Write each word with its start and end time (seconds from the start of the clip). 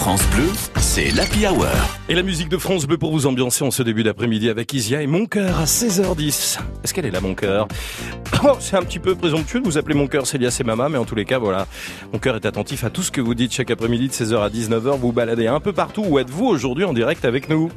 France 0.00 0.26
Bleu, 0.30 0.48
c'est 0.78 1.10
l'Happy 1.10 1.46
Hour. 1.46 1.66
Et 2.08 2.14
la 2.14 2.22
musique 2.22 2.48
de 2.48 2.56
France 2.56 2.86
Bleu 2.86 2.96
pour 2.96 3.12
vous 3.12 3.26
ambiancer 3.26 3.64
en 3.64 3.70
ce 3.70 3.82
début 3.82 4.02
d'après-midi 4.02 4.48
avec 4.48 4.72
Isia 4.72 5.02
et 5.02 5.06
Mon 5.06 5.26
Cœur 5.26 5.60
à 5.60 5.66
16h10. 5.66 6.58
Est-ce 6.82 6.94
qu'elle 6.94 7.04
est 7.04 7.10
là, 7.10 7.20
Mon 7.20 7.34
Cœur 7.34 7.68
oh, 8.42 8.56
C'est 8.60 8.76
un 8.76 8.82
petit 8.82 8.98
peu 8.98 9.14
présomptueux 9.14 9.60
de 9.60 9.66
vous 9.66 9.76
appeler 9.76 9.94
Mon 9.94 10.06
Cœur, 10.06 10.26
Célia, 10.26 10.50
c'est 10.50 10.64
Mama, 10.64 10.88
mais 10.88 10.96
en 10.96 11.04
tous 11.04 11.16
les 11.16 11.26
cas, 11.26 11.38
voilà. 11.38 11.66
Mon 12.14 12.18
cœur 12.18 12.36
est 12.36 12.46
attentif 12.46 12.82
à 12.82 12.88
tout 12.88 13.02
ce 13.02 13.10
que 13.10 13.20
vous 13.20 13.34
dites 13.34 13.52
chaque 13.52 13.70
après-midi 13.70 14.08
de 14.08 14.12
16h 14.14 14.40
à 14.40 14.48
19h. 14.48 14.98
Vous 14.98 15.12
baladez 15.12 15.48
un 15.48 15.60
peu 15.60 15.74
partout. 15.74 16.02
Où 16.08 16.18
êtes-vous 16.18 16.46
aujourd'hui 16.46 16.84
en 16.84 16.94
direct 16.94 17.26
avec 17.26 17.50
nous? 17.50 17.70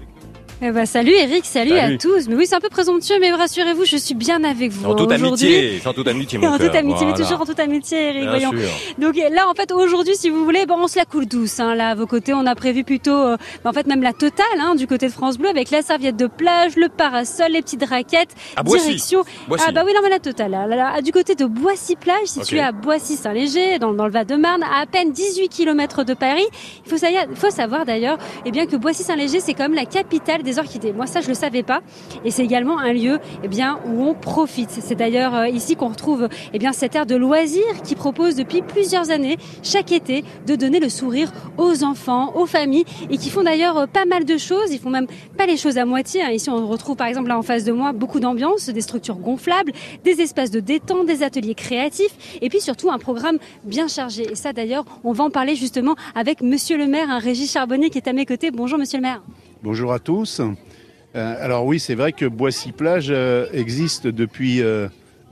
Eh 0.62 0.72
ben, 0.72 0.86
salut 0.86 1.12
Eric, 1.12 1.46
salut, 1.46 1.78
à 1.78 1.98
tous. 1.98 2.28
Mais 2.28 2.36
oui, 2.36 2.46
c'est 2.48 2.56
un 2.56 2.60
peu 2.60 2.70
présomptueux, 2.70 3.20
mais 3.20 3.32
rassurez-vous, 3.32 3.86
je 3.86 3.98
suis 3.98 4.16
bien 4.16 4.44
avec 4.44 4.72
vous. 4.72 4.90
En 4.90 4.96
toute 4.96 5.12
amitié, 5.12 5.82
en 5.86 5.94
toute 5.94 6.08
amitié, 6.08 6.38
mon 6.38 6.48
En 6.48 6.58
toute 6.58 6.76
amitié, 6.76 7.06
mais 7.06 7.14
toujours 7.14 7.42
en 7.42 7.46
toute 7.46 7.60
amitié, 7.60 8.10
Eric, 8.10 8.30
voyons. 8.30 8.52
Donc 8.98 9.16
là, 9.16 9.50
en 9.50 9.54
fait, 9.54 9.72
aujourd'hui, 9.72 10.16
si 10.16 10.30
vous 10.30 10.44
voulez, 10.44 10.66
bon, 10.66 10.76
on 10.80 10.88
se 10.88 10.98
la 10.98 11.06
coule 11.06 11.26
douce. 11.26 11.60
Hein, 11.60 11.76
là, 11.76 11.90
à 11.90 11.96
vos 11.96 12.06
côtés, 12.06 12.34
on 12.34 12.46
a 12.46 12.56
prévu 12.56 12.84
plutôt, 12.84 13.12
euh, 13.12 13.38
bah, 13.64 13.72
en 13.72 13.74
fait, 13.74 13.88
même 13.88 14.02
la 14.02 14.14
totale, 14.14 14.46
hein, 14.60 14.76
du 14.76 14.88
côté 14.88 15.08
de 15.08 15.12
France 15.12 15.38
Bleu, 15.38 15.50
avec 15.50 15.72
la 15.72 15.82
serviette 15.82 16.16
de 16.16 16.28
plage, 16.28 16.76
le 16.76 16.90
parasol, 16.90 17.52
les 17.52 17.62
petites 17.62 17.84
raquettes, 17.84 18.36
à 18.56 18.64
direction. 18.64 19.24
Boissy. 19.48 19.66
Ah 19.68 19.72
bah 19.72 19.84
oui, 19.86 19.94
non, 19.94 20.02
mais 20.04 20.10
la 20.10 20.20
totale. 20.20 20.52
Là, 20.52 21.02
du 21.02 21.12
côté 21.12 21.36
de 21.36 21.46
Boissy-Plage, 21.46 22.28
situé 22.28 22.60
à 22.60 22.72
Boissy-Saint-Léger, 22.72 23.80
dans, 23.80 23.94
dans, 23.94 24.06
le 24.06 24.12
Val-de-Marne, 24.12 24.64
à 24.64 24.84
à 24.84 24.86
peine 24.86 25.14
18 25.14 25.48
km 25.48 26.04
de 26.04 26.14
Paris. 26.14 26.46
Il 26.86 26.92
faut, 26.92 27.06
faut 27.36 27.50
savoir 27.50 27.86
d'ailleurs, 27.86 28.18
eh 28.46 28.52
bien, 28.52 28.66
que 28.66 28.76
Boissy-Saint-Léger, 28.76 29.40
c'est 29.40 29.54
quand 29.54 29.64
même 29.64 29.76
la 29.76 29.86
capitale 29.86 30.43
des 30.44 30.60
orchidées. 30.60 30.94
Moi, 30.94 31.08
ça, 31.08 31.22
je 31.22 31.28
le 31.28 31.34
savais 31.34 31.64
pas. 31.64 31.82
Et 32.26 32.32
c'est 32.32 32.44
également 32.44 32.80
un 32.80 32.94
lieu 32.94 33.20
eh 33.44 33.48
bien, 33.48 33.80
où 33.88 34.04
on 34.04 34.14
profite. 34.14 34.70
C'est 34.70 34.96
d'ailleurs 34.96 35.36
euh, 35.36 35.48
ici 35.48 35.76
qu'on 35.76 35.90
retrouve 35.90 36.30
eh 36.54 36.60
bien, 36.60 36.74
cette 36.74 36.96
aire 36.96 37.06
de 37.06 37.16
loisirs 37.16 37.82
qui 37.84 37.96
propose 37.96 38.36
depuis 38.36 38.62
plusieurs 38.62 39.10
années, 39.12 39.38
chaque 39.64 39.92
été, 39.92 40.24
de 40.46 40.56
donner 40.56 40.80
le 40.80 40.90
sourire 40.90 41.32
aux 41.58 41.84
enfants, 41.84 42.36
aux 42.36 42.46
familles, 42.46 42.86
et 43.10 43.18
qui 43.18 43.30
font 43.30 43.44
d'ailleurs 43.44 43.78
euh, 43.78 43.86
pas 43.88 44.06
mal 44.06 44.26
de 44.26 44.38
choses. 44.38 44.72
Ils 44.72 44.80
font 44.80 44.90
même 44.90 45.08
pas 45.38 45.46
les 45.46 45.58
choses 45.58 45.78
à 45.78 45.86
moitié. 45.86 46.22
Hein. 46.22 46.32
Ici, 46.32 46.50
on 46.50 46.68
retrouve 46.68 46.96
par 46.96 47.08
exemple 47.08 47.30
là 47.30 47.38
en 47.38 47.42
face 47.42 47.64
de 47.64 47.72
moi 47.72 47.92
beaucoup 47.94 48.20
d'ambiance, 48.20 48.70
des 48.70 48.82
structures 48.82 49.18
gonflables, 49.18 49.72
des 50.04 50.22
espaces 50.22 50.52
de 50.52 50.60
détente, 50.60 51.06
des 51.06 51.24
ateliers 51.24 51.56
créatifs, 51.56 52.40
et 52.42 52.50
puis 52.50 52.62
surtout 52.62 52.92
un 52.92 52.98
programme 52.98 53.38
bien 53.64 53.88
chargé. 53.88 54.32
Et 54.32 54.36
ça 54.36 54.54
d'ailleurs, 54.54 54.86
on 55.04 55.14
va 55.14 55.24
en 55.24 55.30
parler 55.30 55.56
justement 55.56 55.96
avec 56.16 56.42
Monsieur 56.42 56.78
le 56.78 56.88
maire, 56.88 57.10
un 57.10 57.20
Régis 57.20 57.52
Charbonnier 57.52 57.90
qui 57.90 57.98
est 57.98 58.08
à 58.08 58.14
mes 58.14 58.26
côtés. 58.26 58.52
Bonjour 58.52 58.78
Monsieur 58.78 58.98
le 58.98 59.04
maire. 59.04 59.22
Bonjour 59.64 59.94
à 59.94 60.00
tous. 60.00 60.42
Euh, 60.42 61.36
alors 61.40 61.66
oui, 61.66 61.80
c'est 61.80 61.96
vrai 61.96 62.12
que 62.12 62.26
Boissy-Plage 62.26 63.08
euh, 63.10 63.48
existe 63.54 64.08
depuis 64.08 64.62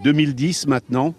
2010 0.06 0.64
euh, 0.64 0.70
maintenant. 0.70 1.14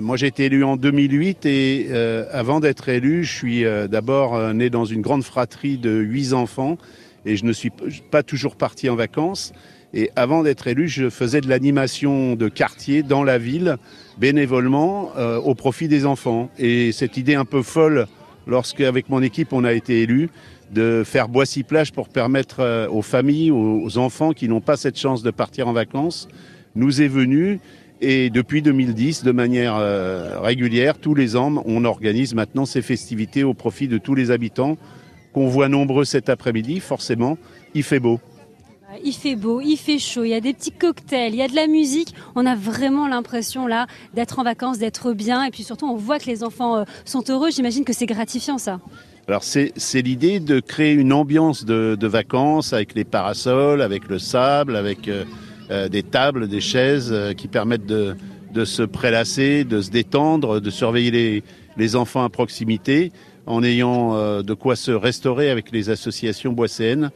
moi, 0.00 0.16
j'ai 0.16 0.28
été 0.28 0.46
élu 0.46 0.64
en 0.64 0.78
2008 0.78 1.44
et 1.44 1.90
avant 2.32 2.60
d'être 2.60 2.88
élu, 2.88 3.24
je 3.24 3.32
suis 3.32 3.64
d'abord 3.90 4.54
né 4.54 4.70
dans 4.70 4.86
une 4.86 5.02
grande 5.02 5.22
fratrie 5.22 5.76
de 5.76 5.90
huit 5.90 6.32
enfants 6.32 6.78
et 7.26 7.36
je 7.36 7.44
ne 7.44 7.52
suis 7.52 7.70
pas 8.10 8.22
toujours 8.22 8.56
parti 8.56 8.88
en 8.88 8.96
vacances. 8.96 9.52
Et 9.92 10.10
avant 10.16 10.42
d'être 10.42 10.66
élu, 10.66 10.88
je 10.88 11.10
faisais 11.10 11.42
de 11.42 11.48
l'animation 11.50 12.36
de 12.36 12.48
quartier 12.48 13.02
dans 13.02 13.22
la 13.22 13.36
ville, 13.36 13.76
bénévolement, 14.16 15.12
au 15.44 15.54
profit 15.54 15.88
des 15.88 16.06
enfants. 16.06 16.48
Et 16.58 16.90
cette 16.90 17.18
idée 17.18 17.34
un 17.34 17.44
peu 17.44 17.60
folle, 17.60 18.06
lorsque 18.46 18.80
avec 18.80 19.10
mon 19.10 19.22
équipe 19.22 19.52
on 19.52 19.64
a 19.64 19.74
été 19.74 20.02
élu, 20.02 20.30
de 20.74 21.02
faire 21.06 21.28
Boissy-Plage 21.28 21.92
pour 21.92 22.08
permettre 22.08 22.60
euh, 22.60 22.88
aux 22.88 23.00
familles, 23.00 23.50
aux 23.50 23.96
enfants 23.96 24.32
qui 24.32 24.48
n'ont 24.48 24.60
pas 24.60 24.76
cette 24.76 24.98
chance 24.98 25.22
de 25.22 25.30
partir 25.30 25.68
en 25.68 25.72
vacances, 25.72 26.28
nous 26.74 27.00
est 27.00 27.08
venu. 27.08 27.60
Et 28.00 28.28
depuis 28.28 28.60
2010, 28.60 29.22
de 29.22 29.32
manière 29.32 29.76
euh, 29.76 30.40
régulière, 30.40 30.98
tous 30.98 31.14
les 31.14 31.36
ans, 31.36 31.62
on 31.64 31.84
organise 31.84 32.34
maintenant 32.34 32.66
ces 32.66 32.82
festivités 32.82 33.44
au 33.44 33.54
profit 33.54 33.88
de 33.88 33.96
tous 33.96 34.14
les 34.14 34.30
habitants 34.30 34.76
qu'on 35.32 35.48
voit 35.48 35.68
nombreux 35.68 36.04
cet 36.04 36.28
après-midi. 36.28 36.80
Forcément, 36.80 37.38
il 37.74 37.82
fait 37.82 38.00
beau. 38.00 38.20
Il 39.02 39.12
fait 39.12 39.34
beau, 39.34 39.60
il 39.60 39.76
fait 39.76 39.98
chaud, 39.98 40.22
il 40.22 40.30
y 40.30 40.34
a 40.34 40.40
des 40.40 40.52
petits 40.52 40.70
cocktails, 40.70 41.32
il 41.32 41.38
y 41.38 41.42
a 41.42 41.48
de 41.48 41.56
la 41.56 41.66
musique. 41.66 42.14
On 42.36 42.46
a 42.46 42.54
vraiment 42.54 43.08
l'impression 43.08 43.66
là 43.66 43.86
d'être 44.12 44.38
en 44.38 44.44
vacances, 44.44 44.78
d'être 44.78 45.12
bien. 45.12 45.44
Et 45.44 45.50
puis 45.50 45.64
surtout, 45.64 45.86
on 45.86 45.96
voit 45.96 46.18
que 46.18 46.26
les 46.26 46.44
enfants 46.44 46.76
euh, 46.76 46.84
sont 47.04 47.24
heureux. 47.28 47.50
J'imagine 47.50 47.84
que 47.84 47.92
c'est 47.92 48.06
gratifiant 48.06 48.58
ça. 48.58 48.80
Alors 49.26 49.42
c'est 49.42 50.02
l'idée 50.02 50.38
de 50.38 50.60
créer 50.60 50.92
une 50.92 51.12
ambiance 51.12 51.64
de, 51.64 52.06
vacances 52.06 52.74
avec 52.74 52.94
les 52.94 53.04
parasols, 53.04 53.80
avec 53.80 54.06
le 54.08 54.18
sable, 54.18 54.76
avec 54.76 55.08
euh, 55.08 55.24
euh, 55.70 55.88
des 55.88 56.02
tables, 56.02 56.46
des 56.46 56.60
chaises 56.60 57.10
euh, 57.10 57.32
qui 57.32 57.48
permettent 57.48 57.86
de, 57.86 58.14
se 58.66 58.82
prélasser, 58.82 59.64
de 59.64 59.80
se 59.80 59.90
détendre, 59.90 60.60
de 60.60 60.68
surveiller 60.70 61.42
les, 61.78 61.96
enfants 61.96 62.22
à 62.22 62.28
proximité 62.28 63.12
en 63.46 63.62
ayant 63.62 64.42
de 64.42 64.54
quoi 64.54 64.76
se 64.76 64.90
restaurer 64.90 65.50
avec 65.50 65.70
les 65.70 65.90
associations 65.90 66.52
boisséennes 66.52 67.10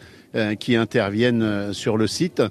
qui 0.59 0.77
interviennent 0.77 1.73
sur 1.73 1.97
le 1.97 2.07
site. 2.07 2.43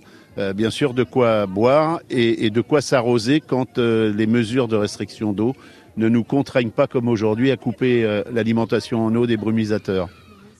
bien 0.56 0.72
sûr, 0.72 0.96
de 0.96 1.04
quoi 1.04 1.46
boire 1.46 2.00
et 2.10 2.50
de 2.50 2.62
quoi 2.62 2.82
s'arroser 2.82 3.40
quand 3.40 3.78
les 3.78 4.26
mesures 4.26 4.68
de 4.68 4.78
restriction 4.78 5.32
d'eau 5.32 5.54
ne 5.98 6.10
nous 6.10 6.24
contraignent 6.24 6.72
pas 6.72 6.88
comme 6.88 7.08
aujourd'hui 7.08 7.52
à 7.52 7.58
couper 7.58 8.04
euh, 8.04 8.24
l'alimentation 8.32 9.06
en 9.06 9.16
eau 9.16 9.26
des 9.26 9.38
brumisateurs. 9.38 10.10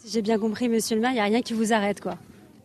Si 0.04 0.12
j'ai 0.12 0.22
bien 0.22 0.38
compris, 0.38 0.68
monsieur 0.68 0.96
le 0.96 1.02
maire, 1.02 1.12
il 1.12 1.16
n'y 1.16 1.20
a 1.22 1.26
rien 1.26 1.42
qui 1.42 1.54
vous 1.54 1.74
arrête, 1.74 2.02
quoi. 2.02 2.16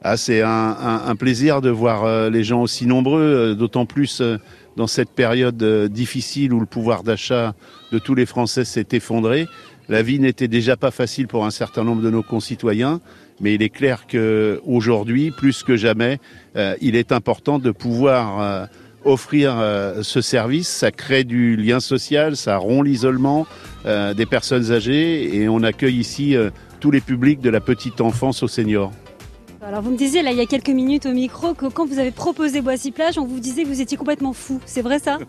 Ah, 0.04 0.16
c'est 0.16 0.42
un, 0.42 1.14
plaisir 1.16 1.60
de 1.60 1.70
voir 1.70 2.04
euh, 2.04 2.28
les 2.28 2.42
gens 2.42 2.60
aussi 2.60 2.86
nombreux, 2.86 3.22
euh, 3.22 3.54
d'autant 3.54 3.86
plus 3.86 4.20
dans 4.76 4.88
cette 4.88 5.10
période 5.10 5.62
difficile 5.92 6.52
où 6.52 6.58
le 6.58 6.66
pouvoir 6.66 7.04
d'achat 7.04 7.54
de 7.92 8.00
tous 8.00 8.16
les 8.16 8.26
Français 8.26 8.64
s'est 8.64 8.88
effondré. 8.92 9.46
La 9.88 10.02
vie 10.02 10.18
n'était 10.18 10.48
déjà 10.48 10.76
pas 10.76 10.90
facile 10.90 11.28
pour 11.28 11.44
un 11.44 11.50
certain 11.50 11.84
nombre 11.84 12.02
de 12.02 12.10
nos 12.10 12.22
concitoyens, 12.24 13.00
mais 13.40 13.54
il 13.54 13.62
est 13.62 13.68
clair 13.68 14.06
qu'aujourd'hui, 14.10 15.30
plus 15.30 15.62
que 15.62 15.76
jamais, 15.76 16.18
il 16.80 16.96
est 16.96 17.12
important 17.12 17.58
de 17.58 17.70
pouvoir 17.70 18.68
offrir 19.04 19.58
euh, 19.58 20.02
ce 20.02 20.20
service, 20.20 20.68
ça 20.68 20.90
crée 20.90 21.24
du 21.24 21.56
lien 21.56 21.80
social, 21.80 22.36
ça 22.36 22.56
rompt 22.56 22.84
l'isolement 22.84 23.46
euh, 23.86 24.14
des 24.14 24.26
personnes 24.26 24.72
âgées 24.72 25.36
et 25.36 25.48
on 25.48 25.62
accueille 25.62 25.98
ici 25.98 26.36
euh, 26.36 26.50
tous 26.80 26.90
les 26.90 27.00
publics 27.00 27.40
de 27.40 27.50
la 27.50 27.60
petite 27.60 28.00
enfance 28.00 28.42
aux 28.42 28.48
seniors. 28.48 28.92
Alors 29.64 29.82
vous 29.82 29.90
me 29.90 29.96
disiez 29.96 30.22
là 30.22 30.32
il 30.32 30.38
y 30.38 30.40
a 30.40 30.46
quelques 30.46 30.68
minutes 30.68 31.06
au 31.06 31.12
micro 31.12 31.54
que 31.54 31.66
quand 31.66 31.86
vous 31.86 31.98
avez 31.98 32.10
proposé 32.10 32.60
Boissy 32.60 32.90
Plage, 32.90 33.18
on 33.18 33.26
vous 33.26 33.40
disait 33.40 33.62
que 33.62 33.68
vous 33.68 33.80
étiez 33.80 33.96
complètement 33.96 34.32
fou. 34.32 34.60
C'est 34.66 34.82
vrai 34.82 34.98
ça? 34.98 35.18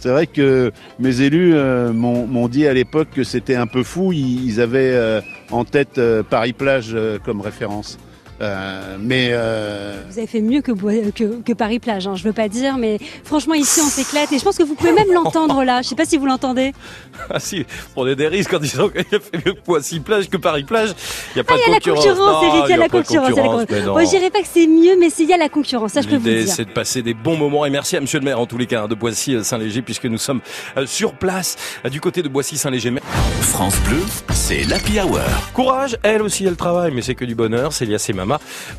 C'est 0.00 0.10
vrai 0.10 0.28
que 0.28 0.70
mes 1.00 1.22
élus 1.22 1.56
m'ont 1.56 2.46
dit 2.46 2.68
à 2.68 2.72
l'époque 2.72 3.08
que 3.12 3.24
c'était 3.24 3.56
un 3.56 3.66
peu 3.66 3.82
fou. 3.82 4.12
Ils, 4.12 4.60
avaient 4.60 5.20
en 5.50 5.64
tête 5.64 6.00
Paris 6.30 6.52
Plage 6.52 6.96
comme 7.24 7.40
référence. 7.40 7.98
Euh, 8.40 8.96
mais 9.00 9.30
euh... 9.32 10.02
Vous 10.08 10.18
avez 10.18 10.26
fait 10.26 10.40
mieux 10.40 10.60
que, 10.60 10.72
que, 11.10 11.40
que 11.42 11.52
Paris 11.52 11.78
Plage, 11.78 12.06
hein, 12.06 12.14
je 12.14 12.22
veux 12.22 12.32
pas 12.32 12.48
dire, 12.48 12.78
mais 12.78 12.98
franchement 13.24 13.54
ici 13.54 13.80
on 13.84 13.88
s'éclate 13.88 14.32
et 14.32 14.38
je 14.38 14.44
pense 14.44 14.56
que 14.56 14.62
vous 14.62 14.74
pouvez 14.74 14.92
même 14.92 15.12
l'entendre 15.12 15.64
là. 15.64 15.82
Je 15.82 15.88
sais 15.88 15.96
pas 15.96 16.04
si 16.04 16.16
vous 16.16 16.26
l'entendez. 16.26 16.72
Ah 17.30 17.40
si, 17.40 17.66
prenez 17.94 18.14
des 18.14 18.28
risques 18.28 18.54
en 18.54 18.58
disant 18.58 18.88
qu'il 18.88 19.00
a 19.00 19.20
fait 19.20 19.44
mieux 19.44 19.52
que 19.52 19.60
Poissy 19.60 20.00
Plage 20.00 20.30
que 20.30 20.36
Paris 20.36 20.62
Plage. 20.62 20.94
Il 21.34 21.38
y 21.38 21.40
a 21.40 21.44
pas 21.44 21.54
ah, 21.56 21.68
de 21.68 21.74
concurrence. 21.74 22.04
Il 22.04 22.08
y 22.08 22.10
a 22.10 22.16
la 22.16 22.18
concurrence, 22.18 22.44
Eric, 22.44 22.64
il 22.66 22.70
y 22.70 22.72
a 22.72 22.76
la 22.76 22.88
concurrence. 22.88 23.86
Moi 23.86 24.04
je 24.04 24.10
dirais 24.10 24.30
pas 24.30 24.40
que 24.40 24.48
c'est 24.50 24.66
mieux, 24.66 24.96
mais 24.98 25.10
s'il 25.10 25.28
y 25.28 25.32
a 25.32 25.36
la 25.36 25.48
concurrence, 25.48 25.92
ça 25.92 26.00
je 26.00 26.08
peux 26.08 26.16
vous 26.16 26.28
dire. 26.28 26.48
c'est 26.48 26.64
de 26.64 26.70
passer 26.70 27.02
des 27.02 27.14
bons 27.14 27.36
moments 27.36 27.66
et 27.66 27.70
merci 27.70 27.96
à 27.96 28.00
Monsieur 28.00 28.20
le 28.20 28.24
Maire 28.24 28.40
en 28.40 28.46
tous 28.46 28.56
les 28.56 28.66
cas 28.66 28.84
hein, 28.84 28.88
de 28.88 28.94
Boissy-Saint-Léger 28.94 29.82
puisque 29.82 30.06
nous 30.06 30.18
sommes 30.18 30.40
euh, 30.76 30.86
sur 30.86 31.14
place 31.14 31.56
euh, 31.84 31.88
du 31.88 32.00
côté 32.00 32.22
de 32.22 32.28
Boissy-Saint-Léger. 32.28 32.94
France 33.42 33.78
Bleu, 33.80 34.02
c'est 34.32 34.64
l'Happy 34.64 35.00
Hour. 35.00 35.20
Courage, 35.52 35.98
elle 36.02 36.22
aussi 36.22 36.44
elle 36.46 36.56
travaille, 36.56 36.92
mais 36.92 37.02
c'est 37.02 37.14
que 37.14 37.24
du 37.24 37.34
bonheur. 37.34 37.72
C'est 37.72 37.84
Lias 37.84 37.98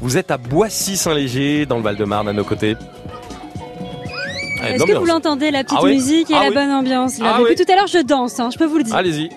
Vous 0.01 0.17
êtes 0.17 0.31
à 0.31 0.37
Boissy-Saint-Léger, 0.37 1.65
dans 1.65 1.77
le 1.77 1.83
Val-de-Marne, 1.83 2.27
à 2.27 2.33
nos 2.33 2.43
côtés. 2.43 2.75
Est-ce 4.63 4.83
que 4.83 4.97
vous 4.97 5.05
l'entendez, 5.05 5.51
la 5.51 5.63
petite 5.63 5.79
ah 5.81 5.85
musique 5.85 6.31
et 6.31 6.35
ah 6.35 6.49
la 6.49 6.51
bonne 6.51 6.71
ambiance? 6.71 7.17
Là. 7.19 7.35
Ah 7.35 7.39
Depuis 7.39 7.55
tout 7.55 7.71
à 7.71 7.75
l'heure, 7.75 7.87
je 7.87 7.99
danse, 7.99 8.39
hein, 8.39 8.49
je 8.51 8.57
peux 8.57 8.65
vous 8.65 8.77
le 8.77 8.83
dire. 8.83 8.95
Allez-y. 8.95 9.29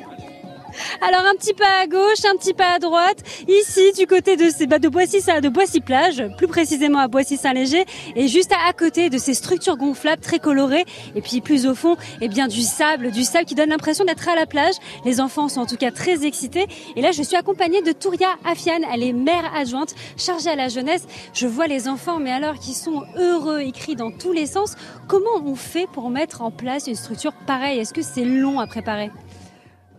Alors 1.01 1.27
un 1.27 1.35
petit 1.35 1.55
pas 1.55 1.83
à 1.83 1.87
gauche, 1.87 2.25
un 2.31 2.37
petit 2.37 2.55
pas 2.55 2.75
à 2.75 2.79
droite. 2.79 3.19
Ici, 3.49 3.93
du 3.99 4.07
côté 4.07 4.37
de, 4.37 4.67
bah, 4.67 4.79
de 4.79 4.89
Boissy, 4.89 5.19
de 5.19 5.49
Boissy 5.49 5.81
plage, 5.81 6.23
plus 6.37 6.47
précisément 6.47 6.99
à 6.99 7.09
Boissy 7.09 7.37
Saint-Léger, 7.37 7.85
et 8.17 8.29
juste 8.29 8.53
à, 8.69 8.73
côté 8.73 9.11
de 9.11 9.19
ces 9.19 9.35
structures 9.35 9.77
gonflables 9.77 10.23
très 10.23 10.39
colorées. 10.39 10.85
Et 11.15 11.21
puis 11.21 11.41
plus 11.41 11.67
au 11.67 11.75
fond, 11.75 11.97
eh 12.21 12.29
bien 12.29 12.49
du 12.49 12.63
sable, 12.63 13.11
du 13.11 13.25
sable 13.25 13.45
qui 13.45 13.55
donne 13.55 13.71
l'impression 13.71 14.05
d'être 14.05 14.29
à 14.29 14.35
la 14.35 14.47
plage. 14.47 14.75
Les 15.05 15.21
enfants 15.21 15.49
sont 15.49 15.61
en 15.61 15.67
tout 15.67 15.77
cas 15.77 15.91
très 15.91 16.25
excités. 16.25 16.67
Et 16.97 17.03
là, 17.03 17.13
je 17.13 17.23
suis 17.23 17.37
accompagnée 17.37 17.83
de 17.83 17.93
Touria 17.93 18.29
Afian. 18.45 18.81
Elle 18.93 19.03
est 19.03 19.13
mère 19.13 19.53
adjointe 19.55 19.95
chargée 20.17 20.51
à 20.51 20.57
la 20.57 20.69
jeunesse. 20.69 21.07
Je 21.35 21.47
vois 21.47 21.67
les 21.67 21.89
enfants, 21.89 22.19
mais 22.19 22.33
alors 22.33 22.59
qui 22.59 22.75
sont 22.75 23.05
heureux, 23.17 23.61
écrits 23.61 23.97
dans 23.97 24.11
tous 24.11 24.33
les 24.33 24.47
sens. 24.47 24.75
Comment 25.09 25.43
on 25.45 25.55
fait 25.55 25.87
pour 25.93 26.11
mettre 26.11 26.43
en 26.43 26.51
place 26.51 26.87
une 26.87 26.95
structure 26.95 27.33
pareille? 27.47 27.79
Est-ce 27.79 27.93
que 27.93 28.03
c'est 28.03 28.25
long 28.25 28.61
à 28.61 28.67
préparer? 28.67 29.11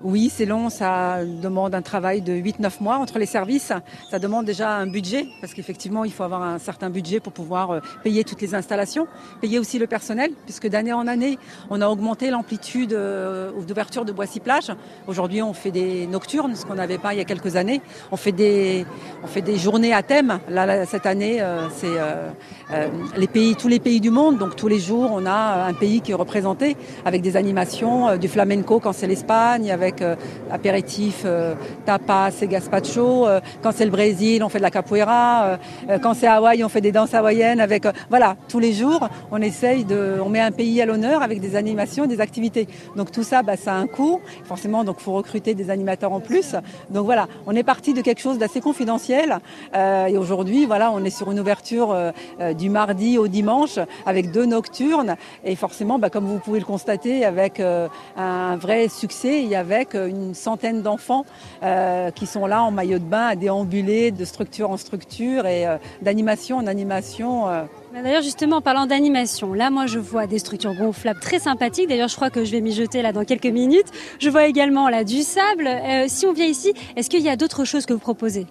Oui, 0.04 0.30
c'est 0.30 0.46
long, 0.46 0.70
ça 0.70 1.24
demande 1.24 1.74
un 1.74 1.82
travail 1.82 2.22
de 2.22 2.34
8-9 2.34 2.82
mois 2.82 2.98
entre 2.98 3.20
les 3.20 3.26
services. 3.26 3.72
Ça 4.12 4.20
demande 4.20 4.44
déjà 4.44 4.72
un 4.72 4.86
budget, 4.86 5.28
parce 5.40 5.54
qu'effectivement, 5.54 6.04
il 6.04 6.12
faut 6.12 6.24
avoir 6.24 6.44
un 6.44 6.60
certain 6.60 6.90
budget 6.90 7.22
pour 7.22 7.32
pouvoir 7.32 7.72
euh, 7.72 7.80
payer 8.04 8.26
toutes 8.26 8.42
les 8.42 8.54
installations, 8.54 9.08
payer 9.40 9.60
aussi 9.60 9.80
le 9.80 9.88
personnel, 9.88 10.32
puisque 10.44 10.68
d'année 10.68 10.92
en 10.92 11.08
année, 11.08 11.40
on 11.70 11.80
a 11.80 11.88
augmenté 11.88 12.32
l'amplitude 12.32 12.92
euh, 12.92 13.52
d'ouverture 13.66 14.04
de 14.04 14.12
Boissy-Plage. 14.12 14.74
Aujourd'hui, 15.08 15.42
on 15.42 15.54
fait 15.54 15.72
des 15.72 16.06
nocturnes, 16.06 16.58
ce 16.58 16.66
qu'on 16.66 16.76
n'avait 16.76 16.98
pas 16.98 17.14
il 17.14 17.20
y 17.20 17.22
a 17.22 17.26
quelques 17.26 17.56
années. 17.56 17.82
On 18.12 18.18
fait 18.18 18.34
des, 18.34 18.86
on 19.24 19.28
fait 19.28 19.42
des 19.42 19.56
journées 19.56 19.94
à 19.94 20.04
thème. 20.04 20.40
Là, 20.50 20.86
cette 20.86 21.06
année, 21.06 21.42
euh, 21.42 21.70
c'est 21.70 21.88
les 23.18 23.28
pays, 23.28 23.56
tous 23.56 23.70
les 23.70 23.80
pays 23.80 24.02
du 24.02 24.10
monde. 24.10 24.38
Donc 24.38 24.58
tous 24.58 24.68
les 24.68 24.80
jours, 24.80 25.12
on 25.14 25.26
a 25.26 25.66
un 25.66 25.74
pays 25.74 26.02
qui 26.02 26.12
est 26.12 26.16
représenté 26.16 26.76
avec 27.06 27.22
des 27.22 27.38
animations, 27.38 28.18
du 28.18 28.28
flamenco 28.28 28.82
quand 28.82 28.92
c'est 28.92 29.08
l'Espagne, 29.08 29.72
avec 29.72 29.93
avec 29.94 30.02
euh, 30.02 30.16
apéritif, 30.52 31.24
euh, 31.26 31.56
tapas 31.86 32.32
et 32.42 32.48
gazpacho. 32.48 33.28
Euh, 33.28 33.40
quand 33.62 33.72
c'est 33.74 33.86
le 33.86 33.92
Brésil, 33.92 34.44
on 34.44 34.50
fait 34.50 34.60
de 34.60 34.64
la 34.64 34.72
capoeira. 34.72 35.58
quand 36.02 36.14
c'est 36.14 36.28
Hawaï, 36.28 36.64
on 36.64 36.70
fait 36.70 36.82
des 36.82 36.92
danses 36.92 37.14
hawaïennes. 37.14 37.60
Avec 37.60 37.86
voilà, 38.10 38.36
tous 38.48 38.60
les 38.60 38.74
jours, 38.74 39.08
on 39.32 39.42
essaye 39.42 39.84
de, 39.84 40.18
on 40.24 40.30
met 40.30 40.40
un 40.40 40.52
pays 40.52 40.82
à 40.82 40.86
l'honneur 40.86 41.22
avec 41.22 41.40
des 41.40 41.56
animations, 41.56 42.06
des 42.06 42.22
activités. 42.22 42.68
Donc 42.96 43.12
tout 43.12 43.24
ça, 43.24 43.42
bah, 43.44 43.58
ça 43.58 43.74
a 43.74 43.78
un 43.78 43.88
coût. 43.88 44.22
Forcément, 44.46 44.84
donc 44.84 45.00
faut 45.00 45.14
recruter 45.14 45.54
des 45.54 45.70
animateurs 45.70 46.14
en 46.14 46.20
plus. 46.20 46.56
Donc 46.90 47.06
voilà, 47.06 47.28
on 47.46 47.56
est 47.56 47.64
parti 47.64 47.94
de 47.94 48.02
quelque 48.02 48.22
chose 48.22 48.38
d'assez 48.38 48.62
confidentiel. 48.62 49.40
et 49.74 50.18
aujourd'hui, 50.18 50.66
voilà, 50.66 50.92
on 50.92 51.04
est 51.04 51.10
sur 51.10 51.32
une 51.32 51.40
ouverture 51.40 51.96
du 52.58 52.70
mardi 52.70 53.18
au 53.18 53.28
dimanche 53.28 53.80
avec 54.06 54.32
deux 54.32 54.46
nocturnes. 54.46 55.16
Et 55.44 55.56
forcément, 55.56 56.00
bah, 56.00 56.10
comme 56.10 56.26
vous 56.26 56.40
pouvez 56.40 56.60
le 56.60 56.66
constater, 56.66 57.26
avec 57.26 57.62
un 58.18 58.56
vrai 58.58 58.88
succès, 58.88 59.42
il 59.42 59.50
y 59.50 59.56
avait 59.84 59.96
euh, 59.96 60.08
une 60.08 60.34
centaine 60.34 60.82
d'enfants 60.82 61.26
euh, 61.64 62.12
qui 62.12 62.26
sont 62.26 62.46
là 62.46 62.64
en 62.64 62.72
maillot 62.72 63.00
de 63.00 63.04
bain 63.04 63.28
à 63.28 63.36
déambuler 63.36 64.12
de 64.12 64.26
structure 64.26 64.70
en 64.70 64.78
structure 64.78 65.46
et 65.46 65.68
euh, 65.68 65.78
d'animation 66.02 66.58
en 66.58 66.68
animation. 66.68 67.48
Bah, 67.94 68.02
d'ailleurs, 68.02 68.24
justement, 68.24 68.56
en 68.58 68.62
parlant 68.62 68.88
d'animation, 68.88 69.54
là, 69.54 69.70
moi, 69.70 69.86
je 69.86 70.00
vois 70.00 70.26
des 70.26 70.40
structures 70.40 70.74
gonflables 70.74 71.20
très 71.20 71.38
sympathiques. 71.38 71.88
D'ailleurs, 71.88 72.08
je 72.08 72.16
crois 72.16 72.32
que 72.32 72.44
je 72.44 72.52
vais 72.52 72.60
m'y 72.60 72.72
jeter 72.72 73.04
là 73.04 73.12
dans 73.12 73.24
quelques 73.24 73.46
minutes. 73.46 73.86
Je 74.18 74.32
vois 74.32 74.48
également 74.48 74.90
là 74.90 75.04
du 75.04 75.22
sable. 75.22 75.70
si 76.08 76.26
on 76.26 76.34
vient 76.34 76.48
ici, 76.48 76.74
est-ce 76.96 77.08
qu'il 77.08 77.22
y 77.22 77.30
a 77.30 77.36
d'autres 77.36 77.66
choses 77.66 77.86
que 77.86 77.94
vous 77.94 78.00
proposez? 78.00 78.48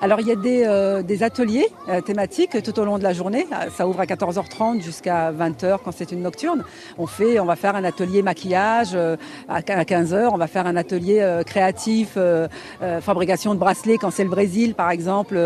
Alors 0.00 0.20
il 0.20 0.26
y 0.26 0.32
a 0.32 0.36
des, 0.36 0.64
euh, 0.66 1.02
ateliers 1.20 1.66
euh, 1.88 2.00
thématiques 2.00 2.62
tout 2.62 2.78
au 2.80 2.84
long 2.84 2.98
de 2.98 3.02
la 3.02 3.12
journée. 3.12 3.46
Euh, 3.52 3.70
ça 3.70 3.86
ouvre 3.86 4.00
à 4.00 4.06
14h30 4.06 4.82
jusqu'à 4.82 5.32
20h 5.32 5.78
quand 5.84 5.92
c'est 5.92 6.12
une 6.12 6.22
nocturne. 6.22 6.64
On 6.98 7.06
fait, 7.06 7.38
on 7.38 7.44
va 7.44 7.56
faire 7.56 7.76
un 7.76 7.84
atelier 7.84 8.22
maquillage 8.22 8.96
à 9.48 9.60
15h. 9.60 10.30
On 10.32 10.36
va 10.36 10.46
faire 10.46 10.66
un 10.66 10.76
atelier 10.76 11.42
créatif, 11.46 12.18
fabrication 13.00 13.54
de 13.54 13.58
bracelets 13.58 13.98
quand 13.98 14.10
c'est 14.10 14.24
le 14.24 14.30
Brésil 14.30 14.74
par 14.74 14.90
exemple. 14.90 15.38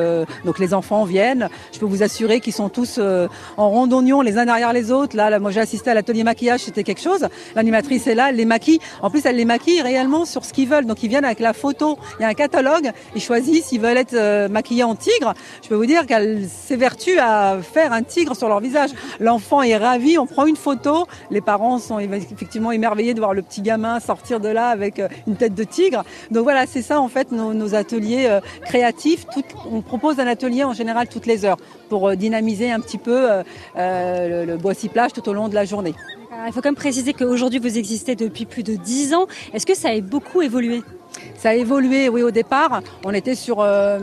donc 0.45 0.59
les 0.59 0.75
enfants 0.75 1.05
viennent. 1.05 1.49
Je 1.73 1.79
peux 1.79 1.87
vous 1.87 2.03
assurer 2.03 2.41
qu'ils 2.41 2.53
sont 2.53 2.69
tous 2.69 3.01
en 3.57 3.71
rond 3.71 3.87
d'oignon 3.87 4.21
les 4.23 4.39
uns 4.39 4.47
derrière 4.47 4.73
les 4.73 4.91
autres. 4.91 5.17
Là, 5.17 5.39
moi 5.39 5.51
j'ai 5.51 5.61
assisté 5.61 5.91
à 5.91 5.95
l'atelier 5.95 6.25
maquillage, 6.25 6.61
c'était 6.61 6.85
quelque 6.85 7.03
chose. 7.03 7.27
L'animatrice 7.55 8.07
est 8.07 8.15
là, 8.15 8.31
elle 8.31 8.37
les 8.37 8.45
maquille. 8.45 8.79
En 9.03 9.11
plus, 9.11 9.25
elle 9.27 9.37
les 9.37 9.45
maquille 9.45 9.83
réellement 9.83 10.25
sur 10.25 10.45
ce 10.45 10.53
qu'ils 10.53 10.69
veulent. 10.69 10.87
Donc 10.87 11.03
ils 11.03 11.09
viennent 11.09 11.25
avec 11.25 11.41
la 11.41 11.53
photo. 11.53 11.99
Il 12.19 12.23
y 12.23 12.25
a 12.25 12.29
un 12.29 12.35
catalogue. 12.35 12.91
Ils 13.15 13.23
choisissent 13.23 13.67
s'ils 13.67 13.81
veulent 13.81 13.97
être 13.97 14.15
euh, 14.15 14.49
maquillée 14.49 14.85
en 14.85 14.95
tigre, 14.95 15.35
je 15.63 15.69
peux 15.69 15.75
vous 15.75 15.87
dire 15.87 16.07
qu'elle 16.07 16.47
s'évertue 16.49 17.19
à 17.19 17.59
faire 17.61 17.93
un 17.93 18.03
tigre 18.03 18.37
sur 18.37 18.49
leur 18.49 18.61
visage. 18.61 18.91
L'enfant 19.21 19.63
est 19.63 19.77
ravi, 19.77 20.19
on 20.19 20.27
prend 20.27 20.47
une 20.47 20.57
photo, 20.57 21.07
les 21.31 21.41
parents 21.41 21.79
sont 21.79 21.99
effectivement 21.99 22.73
émerveillés 22.73 23.15
de 23.15 23.21
voir 23.21 23.35
le 23.35 23.43
petit 23.43 23.63
gamin 23.63 24.01
sortir 24.01 24.41
de 24.41 24.49
là 24.49 24.69
avec 24.69 24.99
euh, 24.99 25.09
une 25.27 25.37
tête 25.37 25.55
de 25.55 25.65
tigre. 25.65 26.05
Donc 26.31 26.45
voilà, 26.45 26.67
c'est 26.67 26.83
ça 26.83 27.01
en 27.01 27.09
fait 27.09 27.33
nos, 27.33 27.75
ateliers 27.75 28.27
euh, 28.29 28.41
créatifs. 28.65 29.27
on 29.71 29.83
propose 29.83 30.21
un 30.21 30.27
atelier 30.27 30.65
en 30.65 30.73
général 30.73 31.09
toutes 31.09 31.27
les 31.27 31.45
heures 31.45 31.59
pour 31.89 32.15
dynamiser 32.17 32.71
un 32.71 32.81
petit 32.81 32.99
peu 32.99 33.29
le, 33.77 34.45
le 34.45 34.57
Boissy-Plage 34.57 35.13
tout 35.13 35.29
au 35.29 35.33
long 35.33 35.49
de 35.49 35.55
la 35.55 35.65
journée. 35.65 35.95
Il 36.47 36.53
faut 36.53 36.61
quand 36.61 36.69
même 36.69 36.75
préciser 36.75 37.13
qu'aujourd'hui 37.13 37.59
vous 37.59 37.79
existez 37.79 38.15
depuis 38.15 38.45
plus 38.45 38.63
de 38.63 38.75
10 38.75 39.15
ans. 39.15 39.27
Est-ce 39.53 39.67
que 39.67 39.75
ça 39.75 39.89
a 39.89 40.01
beaucoup 40.01 40.43
évolué? 40.43 40.83
Ça 41.37 41.51
a 41.51 41.55
évolué, 41.55 42.09
oui, 42.09 42.23
au 42.23 42.31
départ. 42.31 42.81
On 43.05 43.13
était 43.13 43.35
sur 43.35 43.59
euh, 43.61 43.99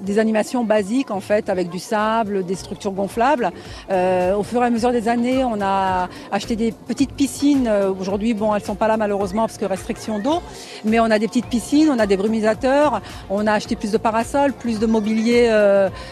des 0.00 0.18
animations 0.18 0.64
basiques, 0.64 1.10
en 1.10 1.20
fait, 1.20 1.48
avec 1.48 1.68
du 1.68 1.78
sable, 1.78 2.44
des 2.44 2.54
structures 2.54 2.92
gonflables. 2.92 3.50
Euh, 3.90 4.34
au 4.34 4.42
fur 4.42 4.62
et 4.62 4.66
à 4.66 4.70
mesure 4.70 4.92
des 4.92 5.08
années, 5.08 5.44
on 5.44 5.60
a 5.60 6.08
acheté 6.32 6.56
des 6.56 6.72
petites 6.72 7.12
piscines. 7.12 7.68
Euh, 7.68 7.92
aujourd'hui, 7.92 8.34
bon, 8.34 8.54
elles 8.54 8.64
sont 8.64 8.74
pas 8.74 8.88
là 8.88 8.96
malheureusement 8.96 9.46
parce 9.46 9.58
que 9.58 9.64
restriction 9.64 10.18
d'eau. 10.18 10.42
Mais 10.84 11.00
on 11.00 11.04
a 11.04 11.18
des 11.18 11.28
petites 11.28 11.46
piscines, 11.46 11.88
on 11.90 11.98
a 11.98 12.06
des 12.06 12.16
brumisateurs, 12.16 13.00
on 13.30 13.46
a 13.46 13.52
acheté 13.52 13.76
plus 13.76 13.92
de 13.92 13.98
parasols, 13.98 14.52
plus 14.52 14.78
de 14.78 14.86
mobilier 14.86 15.48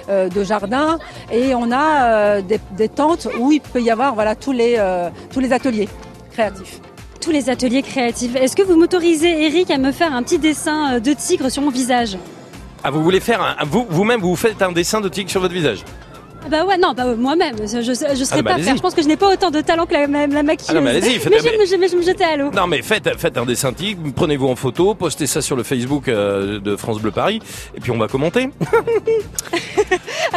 de 0.08 0.44
jardin. 0.44 0.98
Et 1.32 1.54
on 1.54 1.72
a 1.72 2.40
des, 2.42 2.60
des, 2.76 2.88
tentes 2.88 3.28
où 3.38 3.52
il 3.52 3.60
peut 3.60 3.80
y 3.80 3.90
avoir 3.90 4.14
voilà, 4.14 4.34
tous, 4.34 4.52
les, 4.52 4.80
tous 5.30 5.40
les 5.40 5.52
ateliers 5.52 5.88
créatifs 6.32 6.80
tous 7.20 7.30
les 7.30 7.50
ateliers 7.50 7.82
créatifs. 7.82 8.34
Est-ce 8.36 8.56
que 8.56 8.62
vous 8.62 8.76
m'autorisez, 8.76 9.46
Eric, 9.46 9.70
à 9.70 9.78
me 9.78 9.92
faire 9.92 10.12
un 10.14 10.22
petit 10.22 10.38
dessin 10.38 10.94
euh, 10.94 11.00
de 11.00 11.12
tigre 11.12 11.50
sur 11.50 11.62
mon 11.62 11.70
visage 11.70 12.16
Ah, 12.84 12.90
vous 12.90 13.02
voulez 13.02 13.20
faire 13.20 13.40
un, 13.42 13.64
vous, 13.64 13.86
vous-même, 13.88 14.20
vous 14.20 14.36
faites 14.36 14.62
un 14.62 14.72
dessin 14.72 15.00
de 15.00 15.08
tigre 15.08 15.30
sur 15.30 15.40
votre 15.40 15.54
visage 15.54 15.84
ah 16.46 16.48
bah 16.48 16.64
ouais, 16.64 16.78
non, 16.78 16.92
bah 16.92 17.16
moi-même, 17.16 17.56
je, 17.58 17.80
je 17.82 17.92
serais 17.92 18.38
ah 18.38 18.42
bah 18.42 18.54
pas 18.54 18.62
faire. 18.62 18.76
Je 18.76 18.80
pense 18.80 18.94
que 18.94 19.02
je 19.02 19.08
n'ai 19.08 19.16
pas 19.16 19.32
autant 19.32 19.50
de 19.50 19.60
talent 19.62 19.84
que 19.84 19.94
la, 19.94 20.06
la 20.06 20.42
maquilleuse. 20.44 20.66
Ah 20.68 20.74
non, 20.74 20.80
mais 20.80 20.90
allez-y, 20.90 21.18
faites 21.18 21.32
Mais 21.32 21.40
je, 21.40 21.88
je 21.90 21.96
me 21.96 22.02
jeter 22.02 22.22
à 22.22 22.36
l'eau. 22.36 22.52
Non, 22.52 22.68
mais 22.68 22.82
faites, 22.82 23.08
faites 23.18 23.36
un 23.36 23.44
dessin 23.44 23.72
tigre, 23.72 24.00
prenez-vous 24.14 24.46
en 24.46 24.54
photo, 24.54 24.94
postez 24.94 25.26
ça 25.26 25.42
sur 25.42 25.56
le 25.56 25.64
Facebook 25.64 26.06
euh, 26.06 26.60
de 26.60 26.76
France 26.76 27.00
Bleu 27.00 27.10
Paris, 27.10 27.40
et 27.76 27.80
puis 27.80 27.90
on 27.90 27.98
va 27.98 28.06
commenter. 28.06 28.50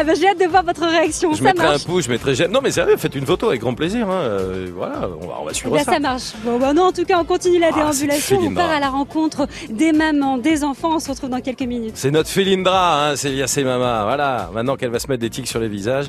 ah 0.07 0.13
j'ai 0.13 0.27
hâte 0.27 0.39
de 0.39 0.45
voir 0.45 0.63
votre 0.63 0.85
réaction. 0.85 1.31
Je 1.33 1.37
ça 1.37 1.43
mettrai 1.43 1.67
marche. 1.67 1.81
un 1.83 1.85
pouce, 1.85 2.05
je 2.05 2.09
mettrai 2.09 2.35
j'aime. 2.35 2.51
Non, 2.51 2.61
mais 2.61 2.71
sérieux, 2.71 2.97
faites 2.97 3.15
une 3.15 3.25
photo 3.25 3.49
avec 3.49 3.61
grand 3.61 3.73
plaisir. 3.73 4.09
Hein. 4.09 4.21
Euh, 4.21 4.67
voilà, 4.75 5.09
on 5.21 5.27
va, 5.27 5.37
on 5.41 5.45
va 5.45 5.53
suivre 5.53 5.75
eh 5.79 5.83
ça. 5.83 5.93
Ça 5.93 5.99
marche. 5.99 6.33
Bon, 6.43 6.59
bah 6.59 6.73
non, 6.73 6.83
en 6.83 6.91
tout 6.91 7.05
cas, 7.05 7.19
on 7.19 7.25
continue 7.25 7.59
la 7.59 7.69
ah, 7.71 7.75
déambulation. 7.75 8.39
On 8.41 8.53
part 8.53 8.71
à 8.71 8.79
la 8.79 8.89
rencontre 8.89 9.47
des 9.69 9.91
mamans, 9.91 10.37
des 10.37 10.63
enfants. 10.63 10.95
On 10.95 10.99
se 10.99 11.09
retrouve 11.09 11.29
dans 11.29 11.41
quelques 11.41 11.61
minutes. 11.61 11.93
C'est 11.95 12.11
notre 12.11 12.29
Félindra, 12.29 13.09
hein, 13.09 13.15
Célia. 13.15 13.45
Voilà, 13.63 14.49
maintenant 14.53 14.75
qu'elle 14.75 14.91
va 14.91 14.99
se 14.99 15.07
mettre 15.07 15.21
des 15.21 15.29
tics 15.29 15.47
sur 15.47 15.59
les 15.59 15.67
visages, 15.67 16.07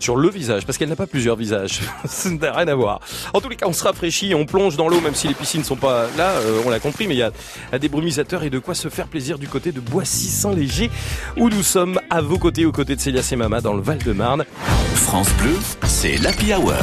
sur 0.00 0.16
le 0.16 0.28
visage, 0.28 0.66
parce 0.66 0.78
qu'elle 0.78 0.88
n'a 0.88 0.96
pas 0.96 1.06
plusieurs 1.06 1.36
visages. 1.36 1.80
Ça 2.04 2.30
n'a 2.30 2.52
rien 2.52 2.68
à 2.68 2.74
voir. 2.74 3.00
En 3.32 3.40
tous 3.40 3.48
les 3.48 3.56
cas, 3.56 3.66
on 3.68 3.72
se 3.72 3.82
rafraîchit, 3.82 4.34
on 4.34 4.46
plonge 4.46 4.76
dans 4.76 4.88
l'eau, 4.88 5.00
même 5.00 5.14
si 5.14 5.28
les 5.28 5.34
piscines 5.34 5.64
sont 5.64 5.76
pas 5.76 6.06
là, 6.16 6.30
euh, 6.30 6.62
on 6.66 6.70
l'a 6.70 6.80
compris, 6.80 7.06
mais 7.06 7.14
il 7.14 7.18
y 7.18 7.22
a, 7.22 7.32
des 7.78 7.88
brumisateurs 7.88 8.44
et 8.44 8.50
de 8.50 8.58
quoi 8.58 8.74
se 8.74 8.88
faire 8.88 9.08
plaisir 9.08 9.38
du 9.38 9.48
côté 9.48 9.72
de 9.72 9.80
Boissy-Saint-Léger, 9.80 10.90
où 11.36 11.48
nous 11.48 11.62
sommes 11.62 12.00
à 12.10 12.20
vos 12.20 12.38
côtés, 12.38 12.66
aux 12.66 12.72
côtés 12.72 12.96
de 12.96 13.00
Célia 13.00 13.22
Mama 13.36 13.60
dans 13.60 13.74
le 13.74 13.82
Val-de-Marne. 13.82 14.44
France 14.94 15.32
Bleu, 15.38 15.56
c'est 15.84 16.16
l'Happy 16.18 16.52
Hour. 16.52 16.74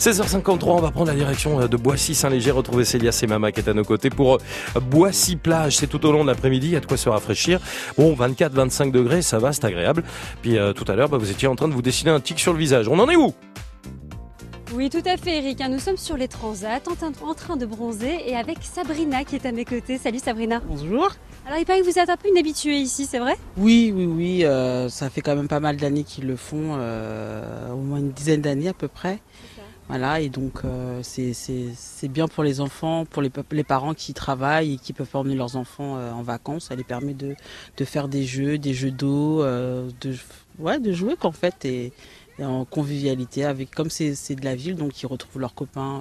16h53, 0.00 0.64
on 0.64 0.80
va 0.80 0.90
prendre 0.90 1.08
la 1.08 1.14
direction 1.14 1.60
euh, 1.60 1.68
de 1.68 1.76
Boissy-Saint-Léger, 1.76 2.52
retrouver 2.52 2.86
Célia 2.86 3.12
Semama 3.12 3.52
qui 3.52 3.60
est 3.60 3.68
à 3.68 3.74
nos 3.74 3.84
côtés 3.84 4.08
pour 4.08 4.36
euh, 4.36 4.80
Boissy-Plage. 4.80 5.76
C'est 5.76 5.88
tout 5.88 6.06
au 6.06 6.12
long 6.12 6.22
de 6.22 6.30
l'après-midi, 6.30 6.68
il 6.68 6.72
y 6.72 6.76
a 6.76 6.80
de 6.80 6.86
quoi 6.86 6.96
se 6.96 7.10
rafraîchir. 7.10 7.60
Bon, 7.98 8.14
24-25 8.14 8.92
degrés, 8.92 9.20
ça 9.20 9.38
va, 9.38 9.52
c'est 9.52 9.66
agréable. 9.66 10.02
Puis 10.40 10.56
euh, 10.56 10.72
tout 10.72 10.90
à 10.90 10.94
l'heure, 10.94 11.10
bah, 11.10 11.18
vous 11.18 11.30
étiez 11.30 11.48
en 11.48 11.54
train 11.54 11.68
de 11.68 11.74
vous 11.74 11.82
dessiner 11.82 12.10
un 12.10 12.20
tic 12.20 12.40
sur 12.40 12.54
le 12.54 12.58
visage. 12.58 12.88
On 12.88 12.98
en 12.98 13.10
est 13.10 13.16
où? 13.16 13.34
Oui, 14.74 14.90
tout 14.90 15.02
à 15.04 15.16
fait, 15.16 15.38
Eric. 15.38 15.62
Nous 15.68 15.78
sommes 15.78 15.96
sur 15.96 16.16
les 16.16 16.28
transats, 16.28 16.80
en 17.22 17.34
train 17.34 17.56
de 17.56 17.66
bronzer, 17.66 18.22
et 18.26 18.36
avec 18.36 18.58
Sabrina 18.62 19.24
qui 19.24 19.36
est 19.36 19.46
à 19.46 19.52
mes 19.52 19.64
côtés. 19.64 19.98
Salut 19.98 20.18
Sabrina. 20.18 20.60
Bonjour. 20.66 21.10
Alors, 21.46 21.58
il 21.58 21.64
paraît 21.64 21.80
que 21.80 21.84
vous 21.84 21.98
êtes 21.98 22.08
un 22.08 22.16
peu 22.16 22.28
une 22.28 22.38
habituée 22.38 22.76
ici, 22.76 23.06
c'est 23.06 23.18
vrai? 23.18 23.36
Oui, 23.56 23.92
oui, 23.94 24.06
oui. 24.06 24.44
ça 24.90 25.10
fait 25.10 25.20
quand 25.20 25.36
même 25.36 25.48
pas 25.48 25.60
mal 25.60 25.76
d'années 25.76 26.04
qu'ils 26.04 26.26
le 26.26 26.36
font, 26.36 26.74
au 26.74 27.76
moins 27.76 27.98
une 27.98 28.12
dizaine 28.12 28.42
d'années 28.42 28.68
à 28.68 28.74
peu 28.74 28.88
près. 28.88 29.20
Voilà, 29.90 30.20
et 30.20 30.28
donc 30.28 30.60
euh, 30.64 31.00
c'est 31.02 32.08
bien 32.08 32.28
pour 32.28 32.44
les 32.44 32.60
enfants, 32.60 33.06
pour 33.06 33.22
les, 33.22 33.30
les, 33.50 33.64
parents 33.64 33.92
qui 33.92 34.14
travaillent 34.14 34.74
et 34.74 34.76
qui 34.76 34.92
peuvent 34.92 35.08
emmener 35.14 35.34
leurs 35.34 35.56
enfants 35.56 35.96
euh, 35.96 36.12
en 36.12 36.22
vacances. 36.22 36.66
Ça 36.66 36.76
les 36.76 36.84
permet 36.84 37.12
de, 37.12 37.34
de, 37.76 37.84
faire 37.84 38.06
des 38.06 38.22
jeux, 38.22 38.56
des 38.56 38.72
jeux 38.72 38.92
d'eau, 38.92 39.42
euh, 39.42 39.90
de, 40.00 40.14
ouais, 40.60 40.78
de 40.78 40.92
jouer 40.92 41.16
qu'en 41.18 41.32
fait 41.32 41.64
et, 41.64 41.92
en 42.42 42.64
convivialité 42.64 43.44
avec 43.44 43.70
comme 43.70 43.90
c'est 43.90 44.34
de 44.34 44.44
la 44.44 44.54
ville, 44.54 44.76
donc 44.76 45.02
ils 45.02 45.06
retrouvent 45.06 45.40
leurs 45.40 45.54
copains 45.54 46.00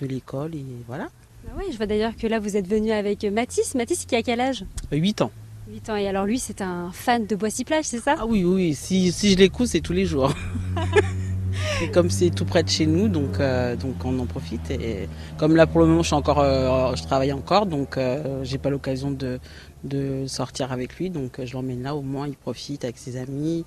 de 0.00 0.06
l'école 0.06 0.54
et 0.54 0.64
voilà. 0.86 1.08
Ah 1.48 1.52
oui, 1.58 1.64
je 1.72 1.76
vois 1.76 1.86
d'ailleurs 1.86 2.16
que 2.16 2.26
là 2.26 2.38
vous 2.38 2.56
êtes 2.56 2.68
venu 2.68 2.92
avec 2.92 3.24
Mathis. 3.24 3.74
Mathis 3.74 4.04
qui 4.04 4.14
a 4.14 4.22
quel 4.22 4.40
âge? 4.40 4.64
8 4.92 5.22
ans. 5.22 5.30
8 5.70 5.90
ans 5.90 5.96
et 5.96 6.08
alors 6.08 6.26
lui 6.26 6.38
c'est 6.38 6.60
un 6.60 6.90
fan 6.92 7.26
de 7.26 7.36
Boissy-Plage, 7.36 7.84
c'est 7.84 8.00
ça? 8.00 8.16
Ah 8.18 8.26
oui, 8.26 8.44
oui, 8.44 8.74
si, 8.74 9.12
si 9.12 9.32
je 9.32 9.38
l'écoute 9.38 9.66
c'est 9.66 9.80
tous 9.80 9.92
les 9.92 10.06
jours. 10.06 10.32
Et 11.82 11.90
comme 11.90 12.10
c'est 12.10 12.30
tout 12.30 12.44
près 12.44 12.62
de 12.62 12.68
chez 12.68 12.86
nous, 12.86 13.08
donc, 13.08 13.40
euh, 13.40 13.76
donc 13.76 14.04
on 14.04 14.18
en 14.18 14.26
profite. 14.26 14.70
Et 14.70 15.08
comme 15.36 15.56
là 15.56 15.66
pour 15.66 15.80
le 15.80 15.86
moment 15.86 16.02
je 16.02 16.08
suis 16.08 16.14
encore, 16.14 16.40
euh, 16.40 16.94
je 16.94 17.02
travaille 17.02 17.32
encore, 17.32 17.66
donc 17.66 17.96
euh, 17.96 18.42
j'ai 18.44 18.58
pas 18.58 18.70
l'occasion 18.70 19.10
de, 19.10 19.38
de 19.84 20.26
sortir 20.26 20.72
avec 20.72 20.96
lui, 20.96 21.10
donc 21.10 21.40
je 21.44 21.52
l'emmène 21.54 21.82
là. 21.82 21.94
Au 21.94 22.02
moins 22.02 22.26
il 22.26 22.36
profite 22.36 22.84
avec 22.84 22.98
ses 22.98 23.16
amis. 23.16 23.64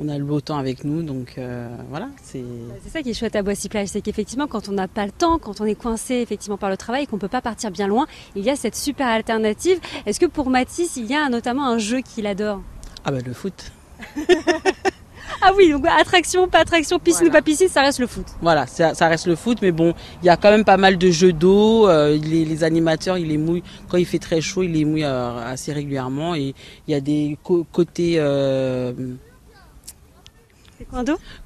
On 0.00 0.08
a 0.08 0.16
le 0.16 0.24
beau 0.24 0.40
temps 0.40 0.58
avec 0.58 0.84
nous, 0.84 1.02
donc 1.02 1.34
euh, 1.38 1.68
voilà. 1.90 2.08
C'est 2.22 2.44
c'est 2.84 2.90
ça 2.90 3.02
qui 3.02 3.10
est 3.10 3.14
chouette 3.14 3.34
à 3.36 3.42
Boissy-Plage, 3.42 3.88
c'est 3.88 4.00
qu'effectivement, 4.00 4.46
quand 4.46 4.68
on 4.68 4.72
n'a 4.72 4.86
pas 4.88 5.04
le 5.06 5.10
temps, 5.12 5.38
quand 5.38 5.60
on 5.60 5.64
est 5.64 5.74
coincé 5.74 6.14
effectivement 6.16 6.56
par 6.56 6.70
le 6.70 6.76
travail 6.76 7.02
et 7.04 7.06
qu'on 7.06 7.18
peut 7.18 7.26
pas 7.28 7.40
partir 7.40 7.70
bien 7.70 7.88
loin, 7.88 8.06
il 8.36 8.44
y 8.44 8.50
a 8.50 8.56
cette 8.56 8.76
super 8.76 9.08
alternative. 9.08 9.78
Est-ce 10.06 10.20
que 10.20 10.26
pour 10.26 10.50
Mathis, 10.50 10.96
il 10.96 11.06
y 11.06 11.14
a 11.14 11.28
notamment 11.28 11.66
un 11.66 11.78
jeu 11.78 12.00
qu'il 12.00 12.26
adore? 12.26 12.62
Ah 13.04 13.10
bah 13.10 13.18
le 13.24 13.32
foot. 13.32 13.72
Ah 15.40 15.52
oui, 15.56 15.70
donc 15.70 15.86
attraction, 15.86 16.48
pas 16.48 16.60
attraction, 16.60 16.98
piscine 16.98 17.26
Voilà. 17.26 17.30
ou 17.30 17.32
pas 17.38 17.42
piscine, 17.42 17.68
ça 17.68 17.82
reste 17.82 17.98
le 18.00 18.06
foot. 18.08 18.24
Voilà, 18.40 18.66
ça, 18.66 18.94
ça 18.94 19.06
reste 19.08 19.26
le 19.26 19.36
foot, 19.36 19.58
mais 19.62 19.70
bon, 19.72 19.92
il 20.22 20.26
y 20.26 20.30
a 20.30 20.36
quand 20.36 20.50
même 20.50 20.64
pas 20.64 20.78
mal 20.78 20.96
de 20.98 21.10
jeux 21.10 21.32
d'eau. 21.32 21.86
euh, 21.86 22.16
les, 22.16 22.44
les 22.44 22.64
animateurs, 22.64 23.18
ils 23.18 23.28
les 23.28 23.36
mouillent 23.38 23.62
quand 23.88 23.98
il 23.98 24.06
fait 24.06 24.18
très 24.18 24.40
chaud, 24.40 24.62
ils 24.64 24.72
les 24.72 24.84
mouillent 24.84 25.04
euh, 25.04 25.38
assez 25.46 25.72
régulièrement. 25.72 26.34
Et 26.34 26.54
il 26.88 26.90
y 26.90 26.94
a 26.94 27.00
des 27.00 27.36
côtés 27.44 28.14
euh, 28.16 28.92
C'est 30.77 30.77
quoi 30.77 30.77
d'eau 30.77 30.77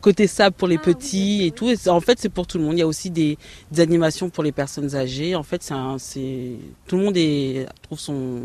côté 0.01 0.27
sable 0.27 0.57
pour 0.57 0.69
les 0.69 0.79
petits 0.79 1.47
et 1.47 1.51
tout. 1.51 1.69
Et 1.69 1.77
en 1.89 2.01
fait, 2.01 2.19
c'est 2.19 2.29
pour 2.29 2.47
tout 2.47 2.59
le 2.59 2.65
monde. 2.65 2.75
Il 2.75 2.81
y 2.81 2.83
a 2.83 2.87
aussi 2.87 3.11
des, 3.11 3.39
des 3.71 3.81
animations 3.81 4.31
pour 4.31 4.45
les 4.45 4.53
personnes 4.53 4.95
âgées. 4.95 5.35
En 5.35 5.43
fait, 5.43 5.63
c'est 5.99 6.57
tout 6.87 6.97
le 6.97 7.03
monde 7.05 7.17
est, 7.17 7.67
trouve 7.83 7.99
son 7.99 8.43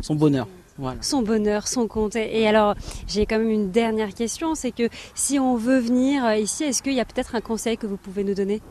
son 0.00 0.14
bonheur. 0.14 0.46
Voilà. 0.78 1.02
Son 1.02 1.22
bonheur, 1.22 1.66
son 1.66 1.88
compte. 1.88 2.14
Et 2.14 2.46
alors, 2.46 2.76
j'ai 3.08 3.26
quand 3.26 3.38
même 3.38 3.50
une 3.50 3.72
dernière 3.72 4.14
question, 4.14 4.54
c'est 4.54 4.70
que 4.70 4.88
si 5.14 5.38
on 5.40 5.56
veut 5.56 5.80
venir 5.80 6.24
euh, 6.24 6.36
ici, 6.36 6.62
est-ce 6.62 6.84
qu'il 6.84 6.94
y 6.94 7.00
a 7.00 7.04
peut-être 7.04 7.34
un 7.34 7.40
conseil 7.40 7.76
que 7.76 7.86
vous 7.88 7.96
pouvez 7.96 8.22
nous 8.22 8.34
donner? 8.34 8.62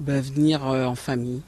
Bah, 0.00 0.20
venir 0.20 0.66
euh, 0.66 0.84
en 0.84 0.96
famille, 0.96 1.40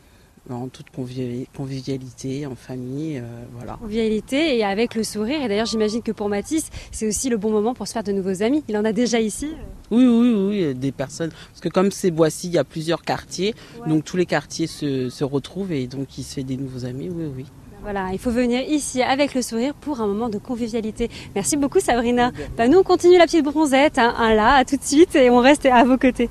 en 0.51 0.69
toute 0.69 0.87
convivi- 0.97 1.47
convivialité, 1.57 2.47
en 2.47 2.55
famille, 2.55 3.19
euh, 3.19 3.23
voilà. 3.57 3.75
Convivialité 3.81 4.57
et 4.59 4.65
avec 4.65 4.95
le 4.95 5.05
sourire. 5.05 5.43
Et 5.43 5.49
d'ailleurs, 5.49 5.67
j'imagine 5.67 6.03
que 6.03 6.13
pour 6.13 6.29
Mathis, 6.29 6.71
c'est 6.91 7.07
aussi 7.07 7.29
le 7.29 7.37
bon 7.37 7.51
moment 7.51 7.75
pour 7.75 7.87
se 7.87 7.93
faire 7.93 8.03
de 8.05 8.13
nouveaux 8.13 8.43
amis. 8.43 8.65
Il 8.69 8.77
en 8.77 8.85
a 8.85 8.93
déjà 8.93 9.21
ici. 9.21 9.49
Oui, 9.91 10.05
oui, 10.07 10.35
oui, 10.35 10.65
oui, 10.67 10.75
des 10.75 10.93
personnes. 10.93 11.31
Parce 11.31 11.61
que 11.61 11.69
comme 11.69 11.91
c'est 11.91 12.11
Boissy, 12.11 12.49
il 12.49 12.55
y 12.55 12.59
a 12.59 12.65
plusieurs 12.65 13.03
quartiers. 13.03 13.55
Donc 13.87 14.05
tous 14.05 14.17
les 14.17 14.27
quartiers 14.27 14.67
se, 14.67 15.11
se 15.11 15.25
retrouvent 15.25 15.73
et 15.73 15.87
donc 15.87 16.19
il 16.19 16.25
se 16.25 16.35
fait 16.35 16.43
des 16.45 16.57
nouveaux 16.57 16.85
amis, 16.85 17.09
oui, 17.11 17.25
oui. 17.37 17.45
Voilà, 17.81 18.09
il 18.13 18.19
faut 18.19 18.33
venir 18.33 18.61
ici 18.69 19.03
avec 19.03 19.35
le 19.35 19.41
sourire 19.41 19.73
pour 19.73 20.01
un 20.01 20.07
moment 20.09 20.29
de 20.29 20.39
convivialité. 20.39 21.09
Merci 21.35 21.57
beaucoup 21.57 21.79
Sabrina. 21.81 22.33
Bah, 22.57 22.67
nous, 22.69 22.79
on 22.79 22.83
continue 22.83 23.17
la 23.17 23.25
petite 23.25 23.45
bronzette, 23.45 23.99
hein, 23.99 24.15
un 24.19 24.35
là, 24.35 24.55
à 24.57 24.65
tout 24.65 24.77
de 24.77 24.83
suite, 24.83 25.15
et 25.15 25.31
on 25.31 25.39
reste 25.39 25.65
à 25.65 25.85
vos 25.85 25.97
côtés. 25.97 26.29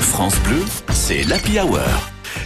France 0.00 0.38
Bleu, 0.42 0.62
c'est 0.92 1.22
l'Happy 1.24 1.58
Hour. 1.58 1.78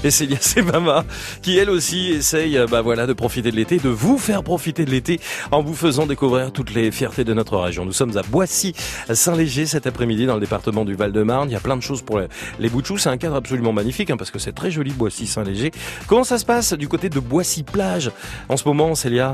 Et 0.04 0.08
et 0.56 0.62
Mama 0.62 1.04
qui 1.42 1.58
elle 1.58 1.70
aussi 1.70 2.10
essaye 2.10 2.58
bah 2.70 2.80
voilà 2.80 3.06
de 3.06 3.12
profiter 3.12 3.50
de 3.50 3.56
l'été, 3.56 3.78
de 3.78 3.88
vous 3.88 4.18
faire 4.18 4.42
profiter 4.42 4.84
de 4.84 4.90
l'été 4.90 5.20
en 5.50 5.62
vous 5.62 5.74
faisant 5.74 6.06
découvrir 6.06 6.52
toutes 6.52 6.74
les 6.74 6.90
fiertés 6.90 7.24
de 7.24 7.34
notre 7.34 7.56
région. 7.58 7.84
Nous 7.84 7.92
sommes 7.92 8.16
à 8.16 8.22
Boissy, 8.22 8.74
Saint-Léger 9.12 9.66
cet 9.66 9.86
après-midi 9.86 10.26
dans 10.26 10.34
le 10.34 10.40
département 10.40 10.84
du 10.84 10.94
Val-de-Marne. 10.94 11.50
Il 11.50 11.52
y 11.52 11.56
a 11.56 11.60
plein 11.60 11.76
de 11.76 11.82
choses 11.82 12.02
pour 12.02 12.18
les, 12.18 12.70
chou. 12.84 12.98
C'est 12.98 13.08
un 13.08 13.16
cadre 13.16 13.36
absolument 13.36 13.72
magnifique 13.72 14.10
hein, 14.10 14.16
parce 14.16 14.30
que 14.30 14.38
c'est 14.38 14.52
très 14.52 14.70
joli 14.70 14.92
Boissy 14.92 15.26
Saint-Léger. 15.26 15.72
Comment 16.06 16.24
ça 16.24 16.38
se 16.38 16.44
passe 16.44 16.72
du 16.72 16.88
côté 16.88 17.08
de 17.08 17.20
Boissy 17.20 17.62
plage 17.62 18.10
en 18.48 18.56
ce 18.56 18.66
moment, 18.66 18.94
Célia? 18.94 19.32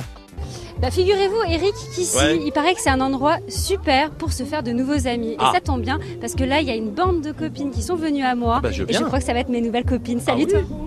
Bah, 0.82 0.90
figurez-vous, 0.90 1.42
Eric, 1.48 1.72
qu'ici, 1.94 2.16
Ouais. 2.18 2.40
il 2.44 2.50
paraît 2.50 2.74
que 2.74 2.80
c'est 2.80 2.90
un 2.90 3.00
endroit 3.00 3.36
super 3.48 4.10
pour 4.10 4.32
se 4.32 4.42
faire 4.42 4.64
de 4.64 4.72
nouveaux 4.72 5.06
amis. 5.06 5.36
Ah. 5.38 5.50
Et 5.50 5.54
ça 5.54 5.60
tombe 5.60 5.80
bien, 5.80 6.00
parce 6.20 6.34
que 6.34 6.42
là, 6.42 6.60
il 6.60 6.66
y 6.66 6.70
a 6.70 6.74
une 6.74 6.90
bande 6.90 7.20
de 7.22 7.30
copines 7.30 7.70
qui 7.70 7.82
sont 7.82 7.94
venues 7.94 8.24
à 8.24 8.34
moi. 8.34 8.58
Bah, 8.60 8.70
je 8.72 8.82
et 8.82 8.92
je 8.92 9.04
crois 9.04 9.20
que 9.20 9.24
ça 9.24 9.32
va 9.32 9.38
être 9.40 9.48
mes 9.48 9.60
nouvelles 9.60 9.84
copines. 9.84 10.18
Salut 10.18 10.46
Ah 10.52 10.56
oui. 10.58 10.64
toi 10.66 10.78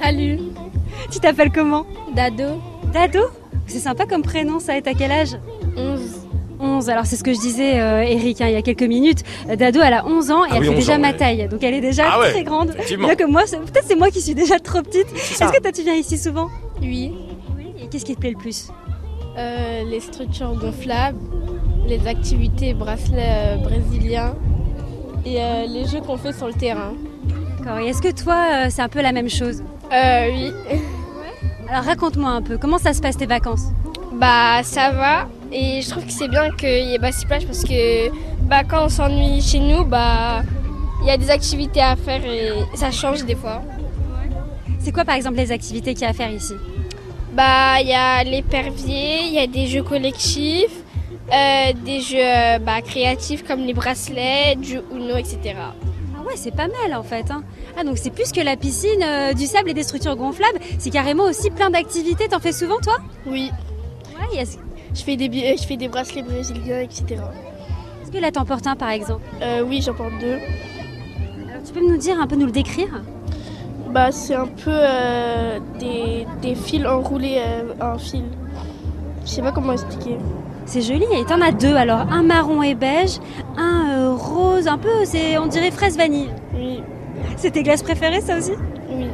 Salut, 0.00 0.38
Tu 1.10 1.18
t'appelles 1.18 1.50
comment? 1.50 1.86
Dado, 2.14 2.44
Dado? 2.92 3.20
C'est 3.66 3.80
sympa 3.80 4.06
comme 4.06 4.22
prénom, 4.22 4.60
ça. 4.60 4.76
Et 4.78 4.82
t'as 4.82 4.94
quel 4.94 5.10
âge? 5.10 5.36
11. 5.76 6.00
11. 6.60 6.88
Alors 6.88 7.04
c'est 7.06 7.16
ce 7.16 7.24
que 7.24 7.32
je 7.34 7.40
disais, 7.40 7.80
euh, 7.80 8.02
Eric, 8.02 8.40
hein, 8.40 8.46
il 8.48 8.52
y 8.52 8.56
a 8.56 8.62
quelques 8.62 8.82
minutes. 8.82 9.22
Euh, 9.50 9.56
Dado, 9.56 9.80
elle 9.82 9.92
a 9.94 10.06
11 10.06 10.30
ans 10.30 10.44
et 10.44 10.48
Ah 10.50 10.54
elle 10.56 10.60
oui, 10.60 10.66
fait 10.66 10.70
11 10.72 10.78
déjà 10.78 10.94
ans, 10.94 10.98
ma 11.00 11.08
ouais. 11.10 11.16
taille. 11.16 11.48
Donc 11.48 11.62
elle 11.64 11.74
est 11.74 11.80
déjà 11.80 12.04
Ah 12.12 12.20
ouais, 12.20 12.30
très 12.30 12.44
grande. 12.44 12.70
effectivement. 12.70 13.06
Bien 13.08 13.16
que 13.16 13.24
moi, 13.24 13.42
c'est- 13.46 13.58
peut-être 13.58 13.86
c'est 13.88 13.96
moi 13.96 14.10
qui 14.10 14.20
suis 14.20 14.34
déjà 14.34 14.58
trop 14.60 14.82
petite. 14.82 15.06
Est-ce 15.14 15.38
que 15.52 15.60
toi, 15.60 15.72
tu 15.72 15.82
viens 15.82 15.94
ici 15.94 16.16
souvent? 16.16 16.48
Oui. 16.80 17.12
Oui. 17.56 17.64
Et 17.82 17.88
qu'est-ce 17.88 18.04
qui 18.04 18.14
te 18.14 18.20
plaît 18.20 18.30
le 18.30 18.38
plus? 18.38 18.68
Euh, 19.36 19.82
les 19.90 19.98
structures 20.00 20.54
gonflables, 20.54 21.18
les 21.88 22.06
activités 22.06 22.72
bracelets 22.72 23.18
euh, 23.18 23.56
brésiliens 23.56 24.34
et 25.26 25.42
euh, 25.42 25.66
les 25.66 25.86
jeux 25.86 26.00
qu'on 26.00 26.16
fait 26.16 26.32
sur 26.32 26.46
le 26.46 26.52
terrain. 26.54 26.92
D'accord. 27.58 27.78
Et 27.80 27.88
est-ce 27.88 28.00
que 28.00 28.12
toi, 28.12 28.70
c'est 28.70 28.82
un 28.82 28.88
peu 28.88 29.02
la 29.02 29.10
même 29.12 29.28
chose 29.28 29.62
Euh, 29.92 30.28
oui. 30.30 30.52
Alors 31.68 31.84
raconte-moi 31.84 32.30
un 32.30 32.42
peu, 32.42 32.58
comment 32.58 32.78
ça 32.78 32.92
se 32.92 33.00
passe 33.00 33.16
tes 33.16 33.26
vacances 33.26 33.72
Bah 34.12 34.62
ça 34.62 34.90
va 34.90 35.26
et 35.50 35.80
je 35.82 35.88
trouve 35.90 36.04
que 36.04 36.12
c'est 36.12 36.28
bien 36.28 36.50
qu'il 36.50 36.68
y 36.90 36.94
ait 36.94 36.98
Bassy 36.98 37.26
Plage 37.26 37.46
parce 37.46 37.64
que 37.64 38.10
bah, 38.42 38.62
quand 38.64 38.84
on 38.84 38.88
s'ennuie 38.88 39.40
chez 39.40 39.60
nous, 39.60 39.84
bah 39.84 40.42
il 41.00 41.08
y 41.08 41.10
a 41.10 41.16
des 41.16 41.30
activités 41.30 41.80
à 41.80 41.96
faire 41.96 42.24
et 42.24 42.50
ça 42.76 42.90
change 42.90 43.24
des 43.24 43.34
fois. 43.34 43.62
C'est 44.78 44.92
quoi 44.92 45.04
par 45.04 45.14
exemple 45.16 45.36
les 45.38 45.50
activités 45.50 45.94
qu'il 45.94 46.02
y 46.02 46.06
a 46.06 46.10
à 46.10 46.12
faire 46.12 46.30
ici 46.30 46.52
Bah 47.34 47.80
il 47.80 47.88
y 47.88 47.92
a 47.92 48.22
l'épervier, 48.22 49.22
il 49.26 49.32
y 49.32 49.38
a 49.40 49.46
des 49.46 49.66
jeux 49.66 49.82
collectifs, 49.82 50.76
euh, 51.32 51.72
des 51.84 52.00
jeux 52.00 52.18
euh, 52.20 52.58
bah, 52.60 52.80
créatifs 52.80 53.42
comme 53.44 53.60
les 53.60 53.74
bracelets, 53.74 54.54
du 54.56 54.78
Uno, 54.94 55.16
etc. 55.16 55.54
Ah 55.56 56.22
ouais, 56.26 56.34
c'est 56.36 56.54
pas 56.54 56.68
mal 56.68 56.94
en 56.96 57.02
fait. 57.02 57.30
hein. 57.30 57.42
Ah 57.76 57.82
donc 57.82 57.98
c'est 57.98 58.10
plus 58.10 58.30
que 58.30 58.40
la 58.40 58.56
piscine, 58.56 59.02
euh, 59.02 59.32
du 59.32 59.46
sable 59.46 59.70
et 59.70 59.74
des 59.74 59.82
structures 59.82 60.14
gonflables, 60.16 60.60
c'est 60.78 60.90
carrément 60.90 61.24
aussi 61.24 61.50
plein 61.50 61.70
d'activités. 61.70 62.28
T'en 62.28 62.38
fais 62.38 62.52
souvent 62.52 62.78
toi? 62.80 62.98
Oui. 63.26 63.50
Ouais. 64.32 64.44
Je 64.94 65.02
fais 65.02 65.16
des, 65.16 65.26
euh, 65.26 65.56
je 65.60 65.66
fais 65.66 65.76
des 65.76 65.88
bracelets 65.88 66.22
brésiliens, 66.22 66.80
etc. 66.80 67.04
est-ce 68.02 68.12
que 68.12 68.18
là 68.18 68.30
t'en 68.30 68.44
portes 68.44 68.68
un 68.68 68.76
par 68.76 68.90
exemple? 68.90 69.24
Euh, 69.42 69.62
oui, 69.62 69.82
j'en 69.84 69.94
porte 69.94 70.12
deux. 70.20 70.38
Alors 71.50 71.62
tu 71.66 71.72
peux 71.72 71.80
nous 71.84 71.96
dire, 71.96 72.20
un 72.20 72.28
peu 72.28 72.36
nous 72.36 72.46
le 72.46 72.52
décrire? 72.52 73.02
Bah, 73.94 74.10
c'est 74.10 74.34
un 74.34 74.48
peu 74.48 74.72
euh, 74.72 75.60
des, 75.78 76.26
des 76.42 76.56
fils 76.56 76.84
enroulés 76.84 77.38
euh, 77.38 77.94
en 77.94 77.96
fil. 77.96 78.24
Je 79.24 79.30
sais 79.30 79.40
pas 79.40 79.52
comment 79.52 79.72
expliquer. 79.72 80.18
C'est 80.66 80.82
joli 80.82 81.04
et 81.16 81.24
t'en 81.24 81.40
as 81.40 81.52
deux 81.52 81.76
alors, 81.76 82.00
un 82.10 82.24
marron 82.24 82.60
et 82.62 82.74
beige, 82.74 83.20
un 83.56 83.90
euh, 83.90 84.14
rose, 84.14 84.66
un 84.66 84.78
peu, 84.78 85.04
c'est 85.04 85.38
on 85.38 85.46
dirait 85.46 85.70
fraise 85.70 85.96
vanille. 85.96 86.30
Oui, 86.56 86.82
C'est 87.36 87.52
tes 87.52 87.62
glaces 87.62 87.84
préférées 87.84 88.20
ça 88.20 88.36
aussi? 88.38 88.52
Oui. 88.90 89.06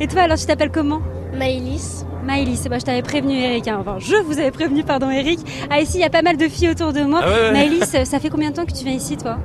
Et 0.00 0.08
toi 0.08 0.22
alors 0.22 0.36
tu 0.36 0.46
t'appelles 0.46 0.72
comment? 0.72 1.00
Maëlys 1.38 2.04
Maëlys, 2.24 2.66
bah, 2.68 2.78
je 2.80 2.84
t'avais 2.84 3.02
prévenu 3.02 3.34
Eric, 3.34 3.68
hein. 3.68 3.78
enfin 3.80 3.96
je 4.00 4.16
vous 4.16 4.38
avais 4.40 4.50
prévenu 4.50 4.82
pardon 4.82 5.10
Eric. 5.10 5.38
Ah 5.70 5.80
ici 5.80 5.98
il 5.98 6.00
y 6.00 6.04
a 6.04 6.10
pas 6.10 6.22
mal 6.22 6.36
de 6.36 6.48
filles 6.48 6.70
autour 6.70 6.92
de 6.92 7.02
moi. 7.02 7.20
Ah 7.22 7.28
ouais, 7.28 7.34
ouais. 7.34 7.52
Maëlys, 7.52 8.04
ça 8.04 8.18
fait 8.18 8.30
combien 8.30 8.50
de 8.50 8.56
temps 8.56 8.66
que 8.66 8.72
tu 8.72 8.84
viens 8.84 8.94
ici 8.94 9.16
toi? 9.16 9.36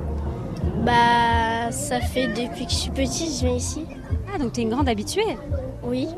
Bah, 0.84 1.70
ça 1.70 2.00
fait 2.00 2.26
depuis 2.26 2.64
que 2.64 2.72
je 2.72 2.76
suis 2.76 2.90
petite, 2.90 3.38
je 3.40 3.46
viens 3.46 3.54
ici. 3.54 3.84
Ah 4.32 4.38
donc 4.38 4.52
t'es 4.52 4.62
une 4.62 4.70
grande 4.70 4.88
habituée. 4.88 5.36
Oui. 5.82 6.08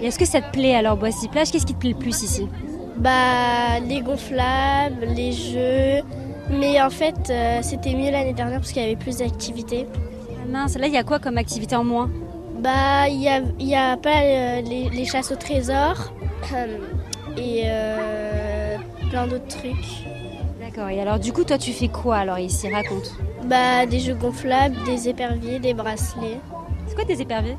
Et 0.00 0.06
est-ce 0.06 0.18
que 0.18 0.24
ça 0.24 0.40
te 0.40 0.50
plaît 0.52 0.74
alors 0.74 0.96
Boissy 0.96 1.28
Plage? 1.28 1.50
Qu'est-ce 1.50 1.66
qui 1.66 1.74
te 1.74 1.78
plaît 1.78 1.90
le 1.90 1.96
plus 1.98 2.22
ici? 2.22 2.48
Bah, 2.96 3.80
les 3.86 4.00
gonflables, 4.00 5.06
les 5.14 5.32
jeux. 5.32 6.02
Mais 6.50 6.80
en 6.82 6.90
fait, 6.90 7.30
euh, 7.30 7.60
c'était 7.62 7.94
mieux 7.94 8.10
l'année 8.10 8.32
dernière 8.32 8.58
parce 8.60 8.72
qu'il 8.72 8.82
y 8.82 8.84
avait 8.84 8.96
plus 8.96 9.18
d'activités. 9.18 9.86
Ah, 10.30 10.46
Mince, 10.48 10.76
là 10.78 10.86
il 10.86 10.92
y 10.92 10.96
a 10.98 11.04
quoi 11.04 11.18
comme 11.18 11.38
activité 11.38 11.76
en 11.76 11.84
moins? 11.84 12.10
Bah, 12.58 13.08
il 13.08 13.22
y 13.22 13.28
a, 13.28 13.40
y 13.58 13.74
a 13.74 13.96
pas 13.96 14.22
euh, 14.22 14.60
les, 14.62 14.90
les 14.90 15.04
chasses 15.04 15.30
au 15.32 15.36
trésor 15.36 16.12
et 17.36 17.62
euh, 17.66 18.76
plein 19.10 19.26
d'autres 19.26 19.46
trucs. 19.48 20.04
D'accord, 20.60 20.88
et 20.88 21.00
alors 21.00 21.18
du 21.18 21.32
coup 21.32 21.44
toi 21.44 21.56
tu 21.58 21.72
fais 21.72 21.88
quoi 21.88 22.16
alors 22.16 22.38
ici? 22.38 22.68
Raconte. 22.68 23.14
Bah, 23.44 23.86
des 23.86 24.00
jeux 24.00 24.14
gonflables, 24.14 24.76
des 24.84 25.08
éperviers, 25.08 25.58
des 25.58 25.72
bracelets. 25.74 26.38
Quoi 27.00 27.16
tes 27.16 27.22
éperviers? 27.22 27.56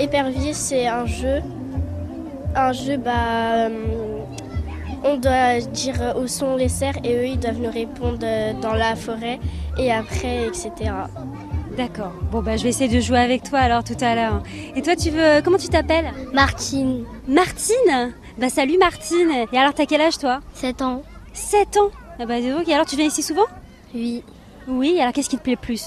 Épervier, 0.00 0.52
c'est 0.52 0.88
un 0.88 1.06
jeu. 1.06 1.42
Un 2.56 2.72
jeu, 2.72 2.96
bah. 2.96 3.68
euh, 3.68 4.18
on 5.04 5.16
doit 5.16 5.60
dire 5.60 6.16
où 6.20 6.26
sont 6.26 6.56
les 6.56 6.68
cerfs 6.68 6.98
et 7.04 7.14
eux, 7.14 7.26
ils 7.26 7.38
doivent 7.38 7.60
nous 7.60 7.70
répondre 7.70 8.18
euh, 8.24 8.52
dans 8.54 8.72
la 8.72 8.96
forêt 8.96 9.38
et 9.78 9.92
après, 9.92 10.48
etc. 10.48 10.72
D'accord. 11.76 12.10
Bon 12.32 12.42
bah 12.42 12.56
je 12.56 12.64
vais 12.64 12.70
essayer 12.70 12.92
de 12.92 12.98
jouer 13.00 13.20
avec 13.20 13.44
toi 13.44 13.60
alors 13.60 13.84
tout 13.84 13.96
à 14.00 14.16
l'heure. 14.16 14.42
Et 14.74 14.82
toi 14.82 14.96
tu 14.96 15.10
veux 15.10 15.40
comment 15.44 15.58
tu 15.58 15.68
t'appelles? 15.68 16.12
Martine, 16.32 17.04
Martine? 17.28 18.12
Bah 18.38 18.48
salut 18.48 18.76
Martine. 18.78 19.46
Et 19.52 19.56
alors 19.56 19.72
t'as 19.72 19.86
quel 19.86 20.00
âge 20.00 20.18
toi? 20.18 20.40
7 20.54 20.82
ans. 20.82 21.02
7 21.32 21.76
ans? 21.76 21.90
Ah 22.18 22.26
bah 22.26 22.40
dis 22.40 22.50
donc, 22.50 22.66
et 22.66 22.74
alors 22.74 22.86
tu 22.86 22.96
viens 22.96 23.06
ici 23.06 23.22
souvent? 23.22 23.46
Oui. 23.94 24.24
Oui, 24.66 24.98
alors 25.00 25.12
qu'est-ce 25.12 25.30
qui 25.30 25.38
te 25.38 25.42
plaît 25.42 25.52
le 25.52 25.64
plus? 25.64 25.84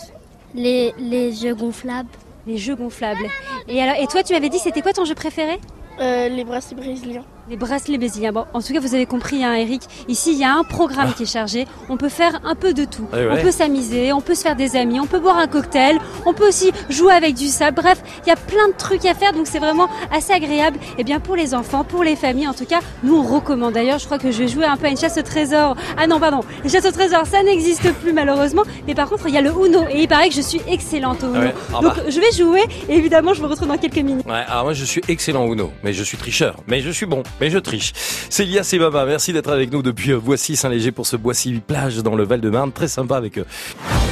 Les, 0.56 0.94
les 0.98 1.34
jeux 1.34 1.54
gonflables. 1.54 2.08
Les 2.48 2.58
jeux 2.58 2.76
gonflables. 2.76 3.26
Et 3.68 3.82
alors 3.82 3.96
et 4.02 4.08
toi 4.08 4.24
tu 4.24 4.34
m'avais 4.34 4.50
dit 4.50 4.60
c'était 4.60 4.82
quoi 4.82 4.94
ton 4.94 5.06
jeu 5.06 5.16
préféré? 5.16 5.60
Euh, 6.00 6.30
les 6.30 6.44
bracelets 6.44 6.76
brésiliens. 6.76 7.26
Les 7.50 7.58
bracelets 7.58 7.98
brésiliens. 7.98 8.32
Bon, 8.32 8.46
en 8.54 8.62
tout 8.62 8.72
cas, 8.72 8.80
vous 8.80 8.94
avez 8.96 9.06
compris, 9.06 9.44
hein, 9.44 9.54
Eric. 9.56 9.82
Ici, 10.08 10.32
il 10.32 10.38
y 10.40 10.44
a 10.44 10.54
un 10.54 10.64
programme 10.64 11.08
Ah. 11.10 11.14
qui 11.18 11.24
est 11.24 11.32
chargé. 11.32 11.68
On 11.90 11.98
peut 11.98 12.08
faire 12.08 12.40
un 12.46 12.56
peu 12.56 12.74
de 12.74 12.86
tout. 12.86 13.08
Ouais, 13.12 13.28
On 13.32 13.42
peut 13.42 13.52
s'amuser, 13.52 14.14
on 14.14 14.22
peut 14.22 14.36
se 14.36 14.44
faire 14.44 14.56
des 14.56 14.76
amis, 14.78 15.00
on 15.00 15.08
peut 15.08 15.20
boire 15.20 15.38
un 15.38 15.48
cocktail, 15.48 15.98
on 16.26 16.34
peut 16.34 16.48
aussi 16.48 16.72
jouer 16.90 17.12
avec 17.14 17.34
du 17.36 17.48
sable. 17.48 17.82
Bref, 17.82 18.02
il 18.26 18.30
y 18.30 18.32
a 18.32 18.36
plein 18.36 18.68
de 18.70 18.74
trucs 18.78 19.06
à 19.06 19.14
faire, 19.16 19.34
donc 19.34 19.48
c'est 19.48 19.60
vraiment 19.60 19.90
assez 20.14 20.32
agréable. 20.32 20.78
Et 20.98 21.04
bien 21.04 21.20
pour 21.20 21.36
les 21.36 21.54
enfants, 21.54 21.84
pour 21.84 22.04
les 22.04 22.16
familles, 22.16 22.48
en 22.48 22.54
tout 22.54 22.66
cas, 22.66 22.80
nous 23.04 23.18
on 23.18 23.24
recommande. 23.24 23.74
D'ailleurs, 23.74 24.00
je 24.00 24.06
crois 24.06 24.20
que 24.20 24.32
je 24.32 24.38
vais 24.38 24.48
jouer 24.48 24.66
un 24.66 24.78
peu 24.78 24.86
à 24.86 24.90
une 24.90 24.98
chasse 24.98 25.18
au 25.18 25.22
trésor. 25.24 25.76
Ah 25.98 26.08
non, 26.08 26.20
pardon, 26.20 26.42
les 26.64 26.70
chasses 26.70 26.86
au 26.86 26.92
trésor, 26.92 27.26
ça 27.26 27.42
n'existe 27.44 27.92
plus 27.96 28.14
malheureusement. 28.14 28.64
Mais 28.88 28.94
par 28.96 29.10
contre, 29.10 29.28
il 29.28 29.34
y 29.34 29.38
a 29.38 29.42
le 29.42 29.50
Uno 29.50 29.84
et 29.90 30.02
il 30.04 30.08
paraît 30.08 30.30
que 30.30 30.36
je 30.36 30.42
suis 30.42 30.62
excellente 30.68 31.24
au 31.24 31.30
Uno. 31.34 31.40
Ouais. 31.40 31.56
Ah 31.74 31.82
donc 31.82 31.96
bah. 31.96 32.04
je 32.08 32.20
vais 32.20 32.32
jouer. 32.32 32.62
Et 32.88 32.96
évidemment, 32.96 33.34
je 33.34 33.42
me 33.42 33.48
retrouve 33.48 33.68
dans 33.68 33.78
quelques 33.78 33.96
minutes. 33.98 34.26
Ouais, 34.28 34.44
alors 34.48 34.64
moi 34.66 34.74
je 34.74 34.86
suis 34.86 35.02
excellent 35.10 35.52
Uno, 35.52 35.72
mais 35.84 35.92
je 35.92 36.04
suis 36.04 36.18
tricheur, 36.18 36.56
mais 36.68 36.82
je 36.82 36.92
suis 36.92 37.06
bon, 37.08 37.24
mais 37.40 37.50
je 37.50 37.58
triche. 37.58 37.94
Célia 38.30 38.64
c'est 38.64 38.80
Baba, 38.80 39.06
merci 39.06 39.34
d'être 39.34 39.52
avec 39.52 39.72
nous 39.72 39.82
depuis 39.82 40.12
euh, 40.12 40.20
Boissy 40.20 40.56
Saint-Léger 40.56 40.92
pour 40.92 41.08
ce 41.08 41.16
Boissy 41.16 41.62
plage 41.66 41.98
dans 41.98 42.16
le 42.16 42.24
Val-de-Marne, 42.24 42.72
très 42.72 42.88
sympa 42.88 43.18
avec 43.18 43.38
eux. 43.38 43.46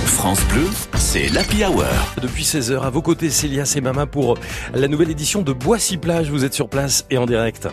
France 0.05 0.41
Bleu, 0.53 0.67
c'est 0.95 1.29
l'Happy 1.29 1.63
Hour. 1.63 1.85
Depuis 2.21 2.43
16h 2.43 2.81
à 2.81 2.89
vos 2.89 3.01
côtés 3.01 3.29
Célia 3.29 3.63
Mama 3.81 4.05
pour 4.05 4.37
la 4.73 4.87
nouvelle 4.87 5.09
édition 5.11 5.41
de 5.41 5.53
Boissy 5.53 5.97
plage, 5.97 6.29
vous 6.29 6.43
êtes 6.43 6.53
sur 6.53 6.69
place 6.69 7.05
et 7.09 7.17
en 7.17 7.25
direct. 7.25 7.67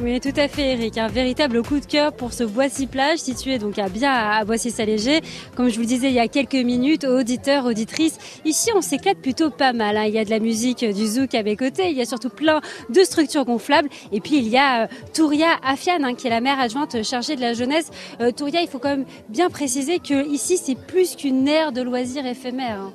Oui, 0.00 0.20
tout 0.20 0.32
à 0.36 0.46
fait, 0.46 0.74
Eric. 0.74 0.96
Un 0.96 1.08
véritable 1.08 1.60
coup 1.64 1.80
de 1.80 1.84
cœur 1.84 2.12
pour 2.12 2.32
ce 2.32 2.44
Boissy-Plage, 2.44 3.18
situé 3.18 3.58
donc 3.58 3.80
à 3.80 3.88
bien 3.88 4.12
à 4.12 4.44
Boissy-Saint-Léger. 4.44 5.20
Comme 5.56 5.68
je 5.68 5.74
vous 5.74 5.80
le 5.80 5.86
disais 5.88 6.06
il 6.06 6.14
y 6.14 6.20
a 6.20 6.28
quelques 6.28 6.54
minutes, 6.54 7.02
auditeurs, 7.04 7.64
auditrices, 7.64 8.16
ici 8.44 8.70
on 8.76 8.80
s'éclate 8.80 9.18
plutôt 9.18 9.50
pas 9.50 9.72
mal. 9.72 9.96
hein. 9.96 10.04
Il 10.06 10.14
y 10.14 10.18
a 10.20 10.24
de 10.24 10.30
la 10.30 10.38
musique 10.38 10.84
euh, 10.84 10.92
du 10.92 11.04
zouk 11.04 11.34
à 11.34 11.42
mes 11.42 11.56
côtés, 11.56 11.90
il 11.90 11.96
y 11.96 12.00
a 12.00 12.04
surtout 12.06 12.28
plein 12.28 12.60
de 12.90 13.00
structures 13.02 13.44
gonflables. 13.44 13.88
Et 14.12 14.20
puis 14.20 14.36
il 14.36 14.46
y 14.48 14.56
a 14.56 14.84
euh, 14.84 14.86
Touria 15.14 15.56
Afian, 15.64 16.04
hein, 16.04 16.14
qui 16.14 16.28
est 16.28 16.30
la 16.30 16.40
maire 16.40 16.60
adjointe 16.60 17.02
chargée 17.02 17.34
de 17.34 17.40
la 17.40 17.54
jeunesse. 17.54 17.90
Euh, 18.20 18.30
Touria, 18.30 18.60
il 18.62 18.68
faut 18.68 18.78
quand 18.78 18.90
même 18.90 19.06
bien 19.28 19.50
préciser 19.50 19.98
que 19.98 20.28
ici 20.28 20.58
c'est 20.58 20.76
plus 20.78 21.16
qu'une 21.16 21.48
aire 21.48 21.72
de 21.72 21.82
loisirs 21.82 22.24
éphémère. 22.24 22.82
hein. 22.82 22.92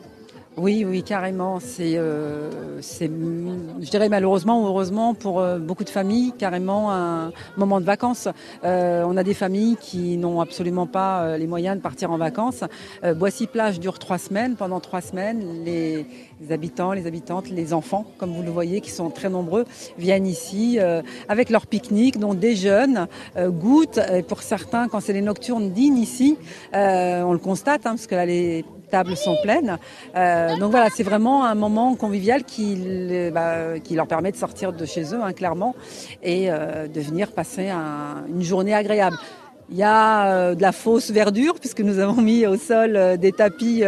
Oui, 0.56 0.86
oui, 0.88 1.02
carrément. 1.02 1.60
C'est, 1.60 1.98
euh, 1.98 2.80
je 2.80 3.90
dirais 3.90 4.08
malheureusement 4.08 4.62
ou 4.62 4.68
heureusement 4.68 5.16
pour 5.16 5.40
euh, 5.40 5.58
beaucoup 5.58 5.84
de 5.84 5.90
familles, 5.90 6.32
carrément 6.38 6.92
un 6.92 7.32
moment 7.58 7.82
de 7.82 7.86
vacances. 7.86 8.28
Euh, 8.64 9.04
on 9.08 9.18
a 9.18 9.24
des 9.24 9.34
familles 9.34 9.78
qui 9.82 10.16
n'ont 10.16 10.42
absolument 10.42 10.86
pas 10.86 11.24
euh, 11.24 11.38
les 11.38 11.48
moyens 11.48 11.76
de 11.76 11.82
partir 11.82 12.12
en 12.12 12.18
vacances. 12.18 12.64
Euh, 13.04 13.16
Boissy-Plage 13.16 13.80
dure 13.80 13.98
trois 13.98 14.20
semaines. 14.20 14.56
Pendant 14.56 14.80
trois 14.80 15.02
semaines, 15.02 15.64
les, 15.66 16.06
habitants, 16.52 16.92
les 16.92 17.08
habitantes, 17.08 17.50
les 17.50 17.74
enfants, 17.74 18.06
comme 18.20 18.32
vous 18.32 18.44
le 18.44 18.52
voyez, 18.52 18.80
qui 18.80 18.92
sont 18.92 19.10
très 19.10 19.30
nombreux, 19.30 19.66
viennent 19.98 20.28
ici 20.28 20.78
avec 21.30 21.50
leur 21.50 21.66
pique-nique, 21.66 22.20
dont 22.20 22.34
des 22.34 22.56
jeunes 22.56 23.08
goûtent. 23.38 24.00
Et 24.14 24.22
pour 24.24 24.42
certains, 24.42 24.88
quand 24.88 25.00
c'est 25.00 25.14
les 25.14 25.22
nocturnes, 25.22 25.72
dînent 25.72 25.98
ici. 25.98 26.38
On 26.74 27.32
le 27.32 27.40
constate, 27.40 27.86
hein, 27.86 27.92
parce 27.92 28.08
que 28.08 28.16
là, 28.16 28.26
les 28.26 28.66
tables 28.94 29.16
sont 29.18 29.38
pleines. 29.42 29.74
Euh, 30.16 30.56
donc 30.62 30.70
voilà, 30.76 30.88
c'est 30.96 31.08
vraiment 31.12 31.38
un 31.46 31.56
moment 31.56 31.96
convivial 31.96 32.44
qui, 32.44 32.68
bah, 33.34 33.80
qui 33.84 33.94
leur 33.96 34.08
permet 34.08 34.32
de 34.32 34.38
sortir 34.38 34.72
de 34.72 34.86
chez 34.86 35.04
eux, 35.16 35.22
hein, 35.24 35.34
clairement, 35.34 35.74
et 36.22 36.42
euh, 36.52 36.88
de 36.88 37.02
venir 37.02 37.32
passer 37.32 37.70
un- 37.70 38.24
une 38.34 38.44
journée 38.44 38.76
agréable. 38.84 39.18
Il 39.72 39.78
y 39.78 39.84
a 39.84 40.28
euh, 40.28 40.56
de 40.56 40.62
la 40.62 40.74
fausse 40.74 41.10
verdure 41.10 41.56
puisque 41.60 41.80
nous 41.80 41.98
avons 42.00 42.22
mis 42.22 42.46
au 42.46 42.58
sol 42.58 43.18
des 43.18 43.32
tapis 43.32 43.82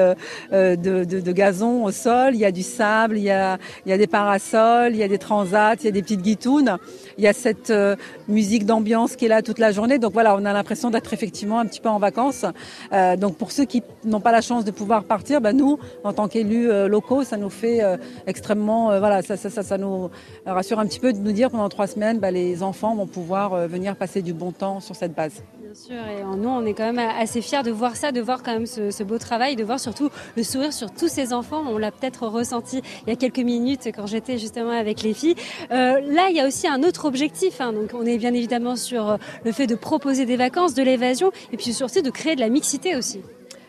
de, 0.51 0.75
de- 1.11 1.19
de 1.29 1.31
gazon 1.41 1.83
au 1.83 1.91
sol. 1.91 2.29
Il 2.33 2.39
y 2.39 2.45
a 2.45 2.51
du 2.51 2.63
sable, 2.63 3.17
il 3.17 3.25
y 3.25 3.29
a, 3.31 3.57
il 3.85 3.89
y 3.89 3.93
a 3.93 3.97
des 3.97 4.07
parasols, 4.07 4.91
il 4.95 4.97
y 4.97 5.03
a 5.03 5.07
des 5.15 5.17
transats, 5.29 5.75
il 5.81 5.85
y 5.85 5.89
a 5.89 5.91
des 5.91 6.01
petites 6.01 6.21
guitounes. 6.29 6.77
Il 7.17 7.23
y 7.23 7.27
a 7.27 7.33
cette 7.33 7.69
euh, 7.69 7.95
musique 8.27 8.65
d'ambiance 8.65 9.15
qui 9.15 9.25
est 9.25 9.29
là 9.29 9.41
toute 9.41 9.59
la 9.59 9.71
journée. 9.71 9.99
Donc 9.99 10.13
voilà, 10.13 10.35
on 10.35 10.43
a 10.45 10.53
l'impression 10.53 10.89
d'être 10.89 11.13
effectivement 11.13 11.59
un 11.59 11.65
petit 11.65 11.79
peu 11.79 11.89
en 11.89 11.99
vacances. 11.99 12.45
Euh, 12.91 13.15
donc 13.15 13.37
pour 13.37 13.51
ceux 13.51 13.65
qui 13.65 13.83
n'ont 14.03 14.19
pas 14.19 14.31
la 14.31 14.41
chance 14.41 14.65
de 14.65 14.71
pouvoir 14.71 15.03
partir, 15.05 15.39
ben 15.39 15.55
nous, 15.55 15.79
en 16.03 16.13
tant 16.13 16.27
qu'élus 16.27 16.69
euh, 16.69 16.87
locaux, 16.87 17.23
ça 17.23 17.37
nous 17.37 17.49
fait 17.49 17.81
extrêmement, 18.27 18.99
voilà, 18.99 19.21
ça, 19.21 19.37
ça, 19.37 19.49
ça, 19.49 19.77
nous 19.77 20.09
rassure 20.45 20.79
un 20.79 20.85
petit 20.85 20.99
peu 20.99 21.13
de 21.13 21.19
nous 21.19 21.31
dire 21.31 21.49
pendant 21.49 21.69
trois 21.69 21.87
semaines, 21.87 22.19
ben, 22.19 22.33
les 22.33 22.63
enfants 22.63 22.95
vont 22.95 23.07
pouvoir 23.07 23.67
venir 23.67 23.95
passer 23.95 24.21
du 24.21 24.33
bon 24.33 24.51
temps 24.51 24.79
sur 24.79 24.95
cette 24.95 25.13
base. 25.13 25.41
Sûr, 25.75 25.95
et 25.97 26.23
nous, 26.37 26.47
on 26.47 26.65
est 26.65 26.73
quand 26.73 26.93
même 26.93 26.99
assez 27.19 27.41
fiers 27.41 27.61
de 27.61 27.69
voir 27.69 27.97
ça, 27.97 28.13
de 28.13 28.21
voir 28.21 28.43
quand 28.43 28.53
même 28.53 28.65
ce, 28.65 28.91
ce 28.91 29.03
beau 29.03 29.17
travail, 29.17 29.57
de 29.57 29.63
voir 29.65 29.77
surtout 29.77 30.09
le 30.37 30.43
sourire 30.43 30.71
sur 30.71 30.89
tous 30.89 31.09
ces 31.09 31.33
enfants. 31.33 31.63
On 31.67 31.77
l'a 31.77 31.91
peut-être 31.91 32.27
ressenti 32.27 32.81
il 33.05 33.09
y 33.09 33.11
a 33.11 33.17
quelques 33.17 33.39
minutes 33.39 33.87
quand 33.87 34.07
j'étais 34.07 34.37
justement 34.37 34.71
avec 34.71 35.01
les 35.01 35.13
filles. 35.13 35.35
Euh, 35.71 35.99
là, 35.99 36.27
il 36.29 36.35
y 36.35 36.39
a 36.39 36.47
aussi 36.47 36.65
un 36.69 36.81
autre 36.81 37.03
objectif. 37.03 37.59
hein. 37.59 37.73
Donc, 37.73 37.91
on 37.93 38.05
est 38.05 38.17
bien 38.17 38.33
évidemment 38.33 38.77
sur 38.77 39.09
euh, 39.09 39.17
le 39.43 39.51
fait 39.51 39.67
de 39.67 39.75
proposer 39.75 40.25
des 40.25 40.37
vacances, 40.37 40.75
de 40.75 40.81
l'évasion, 40.81 41.31
et 41.51 41.57
puis 41.57 41.73
surtout 41.73 42.01
de 42.01 42.09
créer 42.09 42.35
de 42.35 42.41
la 42.41 42.49
mixité 42.49 42.95
aussi. 42.95 43.19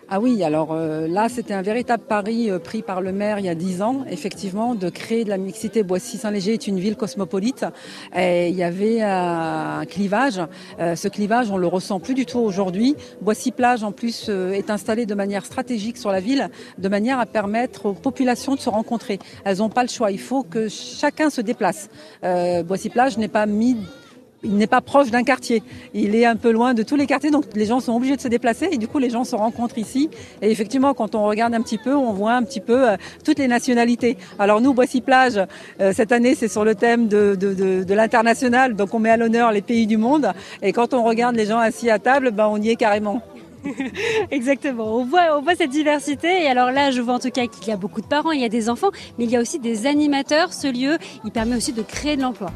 Ah 0.09 0.21
oui, 0.21 0.45
alors 0.45 0.69
euh, 0.71 1.09
là, 1.09 1.29
c'était 1.29 1.53
un 1.53 1.63
véritable 1.63 2.05
pari 2.05 2.49
euh, 2.49 2.61
pris 2.61 2.83
par 2.83 3.01
le 3.01 3.11
maire 3.11 3.41
il 3.41 3.47
y 3.47 3.49
a 3.49 3.57
dix 3.57 3.83
ans, 3.83 4.05
effectivement, 4.09 4.77
de 4.77 4.89
créer 4.89 5.25
de 5.25 5.31
la 5.31 5.37
mixité. 5.37 5.83
Boissy-Saint-Léger 5.83 6.53
est 6.53 6.69
une 6.69 6.79
ville 6.79 6.95
cosmopolite. 6.95 7.67
Et 8.17 8.49
il 8.49 8.55
y 8.55 8.63
avait 8.63 9.03
un 9.03 9.85
clivage. 9.85 10.41
Euh, 10.79 10.95
ce 10.95 11.09
clivage, 11.09 11.51
on 11.51 11.57
le 11.57 11.67
ressent 11.67 11.99
plus 11.99 12.15
du 12.15 12.25
tout 12.25 12.39
aujourd'hui. 12.39 12.95
Boissy-Plage, 13.21 13.83
en 13.83 13.91
plus, 13.91 14.29
est 14.29 14.71
installée 14.71 15.07
de 15.07 15.15
manière 15.17 15.45
stratégique 15.45 15.97
sur 15.97 16.13
la 16.13 16.21
ville, 16.21 16.51
de 16.79 16.89
manière 16.89 17.19
à 17.19 17.27
permettre 17.27 17.87
aux 17.87 17.95
populations 17.95 18.55
de 18.55 18.61
se 18.61 18.69
rencontrer. 18.69 19.19
Elles 19.45 19.59
n'ont 19.59 19.71
pas 19.71 19.83
le 19.83 19.89
choix. 19.89 20.13
Il 20.13 20.21
faut 20.21 20.45
que 20.45 20.69
chacun 20.69 21.31
se 21.31 21.41
déplace. 21.41 21.89
Boissy-Plage 22.23 23.19
n'est 23.19 23.27
pas 23.27 23.47
mis 23.47 23.77
il 24.43 24.57
n'est 24.57 24.67
pas 24.67 24.81
proche 24.81 25.11
d'un 25.11 25.23
quartier. 25.23 25.63
Il 25.95 26.15
est 26.15 26.25
un 26.25 26.37
peu 26.37 26.51
loin 26.51 26.75
de 26.75 26.83
tous 26.83 26.97
les 26.97 27.07
quartiers, 27.07 27.31
donc 27.31 27.45
les 27.55 27.67
gens 27.67 27.81
sont 27.81 27.95
obligés 27.95 28.17
de 28.17 28.21
se 28.21 28.29
déplacer 28.29 28.69
et 28.71 28.79
du 28.79 28.89
coup 28.89 28.99
les 28.99 29.11
gens 29.11 29.25
se 29.25 29.35
rencontrent 29.35 29.79
ici. 29.79 30.11
Et 30.43 30.51
effectivement, 30.51 30.95
quand 30.95 31.15
on 31.15 31.25
regarde 31.25 31.55
un 31.55 31.63
petit 31.63 31.79
peu, 31.79 31.95
on 31.95 32.13
voit 32.13 32.33
un 32.33 32.43
petit 32.43 32.61
peu 32.61 32.91
euh, 32.91 32.97
toutes 33.25 33.39
les 33.39 33.49
nationalités. 33.49 34.17
Alors 34.39 34.61
nous, 34.61 34.75
Boissy 34.75 35.01
Plage, 35.01 35.41
euh, 35.81 35.93
cette 35.93 36.13
année, 36.13 36.35
c'est 36.35 36.49
sur 36.49 36.65
le 36.65 36.75
thème 36.75 37.09
de, 37.09 37.85
l'international, 37.95 38.77
donc 38.77 38.93
on 38.93 38.99
met 38.99 39.11
à 39.11 39.17
l'honneur 39.17 39.53
les 39.53 39.63
pays 39.63 39.87
du 39.87 39.97
monde. 39.97 40.33
Et 40.63 40.73
quand 40.73 40.93
on 40.93 41.03
regarde 41.03 41.35
les 41.35 41.47
gens 41.47 41.59
assis 41.59 41.91
à 41.91 41.99
table, 41.99 42.31
ben 42.31 42.47
on 42.47 42.61
y 42.61 42.71
est 42.71 42.77
carrément. 42.77 43.23
Exactement. 44.31 44.97
On 44.97 45.05
voit, 45.05 45.39
on 45.39 45.43
voit 45.43 45.55
cette 45.55 45.71
diversité. 45.71 46.45
Et 46.45 46.47
alors 46.47 46.71
là, 46.71 46.91
je 46.91 47.01
vois 47.01 47.15
en 47.15 47.19
tout 47.19 47.31
cas 47.31 47.47
qu'il 47.47 47.69
y 47.69 47.73
a 47.73 47.77
beaucoup 47.77 48.01
de 48.01 48.07
parents, 48.07 48.33
il 48.33 48.41
y 48.41 48.45
a 48.45 48.49
des 48.49 48.69
enfants, 48.69 48.91
mais 49.19 49.25
il 49.25 49.31
y 49.31 49.37
a 49.37 49.41
aussi 49.41 49.59
des 49.59 49.87
animateurs. 49.87 50.53
Ce 50.53 50.67
lieu, 50.67 50.99
il 51.25 51.31
permet 51.31 51.57
aussi 51.57 51.73
de 51.73 51.83
créer 51.83 52.17
de 52.17 52.23
l'emploi. 52.23 52.51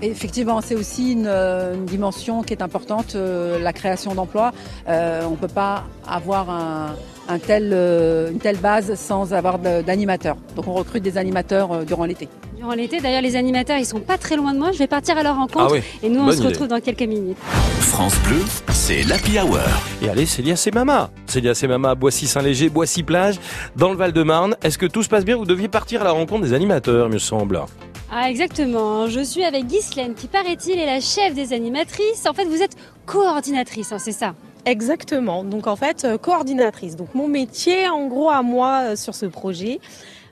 Effectivement, 0.00 0.60
c'est 0.60 0.74
aussi 0.76 1.12
une, 1.12 1.26
euh, 1.26 1.74
une 1.74 1.84
dimension 1.84 2.42
qui 2.42 2.52
est 2.52 2.62
importante, 2.62 3.14
euh, 3.16 3.58
la 3.58 3.72
création 3.72 4.14
d'emplois. 4.14 4.52
Euh, 4.88 5.22
on 5.26 5.32
ne 5.32 5.36
peut 5.36 5.48
pas 5.48 5.84
avoir 6.08 6.48
un, 6.50 6.94
un 7.28 7.38
tel, 7.38 7.70
euh, 7.72 8.30
une 8.30 8.38
telle 8.38 8.58
base 8.58 8.94
sans 8.94 9.32
avoir 9.34 9.58
d'animateurs. 9.58 10.36
Donc 10.54 10.68
on 10.68 10.72
recrute 10.74 11.02
des 11.02 11.18
animateurs 11.18 11.72
euh, 11.72 11.84
durant 11.84 12.04
l'été. 12.04 12.28
Durant 12.56 12.72
l'été, 12.74 13.00
d'ailleurs, 13.00 13.22
les 13.22 13.36
animateurs, 13.36 13.78
ils 13.78 13.84
sont 13.86 14.00
pas 14.00 14.18
très 14.18 14.36
loin 14.36 14.52
de 14.52 14.58
moi. 14.58 14.72
Je 14.72 14.78
vais 14.78 14.86
partir 14.88 15.16
à 15.16 15.22
leur 15.22 15.36
rencontre. 15.36 15.68
Ah 15.70 15.72
oui, 15.72 15.80
et 16.02 16.08
nous, 16.08 16.20
on 16.20 16.24
bonne 16.26 16.32
se 16.34 16.38
idée. 16.40 16.48
retrouve 16.48 16.68
dans 16.68 16.80
quelques 16.80 17.02
minutes. 17.02 17.36
France 17.80 18.16
Bleu, 18.24 18.42
c'est 18.72 19.02
l'Happy 19.04 19.38
Hour. 19.38 19.58
Et 20.02 20.08
allez, 20.08 20.26
Célia 20.26 20.56
c'est 20.56 20.74
Mama. 20.74 21.10
Célia 21.26 21.54
c'est 21.54 21.68
Mama 21.68 21.94
Boissy-Saint-Léger, 21.94 22.68
Boissy-Plage, 22.68 23.38
dans 23.76 23.90
le 23.90 23.96
Val-de-Marne. 23.96 24.56
Est-ce 24.62 24.78
que 24.78 24.86
tout 24.86 25.02
se 25.02 25.08
passe 25.08 25.24
bien 25.24 25.36
Vous 25.36 25.44
deviez 25.44 25.68
partir 25.68 26.00
à 26.02 26.04
la 26.04 26.10
rencontre 26.12 26.42
des 26.42 26.52
animateurs, 26.52 27.06
il 27.08 27.12
me 27.14 27.18
semble. 27.18 27.60
Ah, 28.10 28.30
exactement. 28.30 29.06
Je 29.06 29.20
suis 29.20 29.44
avec 29.44 29.66
Ghislaine, 29.66 30.14
qui 30.14 30.28
paraît-il 30.28 30.78
est 30.78 30.86
la 30.86 31.00
chef 31.00 31.34
des 31.34 31.52
animatrices. 31.52 32.26
En 32.26 32.32
fait, 32.32 32.46
vous 32.46 32.62
êtes 32.62 32.74
coordinatrice, 33.04 33.92
hein, 33.92 33.98
c'est 33.98 34.12
ça? 34.12 34.34
Exactement. 34.64 35.44
Donc 35.44 35.66
en 35.66 35.76
fait, 35.76 36.04
euh, 36.04 36.16
coordinatrice. 36.16 36.96
Donc 36.96 37.14
mon 37.14 37.28
métier, 37.28 37.86
en 37.88 38.06
gros, 38.06 38.30
à 38.30 38.42
moi 38.42 38.80
euh, 38.82 38.96
sur 38.96 39.14
ce 39.14 39.26
projet, 39.26 39.78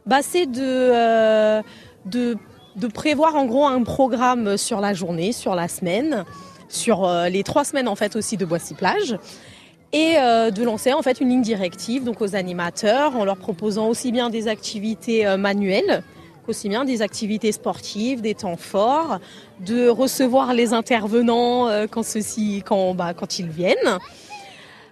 bah, 0.07 0.21
c'est 0.23 0.47
de, 0.47 0.63
euh, 0.63 1.63
de, 2.07 2.37
prévoir 2.95 3.37
en 3.37 3.45
gros 3.45 3.67
un 3.67 3.83
programme 3.83 4.57
sur 4.57 4.81
la 4.81 4.95
journée, 4.95 5.33
sur 5.33 5.55
la 5.55 5.69
semaine, 5.69 6.25
sur 6.69 7.09
les 7.31 7.43
trois 7.43 7.65
semaines 7.65 7.89
en 7.89 7.95
fait 7.95 8.17
aussi 8.17 8.37
de 8.37 8.45
Boissy-Plage. 8.45 9.19
Et 9.93 10.17
de 10.17 10.63
lancer 10.63 10.93
en 10.93 11.01
fait 11.01 11.21
une 11.21 11.31
ligne 11.31 11.43
directive 11.43 12.05
donc 12.05 12.21
aux 12.21 12.35
animateurs 12.35 13.17
en 13.17 13.25
leur 13.25 13.37
proposant 13.37 13.89
aussi 13.89 14.13
bien 14.13 14.29
des 14.31 14.47
activités 14.47 15.25
manuelles 15.39 16.03
qu'aussi 16.47 16.69
bien 16.69 16.85
des 16.85 17.03
activités 17.03 17.53
sportives, 17.53 18.21
des 18.21 18.35
temps 18.35 18.57
forts, 18.57 19.19
de 19.61 19.89
recevoir 19.89 20.55
les 20.55 20.73
intervenants 20.73 21.69
euh, 21.69 21.87
quand, 21.91 22.05
ceux-ci, 22.05 22.63
quand, 22.65 22.95
bah, 22.95 23.13
quand 23.15 23.39
ils 23.39 23.49
viennent. 23.49 23.99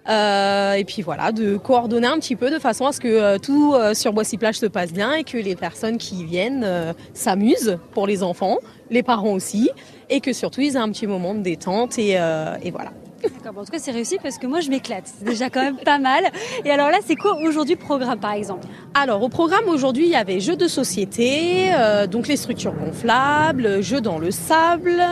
Euh, 0.07 0.75
et 0.75 0.85
puis 0.85 1.01
voilà, 1.01 1.33
de 1.33 1.57
coordonner 1.57 2.09
un 2.09 2.19
petit 2.19 2.37
peu 2.37 2.51
de 2.51 2.59
façon 2.59 2.87
à 2.87 2.93
ce 2.93 3.01
que 3.01 3.09
euh, 3.09 3.39
tout 3.39 3.75
sur 3.95 4.13
Boissy-Plage 4.13 4.57
se 4.57 4.67
passe 4.67 4.93
bien 4.93 5.15
et 5.15 5.25
que 5.25 5.39
les 5.39 5.57
personnes 5.57 5.97
qui 5.97 6.25
viennent 6.25 6.95
s'amusent 7.15 7.79
pour 7.93 8.07
les 8.07 8.23
enfants, 8.23 8.59
les 8.91 9.03
parents 9.03 9.33
aussi, 9.33 9.71
et 10.11 10.21
que 10.21 10.33
surtout 10.35 10.61
ils 10.61 10.77
aient 10.77 10.81
un 10.81 10.91
petit 10.91 11.07
moment 11.07 11.35
de 11.35 11.41
détente 11.41 11.99
et, 11.99 12.19
et 12.63 12.71
voilà. 12.71 12.93
D'accord, 13.33 13.63
En 13.63 13.65
tout 13.65 13.73
cas, 13.73 13.79
c'est 13.79 13.91
réussi 13.91 14.19
parce 14.23 14.39
que 14.39 14.47
moi, 14.47 14.61
je 14.61 14.71
m'éclate. 14.71 15.05
C'est 15.19 15.25
déjà 15.25 15.51
quand 15.51 15.63
même 15.63 15.77
pas 15.77 15.99
mal. 15.99 16.25
Et 16.65 16.71
alors 16.71 16.91
là, 16.91 16.99
c'est 17.07 17.17
quoi 17.17 17.37
aujourd'hui 17.43 17.75
le 17.75 17.81
programme, 17.81 18.19
par 18.19 18.33
exemple? 18.33 18.67
Alors 18.95 19.23
au 19.23 19.29
programme 19.29 19.69
aujourd'hui, 19.69 20.05
il 20.05 20.11
y 20.11 20.17
avait 20.17 20.41
jeux 20.41 20.57
de 20.57 20.69
société, 20.69 21.73
euh, 21.73 22.07
donc 22.07 22.29
les 22.29 22.37
structures 22.37 22.75
gonflables, 22.75 23.83
jeux 23.83 24.01
dans 24.01 24.19
le 24.19 24.31
sable, 24.31 25.03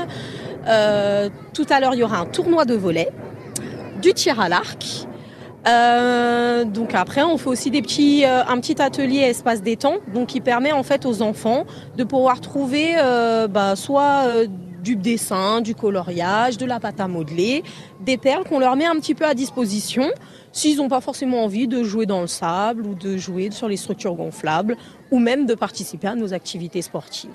Euh, 0.69 1.29
tout 1.55 1.67
à 1.71 1.81
l'heure, 1.81 1.95
il 1.95 1.99
y 1.99 2.03
aura 2.05 2.19
un 2.19 2.27
tournoi 2.27 2.65
de 2.65 2.75
volet, 2.75 3.09
du 4.01 4.15
tir 4.15 4.39
à 4.39 4.49
l'arc. 4.49 5.09
Euh, 5.67 6.65
donc 6.65 6.95
après, 6.95 7.25
on 7.25 7.37
fait 7.37 7.49
aussi 7.49 7.71
des 7.73 7.83
petits, 7.83 8.25
un 8.25 8.61
petit 8.61 8.81
atelier 8.81 9.23
espace 9.23 9.61
détente, 9.61 9.99
donc 10.15 10.29
qui 10.29 10.41
permet 10.41 10.71
en 10.71 10.85
fait 10.85 11.05
aux 11.05 11.21
enfants 11.21 11.65
de 11.97 12.05
pouvoir 12.05 12.41
trouver 12.41 12.95
bah, 13.51 13.75
soit 13.75 14.23
du 14.83 14.97
dessin, 14.97 15.61
du 15.61 15.75
coloriage, 15.75 16.59
de 16.59 16.67
la 16.67 16.81
pâte 16.81 17.01
à 17.01 17.09
modeler, 17.09 17.63
des 18.01 18.19
perles 18.19 18.45
qu'on 18.45 18.59
leur 18.59 18.77
met 18.77 18.87
un 18.87 18.97
petit 18.97 19.15
peu 19.15 19.25
à 19.25 19.35
disposition 19.35 20.11
s'ils 20.53 20.77
n'ont 20.77 20.89
pas 20.89 21.01
forcément 21.01 21.45
envie 21.45 21.67
de 21.67 21.83
jouer 21.83 22.07
dans 22.07 22.21
le 22.21 22.27
sable 22.27 22.87
ou 22.87 22.95
de 22.95 23.17
jouer 23.17 23.51
sur 23.51 23.69
les 23.69 23.77
structures 23.77 24.15
gonflables 24.15 24.77
ou 25.11 25.19
même 25.19 25.47
de 25.47 25.55
participer 25.55 26.09
à 26.09 26.15
nos 26.15 26.35
activités 26.35 26.83
sportives. 26.83 27.31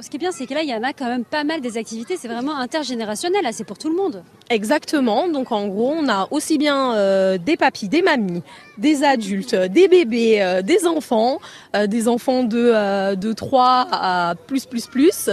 Ce 0.00 0.08
qui 0.08 0.16
est 0.16 0.18
bien, 0.18 0.32
c'est 0.32 0.46
que 0.46 0.54
là, 0.54 0.62
il 0.62 0.68
y 0.68 0.74
en 0.74 0.82
a 0.82 0.94
quand 0.94 1.06
même 1.06 1.24
pas 1.24 1.44
mal 1.44 1.60
des 1.60 1.76
activités. 1.76 2.16
C'est 2.16 2.28
vraiment 2.28 2.56
intergénérationnel. 2.56 3.42
Là, 3.42 3.52
c'est 3.52 3.64
pour 3.64 3.76
tout 3.76 3.90
le 3.90 3.96
monde. 3.96 4.24
Exactement. 4.48 5.28
Donc 5.28 5.52
en 5.52 5.68
gros, 5.68 5.92
on 5.94 6.08
a 6.08 6.28
aussi 6.30 6.56
bien 6.56 6.94
euh, 6.94 7.36
des 7.36 7.56
papis, 7.56 7.88
des 7.88 8.00
mamies, 8.00 8.42
des 8.78 9.04
adultes, 9.04 9.54
des 9.54 9.88
bébés, 9.88 10.40
euh, 10.40 10.62
des 10.62 10.86
enfants, 10.86 11.40
euh, 11.76 11.86
des 11.86 12.08
enfants 12.08 12.42
de, 12.42 13.14
de 13.14 13.32
3 13.32 13.88
à 13.92 14.34
plus, 14.46 14.64
plus, 14.64 14.86
plus, 14.86 15.28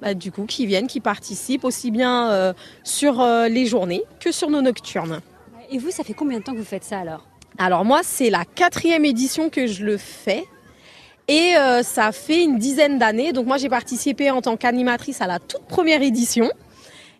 bah, 0.00 0.14
du 0.14 0.30
coup, 0.30 0.44
qui 0.44 0.66
viennent, 0.66 0.86
qui 0.86 1.00
participent 1.00 1.64
aussi 1.64 1.90
bien 1.90 2.54
sur 2.84 3.24
les 3.48 3.66
journées 3.66 4.04
que 4.20 4.30
sur 4.30 4.48
nos 4.48 4.62
nocturnes. 4.62 5.20
Et 5.70 5.78
vous, 5.78 5.90
ça 5.90 6.04
fait 6.04 6.14
combien 6.14 6.38
de 6.38 6.44
temps 6.44 6.52
que 6.52 6.58
vous 6.58 6.64
faites 6.64 6.84
ça 6.84 7.00
alors? 7.00 7.26
Alors 7.58 7.84
moi, 7.84 8.00
c'est 8.02 8.30
la 8.30 8.44
quatrième 8.44 9.04
édition 9.04 9.50
que 9.50 9.66
je 9.66 9.84
le 9.84 9.96
fais. 9.96 10.44
Et 11.28 11.56
euh, 11.56 11.82
ça 11.82 12.12
fait 12.12 12.42
une 12.42 12.58
dizaine 12.58 12.98
d'années. 12.98 13.32
Donc 13.32 13.46
moi, 13.46 13.56
j'ai 13.56 13.68
participé 13.68 14.30
en 14.30 14.42
tant 14.42 14.56
qu'animatrice 14.56 15.20
à 15.20 15.26
la 15.26 15.38
toute 15.38 15.64
première 15.66 16.02
édition. 16.02 16.50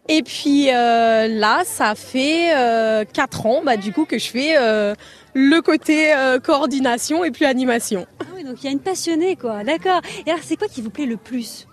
Et 0.09 0.23
puis 0.23 0.69
euh, 0.71 1.27
là, 1.29 1.63
ça 1.65 1.95
fait 1.95 2.55
euh, 2.55 3.05
ans, 3.45 3.63
bah, 3.65 3.79
du 3.79 3.93
coup, 3.93 4.05
que 4.05 4.19
je 4.19 4.29
fais 4.29 4.57
euh, 4.59 4.95
le 5.33 5.61
côté 5.61 6.13
euh, 6.15 6.39
coordination 6.39 7.25
et 7.25 7.31
puis 7.31 7.47
animation. 7.47 8.07
Ah 8.21 8.27
oui, 8.37 8.45
donc 8.45 8.57
il 8.61 8.65
y 8.67 8.69
a 8.69 8.73
une 8.73 8.81
passionnée, 8.81 9.37
quoi. 9.37 9.65
D'accord. 9.65 10.03
Et 10.27 10.31
alors, 10.31 10.43
c'est 10.45 10.57
quoi 10.57 10.69
qui 10.69 10.83
vous 10.83 10.91
plaît 10.91 11.07
le 11.07 11.17
plus? 11.17 11.67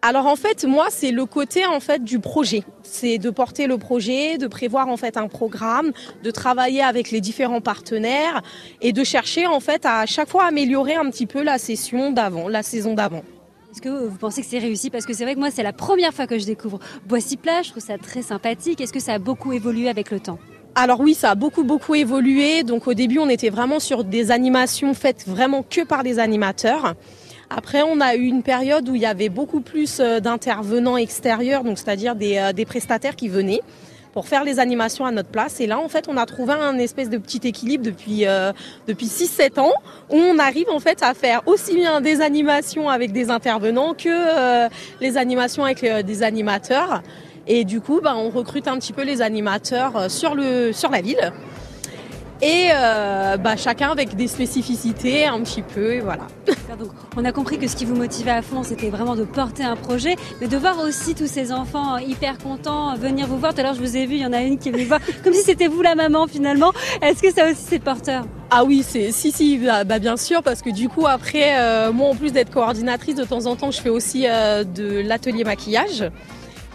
Alors 0.00 0.26
en 0.26 0.36
fait, 0.36 0.64
moi, 0.64 0.86
c'est 0.90 1.10
le 1.10 1.26
côté 1.26 1.66
en 1.66 1.80
fait 1.80 2.04
du 2.04 2.20
projet. 2.20 2.62
C'est 2.84 3.18
de 3.18 3.30
porter 3.30 3.66
le 3.66 3.78
projet, 3.78 4.38
de 4.38 4.46
prévoir 4.46 4.88
en 4.88 4.96
fait 4.96 5.16
un 5.16 5.26
programme, 5.26 5.92
de 6.22 6.30
travailler 6.30 6.82
avec 6.82 7.10
les 7.10 7.20
différents 7.20 7.60
partenaires 7.60 8.42
et 8.80 8.92
de 8.92 9.02
chercher 9.02 9.46
en 9.48 9.58
fait 9.58 9.84
à 9.84 10.06
chaque 10.06 10.28
fois 10.28 10.44
améliorer 10.44 10.94
un 10.94 11.10
petit 11.10 11.26
peu 11.26 11.42
la 11.42 11.58
session 11.58 12.12
d'avant, 12.12 12.48
la 12.48 12.62
saison 12.62 12.94
d'avant. 12.94 13.24
Est-ce 13.72 13.82
que 13.82 13.88
vous 13.88 14.16
pensez 14.16 14.42
que 14.42 14.46
c'est 14.48 14.58
réussi? 14.58 14.88
Parce 14.88 15.04
que 15.04 15.12
c'est 15.12 15.24
vrai 15.24 15.34
que 15.34 15.40
moi, 15.40 15.50
c'est 15.50 15.64
la 15.64 15.72
première 15.72 16.14
fois 16.14 16.26
que 16.26 16.38
je 16.38 16.46
découvre 16.46 16.78
Boissy-Plage. 17.06 17.66
Je 17.66 17.70
trouve 17.72 17.82
ça 17.82 17.98
très 17.98 18.22
sympathique. 18.22 18.80
Est-ce 18.80 18.92
que 18.92 19.00
ça 19.00 19.14
a 19.14 19.18
beaucoup 19.18 19.52
évolué 19.52 19.88
avec 19.88 20.10
le 20.10 20.20
temps? 20.20 20.38
Alors 20.74 21.00
oui, 21.00 21.14
ça 21.14 21.30
a 21.30 21.34
beaucoup 21.34 21.64
beaucoup 21.64 21.96
évolué. 21.96 22.62
Donc 22.62 22.86
au 22.86 22.94
début, 22.94 23.18
on 23.18 23.28
était 23.28 23.50
vraiment 23.50 23.80
sur 23.80 24.04
des 24.04 24.30
animations 24.30 24.94
faites 24.94 25.26
vraiment 25.26 25.64
que 25.64 25.84
par 25.84 26.04
des 26.04 26.20
animateurs. 26.20 26.94
Après, 27.50 27.82
on 27.82 28.00
a 28.00 28.14
eu 28.14 28.24
une 28.24 28.42
période 28.42 28.88
où 28.88 28.94
il 28.94 29.00
y 29.00 29.06
avait 29.06 29.30
beaucoup 29.30 29.60
plus 29.60 30.00
euh, 30.00 30.20
d'intervenants 30.20 30.98
extérieurs, 30.98 31.64
donc 31.64 31.78
c'est-à-dire 31.78 32.14
des, 32.14 32.36
euh, 32.36 32.52
des 32.52 32.66
prestataires 32.66 33.16
qui 33.16 33.28
venaient 33.28 33.62
pour 34.12 34.26
faire 34.26 34.44
les 34.44 34.58
animations 34.58 35.06
à 35.06 35.12
notre 35.12 35.30
place. 35.30 35.60
Et 35.60 35.66
là, 35.66 35.78
en 35.78 35.88
fait, 35.88 36.06
on 36.08 36.16
a 36.16 36.26
trouvé 36.26 36.52
un 36.52 36.76
espèce 36.78 37.08
de 37.08 37.16
petit 37.16 37.40
équilibre 37.44 37.84
depuis 37.84 38.26
euh, 38.26 38.52
depuis 38.86 39.06
6-7 39.06 39.60
ans 39.60 39.72
où 40.10 40.16
on 40.16 40.38
arrive 40.38 40.68
en 40.70 40.80
fait 40.80 41.02
à 41.02 41.14
faire 41.14 41.42
aussi 41.46 41.74
bien 41.74 42.00
des 42.00 42.20
animations 42.20 42.88
avec 42.88 43.12
des 43.12 43.30
intervenants 43.30 43.94
que 43.94 44.08
euh, 44.08 44.68
les 45.00 45.16
animations 45.16 45.64
avec 45.64 45.84
des 46.04 46.22
animateurs. 46.22 47.02
Et 47.46 47.64
du 47.64 47.80
coup, 47.80 48.00
bah, 48.02 48.14
on 48.16 48.28
recrute 48.28 48.68
un 48.68 48.78
petit 48.78 48.92
peu 48.92 49.04
les 49.04 49.22
animateurs 49.22 50.10
sur 50.10 50.34
le 50.34 50.72
sur 50.72 50.90
la 50.90 51.00
ville. 51.00 51.32
Et 52.40 52.68
euh, 52.72 53.36
bah, 53.36 53.56
chacun 53.56 53.90
avec 53.90 54.14
des 54.14 54.28
spécificités 54.28 55.26
un 55.26 55.40
petit 55.40 55.62
peu, 55.62 55.94
et 55.94 56.00
voilà. 56.00 56.28
Donc, 56.78 56.90
on 57.16 57.24
a 57.24 57.32
compris 57.32 57.58
que 57.58 57.66
ce 57.66 57.74
qui 57.74 57.84
vous 57.84 57.96
motivait 57.96 58.30
à 58.30 58.42
fond, 58.42 58.62
c'était 58.62 58.90
vraiment 58.90 59.16
de 59.16 59.24
porter 59.24 59.64
un 59.64 59.74
projet, 59.74 60.14
mais 60.40 60.46
de 60.46 60.56
voir 60.56 60.78
aussi 60.78 61.16
tous 61.16 61.26
ces 61.26 61.50
enfants 61.50 61.98
hyper 61.98 62.38
contents 62.38 62.94
venir 62.94 63.26
vous 63.26 63.38
voir. 63.38 63.54
Tout 63.54 63.60
à 63.60 63.62
l'heure, 63.64 63.74
je 63.74 63.80
vous 63.80 63.96
ai 63.96 64.06
vu, 64.06 64.14
il 64.14 64.20
y 64.20 64.26
en 64.26 64.32
a 64.32 64.42
une 64.42 64.58
qui 64.58 64.68
est 64.68 64.72
venue 64.72 64.84
voir, 64.84 65.00
comme 65.24 65.32
si 65.32 65.42
c'était 65.42 65.66
vous 65.66 65.82
la 65.82 65.96
maman 65.96 66.28
finalement. 66.28 66.72
Est-ce 67.02 67.22
que 67.22 67.32
ça 67.32 67.46
aussi 67.50 67.64
c'est 67.68 67.78
porteur? 67.80 68.24
Ah 68.50 68.64
oui, 68.64 68.84
c'est 68.86 69.10
si 69.10 69.32
si, 69.32 69.58
bah, 69.58 69.82
bah, 69.82 69.98
bien 69.98 70.16
sûr, 70.16 70.42
parce 70.42 70.62
que 70.62 70.70
du 70.70 70.88
coup 70.88 71.06
après, 71.06 71.58
euh, 71.58 71.92
moi 71.92 72.08
en 72.08 72.14
plus 72.14 72.32
d'être 72.32 72.50
coordinatrice, 72.50 73.16
de 73.16 73.24
temps 73.24 73.46
en 73.46 73.56
temps, 73.56 73.72
je 73.72 73.80
fais 73.80 73.90
aussi 73.90 74.26
euh, 74.26 74.62
de 74.62 75.00
l'atelier 75.00 75.42
maquillage. 75.42 76.04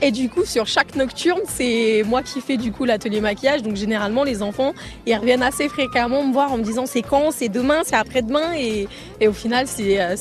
Et 0.02 0.12
du 0.12 0.28
coup, 0.30 0.44
sur 0.44 0.68
chaque 0.68 0.96
nocturne, 0.96 1.40
c'est 1.48 2.04
moi 2.06 2.22
qui 2.24 2.42
fais 2.42 2.58
du 2.58 2.72
coup 2.72 2.84
l'atelier 2.84 3.22
maquillage. 3.22 3.64
Donc 3.64 3.76
généralement, 3.76 4.24
les 4.24 4.42
enfants, 4.42 4.74
ils 5.06 5.16
reviennent 5.16 5.44
assez 5.44 5.70
fréquemment 5.70 6.24
me 6.24 6.34
voir 6.34 6.52
en 6.52 6.58
me 6.58 6.64
disant 6.64 6.86
c'est 6.86 7.02
quand, 7.02 7.32
c'est 7.32 7.48
demain, 7.50 7.82
c'est 7.86 7.96
après-demain? 7.96 8.54
Et, 8.58 8.88
et 9.22 9.28
au 9.28 9.34
final, 9.34 9.66
c'est 9.68 10.02
euh, 10.02 10.16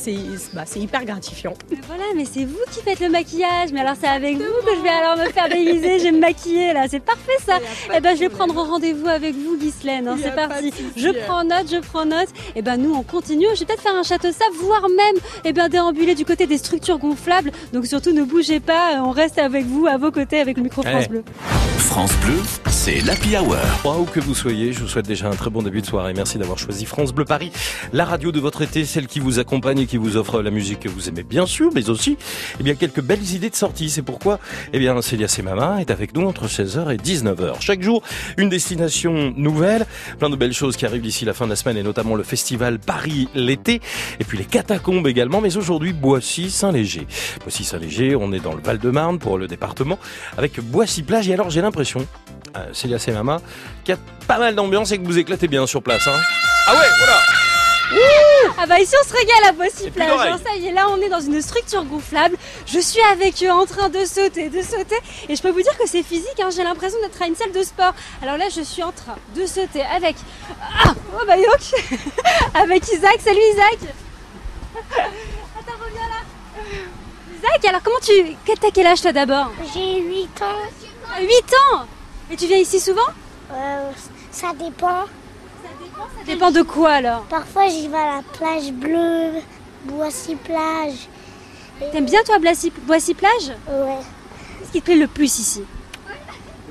bah, 0.55 0.63
c'est 0.67 0.79
hyper 0.79 1.05
gratifiant. 1.05 1.55
Mais 1.71 1.79
Voilà, 1.89 2.05
mais 2.15 2.25
c'est 2.25 2.45
vous 2.45 2.59
qui 2.71 2.81
faites 2.81 3.01
le 3.01 3.09
maquillage. 3.09 3.71
Mais 3.73 3.81
alors 3.81 3.95
c'est 4.01 4.07
avec 4.09 4.37
vous 4.37 4.43
que 4.43 4.77
je 4.77 4.83
vais 4.83 4.89
alors 4.89 5.17
me 5.17 5.31
faire 5.33 5.49
déguiser, 5.49 5.99
je 5.99 6.05
vais 6.05 6.13
me 6.13 6.21
maquiller 6.21 6.73
là. 6.73 6.85
C'est 6.89 7.01
parfait 7.01 7.33
ça. 7.45 7.59
Eh 7.97 8.01
ben 8.01 8.15
je 8.15 8.21
vais 8.21 8.29
prendre 8.29 8.55
rendez-vous 8.55 9.09
avec 9.09 9.35
vous, 9.35 9.57
Ghislaine. 9.59 10.07
hein. 10.07 10.17
C'est 10.23 10.35
parti. 10.35 10.73
Je 10.97 11.09
prends 11.27 11.43
note, 11.45 11.67
je 11.71 11.79
prends 11.79 12.05
note. 12.05 12.29
Et 12.55 12.63
ben 12.63 12.77
nous 12.77 12.95
on 12.95 13.03
continue. 13.03 13.47
Je 13.55 13.61
vais 13.61 13.67
peut-être 13.67 13.83
faire 13.83 13.97
un 13.97 14.03
château 14.05 14.31
sable, 14.31 14.55
voire 14.61 14.87
même 14.89 15.17
eh 15.45 15.53
ben 15.53 15.69
déambuler 15.69 16.15
du 16.15 16.25
côté 16.25 16.47
des 16.47 16.59
structures 16.59 16.99
gonflables. 16.99 17.51
Donc 17.73 17.87
surtout 17.87 18.13
ne 18.13 18.23
bougez 18.23 18.61
pas. 18.61 19.01
On 19.05 19.11
reste 19.11 19.39
avec 19.39 19.62
vous, 19.63 19.87
à 19.87 19.97
vos 19.99 20.11
côtés, 20.11 20.39
avec 20.39 20.57
le 20.57 20.63
micro 20.65 20.83
France 20.83 21.05
Eh. 21.07 21.09
Bleu. 21.09 21.25
France 21.79 22.13
Bleu, 22.25 22.39
c'est 22.71 23.01
l'Happy 23.01 23.37
Hour. 23.37 23.57
Où 24.01 24.05
que 24.05 24.19
vous 24.21 24.35
soyez, 24.35 24.73
je 24.73 24.81
vous 24.81 24.89
souhaite 24.89 25.07
déjà 25.07 25.29
un 25.29 25.35
très 25.37 25.51
bon 25.51 25.63
début 25.63 25.83
de 25.83 25.87
soirée. 25.87 26.15
Merci 26.15 26.39
d'avoir 26.39 26.59
choisi 26.59 26.87
France 26.87 27.13
Bleu 27.13 27.27
Paris, 27.27 27.53
la 27.93 28.07
radio 28.07 28.33
de 28.33 28.41
votre 28.41 28.63
été, 28.63 28.87
celle 28.87 29.07
qui 29.07 29.21
vous 29.21 29.39
accompagne 29.39 29.81
et 29.81 29.87
qui 29.87 29.99
vous 29.99 30.17
offre 30.17 30.41
la 30.41 30.51
musique 30.51 30.81
que 30.81 30.89
vous 30.89 31.09
aimez 31.11 31.23
bien 31.23 31.45
sûr, 31.45 31.71
mais 31.75 31.91
aussi 31.91 32.17
eh 32.59 32.63
bien 32.63 32.75
quelques 32.77 33.03
belles 33.03 33.35
idées 33.35 33.51
de 33.51 33.55
sortie. 33.57 33.91
C'est 33.91 34.01
pourquoi 34.03 34.39
eh 34.73 34.79
bien 34.79 35.01
Célia 35.03 35.29
Semama 35.29 35.81
est 35.81 35.91
avec 35.91 36.15
nous 36.17 36.27
entre 36.27 36.47
16h 36.47 36.95
et 36.95 36.97
19h. 36.97 37.61
Chaque 37.61 37.83
jour, 37.83 38.03
une 38.39 38.49
destination 38.49 39.35
nouvelle, 39.37 39.85
plein 40.19 40.31
de 40.31 40.37
belles 40.37 40.55
choses 40.55 40.77
qui 40.79 40.87
arrivent 40.87 41.03
d'ici 41.03 41.27
la 41.27 41.35
fin 41.35 41.45
de 41.45 41.51
la 41.51 41.57
semaine 41.57 41.77
et 41.77 41.83
notamment 41.83 42.15
le 42.15 42.23
festival 42.23 42.79
Paris 42.79 43.29
l'été 43.35 43.83
et 44.19 44.25
puis 44.25 44.39
les 44.39 44.45
catacombes 44.45 45.07
également, 45.07 45.43
mais 45.43 45.57
aujourd'hui 45.59 45.93
Boissy-Saint-Léger. 45.93 47.07
Boissy-Saint-Léger, 47.43 48.17
on 48.17 48.33
est 48.33 48.41
dans 48.41 48.55
le 48.55 48.63
Val-de-Marne 48.63 49.19
pour 49.19 49.37
le 49.37 49.47
département 49.53 49.99
avec 50.37 50.59
Boissy-Plage 50.61 51.29
et 51.29 51.35
alors 51.35 51.51
j'ai 51.51 51.61
l'impression 51.63 52.07
euh, 52.57 52.67
Célia 52.73 52.99
Semama, 52.99 53.41
qu'il 53.85 53.95
y 53.95 53.99
a 53.99 54.01
pas 54.27 54.39
mal 54.39 54.55
d'ambiance 54.55 54.91
et 54.93 54.99
que 54.99 55.05
vous 55.05 55.19
éclatez 55.19 55.49
bien 55.49 55.67
sur 55.67 55.83
place. 55.83 56.07
Hein. 56.09 56.19
Ah 56.67 56.73
ouais, 56.75 56.89
voilà 56.99 57.19
Ah 58.59 58.67
bah 58.67 58.79
ici 58.81 58.95
on 59.03 59.09
se 59.09 59.13
régale 59.15 59.45
à 59.49 59.53
Boissy 59.53 59.83
plus 59.85 59.93
Plage. 59.93 60.11
hein. 60.27 60.39
Ça 60.45 60.55
y 60.57 60.67
est, 60.69 60.73
là 60.73 60.87
on 60.91 61.01
est 61.01 61.09
dans 61.09 61.21
une 61.21 61.41
structure 61.43 61.85
gonflable. 61.85 62.37
Je 62.67 62.79
suis 62.79 63.01
avec 63.13 63.43
eux 63.43 63.51
en 63.51 63.67
train 63.67 63.89
de 63.91 64.05
sauter, 64.05 64.49
de 64.49 64.63
sauter. 64.63 64.97
Et 65.29 65.37
je 65.37 65.43
peux 65.43 65.51
vous 65.51 65.63
dire 65.63 65.77
que 65.79 65.87
c'est 65.87 66.03
physique. 66.03 66.39
hein. 66.43 66.49
J'ai 66.55 66.63
l'impression 66.65 66.99
d'être 67.03 67.21
à 67.23 67.27
une 67.27 67.35
salle 67.37 67.53
de 67.53 67.63
sport. 67.63 67.95
Alors 68.23 68.37
là, 68.39 68.47
je 68.55 68.63
suis 68.63 68.83
en 68.83 68.93
train 68.93 69.17
de 69.37 69.45
sauter 69.47 69.83
avec. 69.83 70.17
Ah 70.85 70.95
Oh 71.15 71.23
bah 71.27 71.37
donc 71.37 71.99
Avec 72.55 72.83
Isaac. 72.93 73.19
Salut 73.23 73.41
Isaac. 73.53 73.79
Alors 77.69 77.83
comment 77.83 77.99
tu. 78.03 78.13
T'as 78.61 78.71
quel 78.73 78.87
âge 78.87 79.01
toi 79.01 79.13
d'abord 79.13 79.51
J'ai 79.75 80.01
8 80.01 80.43
ans. 80.43 80.69
T'as 81.15 81.21
8 81.21 81.29
ans 81.75 81.87
Et 82.31 82.37
tu 82.37 82.47
viens 82.47 82.59
ici 82.59 82.81
souvent 82.81 83.01
Euh, 83.53 83.91
ça 84.31 84.49
dépend. 84.59 85.05
Ça 85.05 86.25
dépend 86.27 86.51
de 86.51 86.63
quoi 86.63 86.93
alors 86.93 87.23
Parfois, 87.25 87.69
j'y 87.69 87.89
vais 87.89 87.97
à 87.97 88.17
la 88.17 88.23
plage 88.33 88.73
bleue, 88.73 89.41
Boissy-Plage. 89.85 91.09
T'aimes 91.93 92.07
bien 92.07 92.23
toi 92.25 92.39
Boissy 92.39 92.73
Boissy 92.87 93.15
Plage 93.15 93.49
Ouais, 93.69 93.97
Qu'est-ce 94.61 94.73
qui 94.73 94.81
te 94.81 94.85
plaît 94.87 94.97
le 94.97 95.09
plus 95.09 95.39
ici 95.39 95.63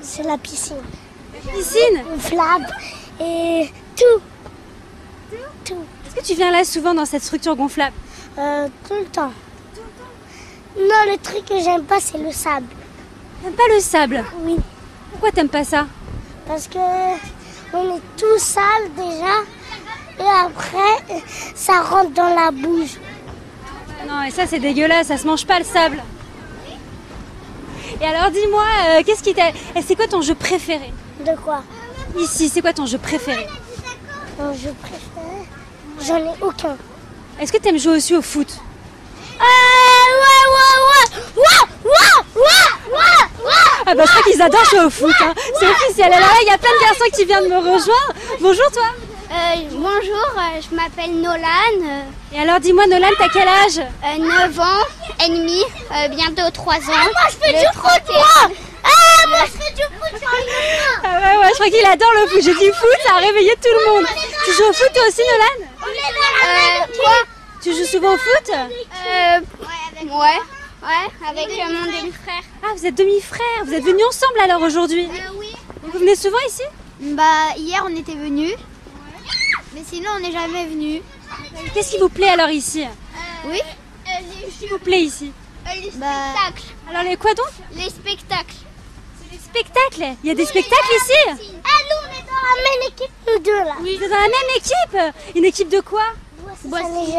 c'est 0.03 0.23
la 0.23 0.35
piscine. 0.35 0.77
Piscine 1.53 2.03
Gonflable 2.09 2.65
et 3.19 3.69
tout. 3.95 4.21
Tout. 5.63 5.75
Est-ce 6.07 6.15
que 6.15 6.25
tu 6.25 6.33
viens 6.33 6.51
là 6.51 6.63
souvent 6.65 6.95
dans 6.95 7.05
cette 7.05 7.21
structure 7.21 7.55
gonflable 7.55 7.93
Euh, 8.39 8.67
tout 8.87 8.95
le 8.95 9.05
temps. 9.05 9.31
Non, 10.77 11.11
le 11.11 11.17
truc 11.17 11.45
que 11.45 11.59
j'aime 11.61 11.83
pas, 11.83 11.99
c'est 11.99 12.17
le 12.17 12.31
sable. 12.31 12.67
T'aimes 13.43 13.53
pas 13.53 13.73
le 13.73 13.79
sable 13.79 14.23
Oui, 14.43 14.57
Pourquoi 15.11 15.31
t'aimes 15.31 15.49
pas 15.49 15.63
ça 15.63 15.85
parce 16.47 16.67
que 16.67 16.79
on 17.73 17.95
est 17.95 18.01
tout 18.17 18.37
sale 18.37 18.91
déjà. 18.95 19.39
Et 20.19 20.45
après, 20.45 21.21
ça 21.55 21.81
rentre 21.81 22.11
dans 22.11 22.35
la 22.35 22.51
bouche. 22.51 22.97
Non, 24.07 24.23
et 24.23 24.31
ça 24.31 24.45
c'est 24.47 24.59
dégueulasse, 24.59 25.07
ça 25.07 25.17
se 25.17 25.25
mange 25.25 25.45
pas 25.45 25.59
le 25.59 25.65
sable. 25.65 26.03
Et 28.01 28.05
alors 28.05 28.31
dis-moi, 28.31 28.65
euh, 28.89 29.03
qu'est-ce 29.05 29.23
qui 29.23 29.33
t'a. 29.33 29.49
et 29.49 29.81
C'est 29.81 29.95
quoi 29.95 30.07
ton 30.07 30.21
jeu 30.21 30.35
préféré 30.35 30.91
De 31.25 31.35
quoi 31.41 31.63
Ici, 32.19 32.49
c'est 32.49 32.61
quoi 32.61 32.73
ton 32.73 32.85
jeu 32.85 32.97
préféré 32.97 33.47
Mon 34.37 34.53
jeu 34.53 34.73
préféré 34.81 35.47
J'en 36.05 36.17
ai 36.17 36.35
aucun. 36.41 36.75
Est-ce 37.39 37.53
que 37.53 37.59
t'aimes 37.59 37.79
jouer 37.79 37.95
aussi 37.95 38.15
au 38.15 38.21
foot 38.21 38.59
Ah 43.85 43.95
bah 43.95 44.03
je 44.05 44.11
crois 44.11 44.31
qu'ils 44.31 44.41
adorent 44.41 44.65
jouer 44.65 44.79
au 44.85 44.89
foot, 44.89 45.13
hein. 45.21 45.33
c'est 45.59 45.67
officiel. 45.67 46.13
Alors 46.13 46.29
là, 46.29 46.35
il 46.41 46.47
y 46.47 46.51
a 46.51 46.57
plein 46.57 46.69
de 46.73 46.79
garçons 46.81 47.11
qui 47.13 47.25
viennent 47.25 47.49
me 47.49 47.57
rejoindre. 47.57 48.13
Bonjour 48.39 48.71
toi. 48.71 48.85
Euh, 49.31 49.55
bonjour, 49.71 50.27
euh, 50.37 50.61
je 50.61 50.75
m'appelle 50.75 51.19
Nolan, 51.21 52.05
Et 52.33 52.39
alors 52.39 52.59
dis-moi 52.59 52.85
Nolan, 52.87 53.09
t'as 53.17 53.29
quel 53.31 53.47
âge 53.47 53.79
euh, 53.79 54.17
9 54.17 54.59
ans 54.59 54.85
et 55.25 55.29
demi, 55.29 55.63
euh, 55.95 56.07
bientôt 56.09 56.49
3 56.53 56.75
ans. 56.75 56.79
Ah, 56.89 57.07
moi 57.13 57.29
je 57.29 57.37
fais 57.45 57.53
du 57.53 57.65
foot 57.73 58.01
moi 58.09 58.51
Ah, 58.83 59.27
moi 59.29 59.39
je 59.45 59.51
fais 59.51 59.73
du 59.73 59.83
foot 59.83 60.19
sur 60.19 60.29
Ah 61.05 61.19
ouais 61.19 61.37
ouais, 61.37 61.47
je 61.49 61.53
crois 61.53 61.69
qu'il 61.69 61.85
adore 61.85 62.11
le 62.13 62.27
foot. 62.27 62.41
J'ai 62.43 62.53
dit 62.53 62.71
foot, 62.77 62.97
ça 63.05 63.15
a 63.15 63.19
réveillé 63.19 63.53
tout 63.55 63.69
le 63.71 63.91
monde. 63.93 64.05
Tu 64.45 64.51
joues 64.53 64.69
au 64.69 64.73
foot 64.73 64.89
toi 64.93 65.03
aussi 65.07 65.21
Nolan 65.21 65.69
Euh, 65.81 66.85
quoi 67.01 67.13
Tu 67.61 67.71
joues 67.73 67.85
souvent 67.85 68.13
au 68.13 68.17
foot 68.17 68.49
Euh, 68.51 69.39
ouais, 70.03 70.09
ouais, 70.09 71.29
avec 71.29 71.47
euh, 71.47 71.71
mon 71.73 71.85
demi-frère. 71.85 72.41
Ah 72.63 72.67
vous 72.75 72.85
êtes 72.85 72.95
demi-frères, 72.95 73.65
vous 73.65 73.73
êtes 73.73 73.83
venus 73.83 74.05
ensemble 74.07 74.39
alors 74.39 74.61
aujourd'hui 74.61 75.07
oui. 75.37 75.53
Vous 75.83 75.99
venez 75.99 76.15
souvent 76.15 76.39
ici 76.47 76.63
Bah, 76.99 77.23
hier 77.57 77.83
on 77.87 77.95
était 77.95 78.13
venus, 78.15 78.53
mais 79.73 79.81
sinon 79.87 80.09
on 80.15 80.19
n'est 80.19 80.31
jamais 80.31 80.65
venus. 80.65 81.01
Qu'est-ce 81.73 81.91
qui 81.91 81.97
vous 81.99 82.09
plaît 82.09 82.29
alors 82.29 82.49
ici 82.49 82.85
Oui 83.45 83.59
Qu'est-ce 84.05 84.59
qui 84.59 84.67
vous 84.67 84.79
plaît 84.79 85.01
ici 85.01 85.31
Les 85.65 85.91
spectacles. 85.91 86.63
Alors 86.89 87.03
les 87.03 87.17
quoi 87.17 87.33
donc 87.35 87.47
Les 87.73 87.89
spectacles. 87.89 88.55
Les 89.31 89.37
spectacles 89.37 90.15
Il 90.23 90.27
y 90.27 90.31
a 90.31 90.35
des 90.35 90.45
spectacles 90.45 90.93
ici 91.03 91.13
Ah, 91.27 91.79
nous 91.89 91.97
on 92.07 92.11
est 92.11 92.25
dans 92.25 92.41
la 92.47 92.61
même 92.69 92.89
équipe, 92.89 93.11
nous 93.27 93.39
deux 93.39 93.57
là. 93.63 93.75
Vous 93.79 93.87
êtes 93.87 94.09
dans 94.09 94.15
la 94.15 94.21
même 94.21 94.51
équipe 94.57 95.35
Une 95.35 95.45
équipe 95.45 95.69
de 95.69 95.79
quoi 95.81 96.03
Voici. 96.63 97.13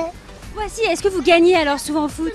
Voici, 0.55 0.83
est-ce 0.83 1.03
que 1.03 1.09
vous 1.09 1.23
gagnez 1.23 1.57
alors 1.57 1.81
souvent 1.81 2.05
au 2.05 2.09
foot? 2.09 2.33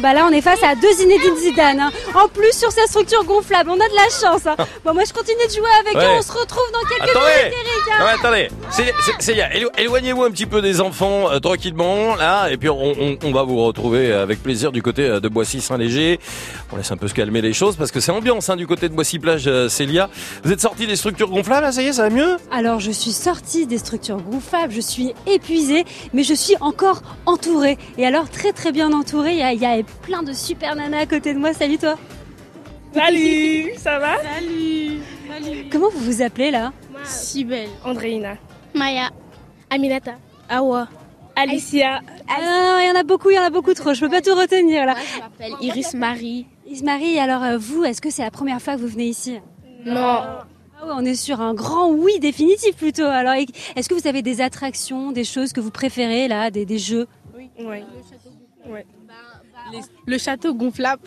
Bah 0.00 0.12
là, 0.14 0.26
on 0.28 0.32
est 0.32 0.40
face 0.40 0.62
à 0.62 0.74
deux 0.74 0.92
Zinedine 0.92 1.36
Zidane. 1.36 1.80
hein. 1.80 1.90
En 2.14 2.28
plus, 2.28 2.52
sur 2.52 2.70
sa 2.72 2.82
structure 2.86 3.24
gonflable, 3.24 3.70
on 3.70 3.74
a 3.74 3.88
de 3.88 3.94
la 3.94 4.08
chance. 4.30 4.46
hein. 4.46 4.56
Bon, 4.84 4.92
moi, 4.94 5.02
je 5.06 5.12
continue 5.12 5.46
de 5.46 5.52
jouer 5.52 5.68
avec 5.80 5.94
Ouais. 5.96 6.04
eux. 6.04 6.18
On 6.18 6.22
se 6.22 6.32
retrouve 6.32 6.64
dans 6.72 6.80
quelques 6.88 7.10
Attendez 7.10 7.44
minutes, 7.44 7.54
Eric. 7.88 8.00
hein. 8.00 8.16
Attendez. 8.18 8.48
Élo- 9.54 9.70
éloignez-vous 9.78 10.24
un 10.24 10.30
petit 10.30 10.46
peu 10.46 10.60
des 10.62 10.80
enfants 10.80 11.30
euh, 11.30 11.38
tranquillement, 11.38 12.14
là, 12.16 12.48
et 12.50 12.56
puis 12.56 12.68
on, 12.68 12.76
on- 13.00 13.18
on 13.22 13.32
va 13.32 13.42
vous 13.44 13.64
retrouver 13.64 14.12
avec 14.12 14.42
plaisir 14.42 14.72
du 14.72 14.82
côté 14.82 15.02
euh, 15.02 15.20
de 15.20 15.28
Boissy-Saint-Léger. 15.28 16.18
On 16.72 16.76
laisse 16.76 16.90
un 16.90 16.96
peu 16.96 17.08
se 17.08 17.14
calmer 17.14 17.40
les 17.40 17.52
choses 17.52 17.76
parce 17.76 17.90
que 17.90 18.00
c'est 18.00 18.12
ambiance 18.12 18.50
hein, 18.50 18.56
du 18.56 18.66
côté 18.66 18.88
de 18.88 18.94
Boissy-Plage, 18.94 19.44
euh, 19.46 19.68
Célia. 19.68 20.10
Vous 20.44 20.52
êtes 20.52 20.60
sorti 20.60 20.86
des 20.86 20.96
structures 20.96 21.28
gonflables, 21.30 21.62
là, 21.66 21.72
ça 21.72 21.82
y 21.82 21.86
est, 21.86 21.92
ça 21.94 22.02
va 22.02 22.10
mieux? 22.10 22.36
Alors, 22.50 22.80
je 22.80 22.90
suis 22.90 23.12
sortie 23.12 23.66
des 23.66 23.78
structures 23.78 24.18
gonflables, 24.20 24.72
je 24.72 24.80
suis 24.80 25.14
épuisée, 25.26 25.84
mais 26.12 26.22
je 26.24 26.34
suis 26.34 26.56
encore 26.60 27.02
entourée. 27.26 27.78
Et 27.98 28.06
alors, 28.06 28.28
très 28.28 28.52
très 28.52 28.72
bien 28.72 28.92
entourée. 28.92 29.32
Il 29.32 29.38
y 29.38 29.42
a, 29.42 29.53
il 29.54 29.60
y 29.60 29.66
a 29.66 29.82
plein 30.02 30.22
de 30.22 30.32
super 30.32 30.74
nanas 30.76 31.00
à 31.00 31.06
côté 31.06 31.32
de 31.32 31.38
moi. 31.38 31.52
Salut 31.52 31.78
toi. 31.78 31.96
Salut, 32.92 33.72
ça 33.76 33.98
va? 33.98 34.16
Salut. 34.22 35.00
Comment 35.70 35.88
vous 35.90 35.98
vous 36.00 36.22
appelez 36.22 36.50
là? 36.50 36.72
Sibelle. 37.04 37.68
Andréina. 37.84 38.36
Maya. 38.74 39.10
Aminata. 39.70 40.14
Awa. 40.48 40.88
Alicia. 41.36 42.00
Ah, 42.28 42.40
non, 42.40 42.72
non, 42.74 42.78
Il 42.80 42.88
y 42.88 42.90
en 42.96 43.00
a 43.00 43.02
beaucoup, 43.02 43.30
il 43.30 43.34
y 43.34 43.38
en 43.38 43.42
a 43.42 43.50
beaucoup 43.50 43.74
trop. 43.74 43.92
Je 43.94 44.00
peux 44.00 44.08
pas 44.08 44.20
tout 44.20 44.34
retenir 44.34 44.86
là. 44.86 44.94
je 45.14 45.20
m'appelle 45.20 45.52
Iris 45.60 45.94
Marie. 45.94 46.46
Ismarie, 46.66 47.18
alors 47.18 47.42
euh, 47.42 47.58
vous, 47.58 47.84
est-ce 47.84 48.00
que 48.00 48.10
c'est 48.10 48.22
la 48.22 48.30
première 48.30 48.60
fois 48.62 48.74
que 48.76 48.80
vous 48.80 48.88
venez 48.88 49.06
ici? 49.08 49.40
Non. 49.84 49.96
Ah 49.96 50.46
ouais, 50.84 50.92
on 50.94 51.04
est 51.04 51.14
sur 51.16 51.40
un 51.40 51.52
grand 51.54 51.90
oui 51.90 52.18
définitif 52.20 52.76
plutôt. 52.76 53.04
Alors, 53.04 53.34
est-ce 53.34 53.88
que 53.88 53.94
vous 53.94 54.06
avez 54.06 54.22
des 54.22 54.40
attractions, 54.40 55.12
des 55.12 55.24
choses 55.24 55.52
que 55.52 55.60
vous 55.60 55.70
préférez 55.70 56.28
là, 56.28 56.50
des, 56.50 56.64
des 56.64 56.78
jeux? 56.78 57.06
Oui. 57.36 57.50
Ouais. 57.58 57.84
Ouais. 58.68 58.86
Le 60.06 60.18
château 60.18 60.54
gonflable. 60.54 61.02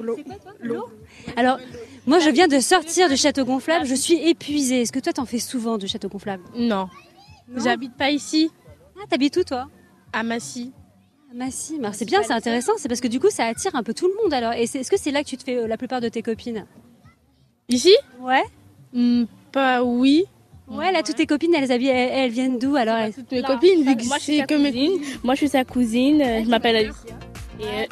L'eau. 0.00 0.16
L'eau. 0.60 0.88
Alors, 1.36 1.58
moi, 2.06 2.18
je 2.18 2.30
viens 2.30 2.48
de 2.48 2.58
sortir 2.60 3.08
du 3.08 3.16
château 3.16 3.44
gonflable. 3.44 3.86
Je 3.86 3.94
suis 3.94 4.14
épuisée. 4.28 4.82
Est-ce 4.82 4.92
que 4.92 4.98
toi, 5.00 5.12
t'en 5.12 5.26
fais 5.26 5.38
souvent 5.38 5.78
du 5.78 5.86
château 5.86 6.08
gonflable? 6.08 6.42
Non. 6.56 6.88
J'habite 7.56 7.94
pas 7.96 8.10
ici. 8.10 8.50
Ah, 8.96 9.04
t'habites 9.08 9.36
où 9.36 9.44
toi? 9.44 9.68
À 10.12 10.22
Massy. 10.22 10.72
À 11.30 11.34
Massy. 11.34 11.76
Alors, 11.78 11.94
c'est 11.94 12.04
bien, 12.04 12.22
c'est 12.22 12.32
intéressant. 12.32 12.72
C'est 12.78 12.88
parce 12.88 13.00
que 13.00 13.08
du 13.08 13.20
coup, 13.20 13.30
ça 13.30 13.46
attire 13.46 13.74
un 13.76 13.82
peu 13.82 13.94
tout 13.94 14.08
le 14.08 14.14
monde. 14.22 14.32
Alors, 14.32 14.52
et 14.54 14.66
c'est- 14.66 14.80
est-ce 14.80 14.90
que 14.90 14.98
c'est 14.98 15.10
là 15.10 15.22
que 15.22 15.28
tu 15.28 15.36
te 15.36 15.44
fais 15.44 15.56
euh, 15.56 15.66
la 15.68 15.76
plupart 15.76 16.00
de 16.00 16.08
tes 16.08 16.22
copines? 16.22 16.66
Ici? 17.68 17.94
Ouais. 18.20 18.42
Hmm, 18.92 19.24
Pas 19.52 19.82
oui. 19.84 20.24
Ouais, 20.68 20.90
là, 20.92 21.02
toutes 21.02 21.16
tes 21.16 21.26
copines, 21.26 21.54
elles, 21.54 21.70
elles, 21.70 21.84
elles 21.86 22.30
viennent 22.30 22.58
d'où 22.58 22.76
alors 22.76 22.96
elles- 22.96 23.12
Toutes 23.12 23.30
mes 23.32 23.42
copines, 23.42 23.82
vu 23.84 23.96
que 23.96 24.04
Moi, 24.06 24.16
je 24.18 24.22
suis 24.22 24.32
c'est 24.34 24.40
sa 24.40 24.46
que 24.46 24.54
mes 24.54 24.70
cousine. 24.72 25.00
Moi, 25.22 25.34
je 25.34 25.38
suis 25.38 25.48
sa 25.48 25.64
cousine. 25.64 26.22
euh, 26.22 26.44
Je 26.44 26.48
m'appelle 26.48 26.76
Alicia. 26.76 27.14
Euh, 27.62 27.86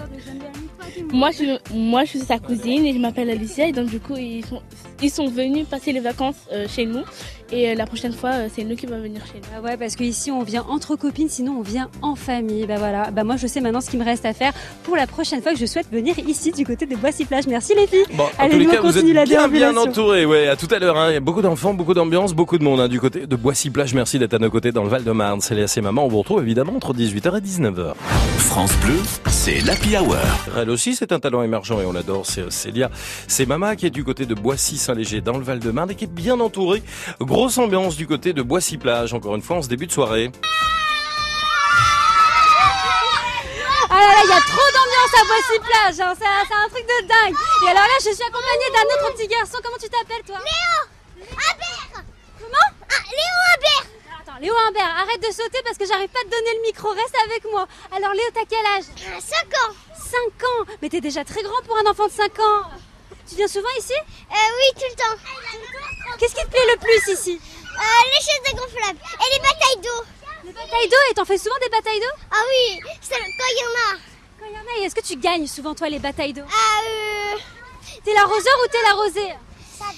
moi, 1.12 1.30
je, 1.30 1.58
moi, 1.74 2.04
je 2.04 2.10
suis 2.10 2.18
sa 2.20 2.38
cousine 2.38 2.86
et 2.86 2.92
je 2.92 2.98
m'appelle 2.98 3.30
Alicia. 3.30 3.66
Et 3.66 3.72
donc, 3.72 3.88
du 3.88 4.00
coup, 4.00 4.16
ils 4.16 4.44
sont, 4.44 4.62
ils 5.02 5.10
sont 5.10 5.28
venus 5.28 5.66
passer 5.66 5.92
les 5.92 6.00
vacances 6.00 6.48
euh, 6.52 6.66
chez 6.68 6.86
nous. 6.86 7.02
Et 7.52 7.70
euh, 7.70 7.74
la 7.74 7.84
prochaine 7.86 8.12
fois, 8.12 8.30
euh, 8.30 8.48
c'est 8.54 8.62
nous 8.62 8.76
qui 8.76 8.86
va 8.86 8.98
venir 8.98 9.22
chez 9.26 9.38
nous. 9.38 9.48
Ah 9.56 9.60
ouais, 9.60 9.76
parce 9.76 9.96
qu'ici 9.96 10.30
on 10.30 10.42
vient 10.42 10.64
entre 10.68 10.94
copines, 10.96 11.28
sinon 11.28 11.56
on 11.58 11.62
vient 11.62 11.88
en 12.00 12.14
famille. 12.14 12.64
Bah 12.66 12.76
voilà, 12.78 13.10
bah 13.10 13.24
moi 13.24 13.36
je 13.36 13.46
sais 13.48 13.60
maintenant 13.60 13.80
ce 13.80 13.90
qu'il 13.90 13.98
me 13.98 14.04
reste 14.04 14.24
à 14.24 14.32
faire 14.32 14.52
pour 14.84 14.94
la 14.96 15.06
prochaine 15.08 15.42
fois 15.42 15.52
que 15.52 15.58
je 15.58 15.66
souhaite 15.66 15.90
venir 15.90 16.16
ici 16.20 16.52
du 16.52 16.64
côté 16.64 16.86
de 16.86 16.94
Boissy-Plage. 16.94 17.46
Merci 17.48 17.74
les 17.74 17.86
filles. 17.88 18.04
Bon, 18.14 18.24
en 18.24 18.28
Allez, 18.38 18.52
tous 18.52 18.58
les 18.60 18.64
nous, 18.66 18.70
cas, 18.70 18.78
on 18.78 18.82
vous 18.82 18.88
êtes 18.90 18.94
continue 18.94 19.12
la 19.14 19.24
bien, 19.24 19.48
bien 19.48 19.76
entourés. 19.76 20.26
Ouais, 20.26 20.46
à 20.48 20.54
tout 20.56 20.68
à 20.70 20.78
l'heure. 20.78 20.96
hein. 20.96 21.10
Il 21.10 21.14
y 21.14 21.16
a 21.16 21.20
beaucoup 21.20 21.42
d'enfants, 21.42 21.74
beaucoup 21.74 21.94
d'ambiance, 21.94 22.34
beaucoup 22.34 22.56
de 22.58 22.62
monde 22.64 22.80
hein, 22.80 22.88
du 22.88 23.00
côté 23.00 23.26
de 23.26 23.36
Boissy-Plage. 23.36 23.94
Merci 23.94 24.18
d'être 24.20 24.34
à 24.34 24.38
nos 24.38 24.50
côtés 24.50 24.70
dans 24.70 24.84
le 24.84 24.88
Val-de-Marne. 24.88 25.40
C'est 25.40 25.54
les 25.56 25.66
maman. 25.82 26.04
On 26.04 26.08
vous 26.08 26.18
retrouve 26.18 26.42
évidemment 26.42 26.74
entre 26.76 26.94
18h 26.94 27.36
et 27.38 27.40
19h. 27.40 27.94
France 28.38 28.72
Bleu, 28.84 28.94
c'est 29.28 29.60
l'Happy 29.64 29.96
Hour. 29.96 30.16
Elle 30.56 30.70
aussi, 30.70 30.94
c'est 30.94 31.12
un 31.12 31.18
talent 31.20 31.42
émergent 31.42 31.80
et 31.80 31.84
on 31.86 31.92
l'adore. 31.92 32.26
C'est 32.26 32.50
Célia. 32.52 32.90
C'est 33.28 33.46
Mama 33.46 33.74
qui 33.76 33.86
est 33.86 33.90
du 33.90 34.04
côté 34.04 34.26
de 34.26 34.34
Boissy-Saint-Léger 34.34 35.20
dans 35.20 35.36
le 35.38 35.44
Val-de-Marne 35.44 35.90
et 35.92 35.94
qui 35.94 36.04
est 36.04 36.12
bien 36.12 36.38
entourée. 36.40 36.82
Grosse 37.40 37.56
ambiance 37.56 37.96
du 37.96 38.06
côté 38.06 38.34
de 38.34 38.42
Boissy-Plage. 38.42 39.14
Encore 39.14 39.34
une 39.34 39.40
fois, 39.40 39.56
en 39.56 39.62
ce 39.62 39.68
début 39.68 39.86
de 39.86 39.92
soirée. 39.92 40.30
Ah 43.88 43.96
là 43.96 44.08
là, 44.12 44.20
il 44.24 44.28
y 44.28 44.36
a 44.36 44.44
trop 44.44 44.68
d'ambiance 44.76 45.14
à 45.16 45.24
Boissy-Plage, 45.24 46.00
hein. 46.04 46.12
c'est 46.20 46.28
un, 46.28 46.44
c'est 46.44 46.52
un 46.52 46.68
truc 46.68 46.84
de 46.84 47.08
dingue. 47.08 47.34
Et 47.64 47.68
alors 47.72 47.80
là, 47.80 47.96
je 48.04 48.12
suis 48.12 48.24
accompagnée 48.28 48.68
d'un 48.76 48.84
autre 48.92 49.16
petit 49.16 49.26
garçon. 49.26 49.56
Comment 49.64 49.78
tu 49.80 49.88
t'appelles 49.88 50.22
toi? 50.26 50.36
Léo 50.36 51.32
Habert 51.32 52.04
Comment? 52.36 52.68
Ah, 52.76 53.02
Léo 53.08 53.36
Habert 53.56 53.88
Attends, 54.20 54.38
Léo 54.42 54.52
Humbert, 54.68 54.92
arrête 55.00 55.22
de 55.24 55.32
sauter 55.32 55.64
parce 55.64 55.78
que 55.78 55.86
j'arrive 55.86 56.10
pas 56.10 56.20
à 56.20 56.28
te 56.28 56.36
donner 56.36 56.52
le 56.60 56.62
micro. 56.68 56.90
Reste 56.90 57.16
avec 57.24 57.50
moi. 57.50 57.64
Alors 57.96 58.12
Léo, 58.12 58.28
t'as 58.34 58.44
quel 58.44 58.66
âge? 58.76 58.84
5 59.16 59.48
ans 59.64 59.72
5 59.96 60.44
ans. 60.44 60.76
Mais 60.82 60.90
t'es 60.90 61.00
déjà 61.00 61.24
très 61.24 61.40
grand 61.40 61.62
pour 61.64 61.78
un 61.78 61.90
enfant 61.90 62.04
de 62.04 62.12
5 62.12 62.38
ans. 62.38 62.68
Tu 63.30 63.36
viens 63.36 63.46
souvent 63.48 63.68
ici? 63.78 63.92
Euh, 63.94 64.34
oui, 64.34 64.74
tout 64.74 64.90
le 64.90 64.96
temps. 64.96 66.16
Qu'est-ce 66.18 66.34
qui 66.34 66.42
te 66.42 66.48
plaît 66.50 66.66
le 66.74 66.78
plus 66.80 67.12
ici? 67.14 67.40
Euh, 67.40 68.02
les 68.06 68.20
chaises 68.20 68.54
gonflables 68.54 68.98
et 68.98 69.34
les 69.34 69.38
batailles 69.40 69.80
d'eau. 69.82 70.04
Les 70.44 70.52
batailles 70.52 70.88
d'eau 70.88 70.96
et 71.10 71.14
t'en 71.14 71.24
fais 71.24 71.38
souvent 71.38 71.54
des 71.62 71.68
batailles 71.68 72.00
d'eau? 72.00 72.16
Ah 72.32 72.42
oui, 72.48 72.80
c'est 73.00 73.14
quand 73.14 73.50
il 73.52 73.58
y 73.58 73.62
en 73.62 73.94
a. 73.94 73.98
Quand 74.40 74.46
il 74.46 74.52
y 74.52 74.56
en 74.56 74.60
a, 74.60 74.80
et 74.80 74.84
est-ce 74.84 74.96
que 74.96 75.00
tu 75.06 75.16
gagnes 75.16 75.46
souvent 75.46 75.74
toi 75.76 75.88
les 75.88 76.00
batailles 76.00 76.32
d'eau? 76.32 76.42
Ah, 76.50 76.80
euh... 76.84 77.38
T'es 78.04 78.12
l'arroseur 78.14 78.54
ou 78.64 78.68
t'es 78.68 78.82
l'arrosée 78.82 79.34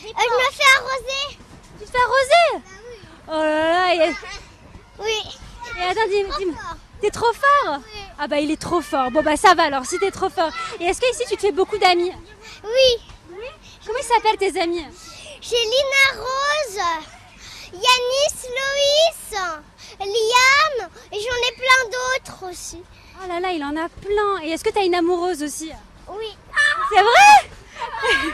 dépend. 0.04 0.20
je 0.20 0.28
me 0.28 0.52
fais 0.52 0.78
arroser. 0.78 1.38
Tu 1.80 1.86
te 1.86 1.90
fais 1.90 1.98
arroser? 1.98 2.64
Oh 3.28 3.32
là 3.32 3.72
là, 3.72 3.94
et, 3.94 4.14
Oui. 4.98 5.18
et 5.78 5.82
attends, 5.84 6.08
dis, 6.08 6.22
Trop 6.28 6.38
dis- 6.38 6.52
fort. 6.52 6.76
t'es 7.00 7.10
trop 7.10 7.32
fort? 7.32 7.78
Ah 8.18 8.26
bah 8.28 8.38
il 8.40 8.50
est 8.50 8.60
trop 8.60 8.80
fort. 8.82 9.10
Bon 9.10 9.22
bah 9.22 9.36
ça 9.36 9.54
va 9.54 9.64
alors, 9.64 9.86
si 9.86 9.98
t'es 9.98 10.10
trop 10.10 10.28
fort. 10.28 10.50
Et 10.80 10.84
est-ce 10.84 11.00
que 11.00 11.10
ici 11.12 11.22
tu 11.28 11.36
te 11.36 11.40
fais 11.40 11.52
beaucoup 11.52 11.78
d'amis? 11.78 12.12
Oui. 12.64 13.02
Comment 13.84 13.98
ils 13.98 14.04
s'appellent 14.04 14.38
tes 14.38 14.60
amis 14.60 14.84
J'ai 15.40 15.56
Lina 15.56 16.22
Rose, 16.22 16.78
Yanis, 17.72 18.48
Loïs, 18.48 19.40
Liam 19.98 20.88
et 21.10 21.16
j'en 21.16 21.18
ai 21.18 21.52
plein 21.56 21.90
d'autres 21.90 22.50
aussi. 22.50 22.82
Oh 23.22 23.28
là 23.28 23.40
là, 23.40 23.50
il 23.52 23.62
en 23.64 23.76
a 23.76 23.88
plein. 23.88 24.42
Et 24.44 24.50
est-ce 24.50 24.62
que 24.62 24.70
t'as 24.70 24.84
une 24.84 24.94
amoureuse 24.94 25.42
aussi 25.42 25.70
Oui. 26.08 26.36
C'est 26.92 27.02
vrai 27.02 27.50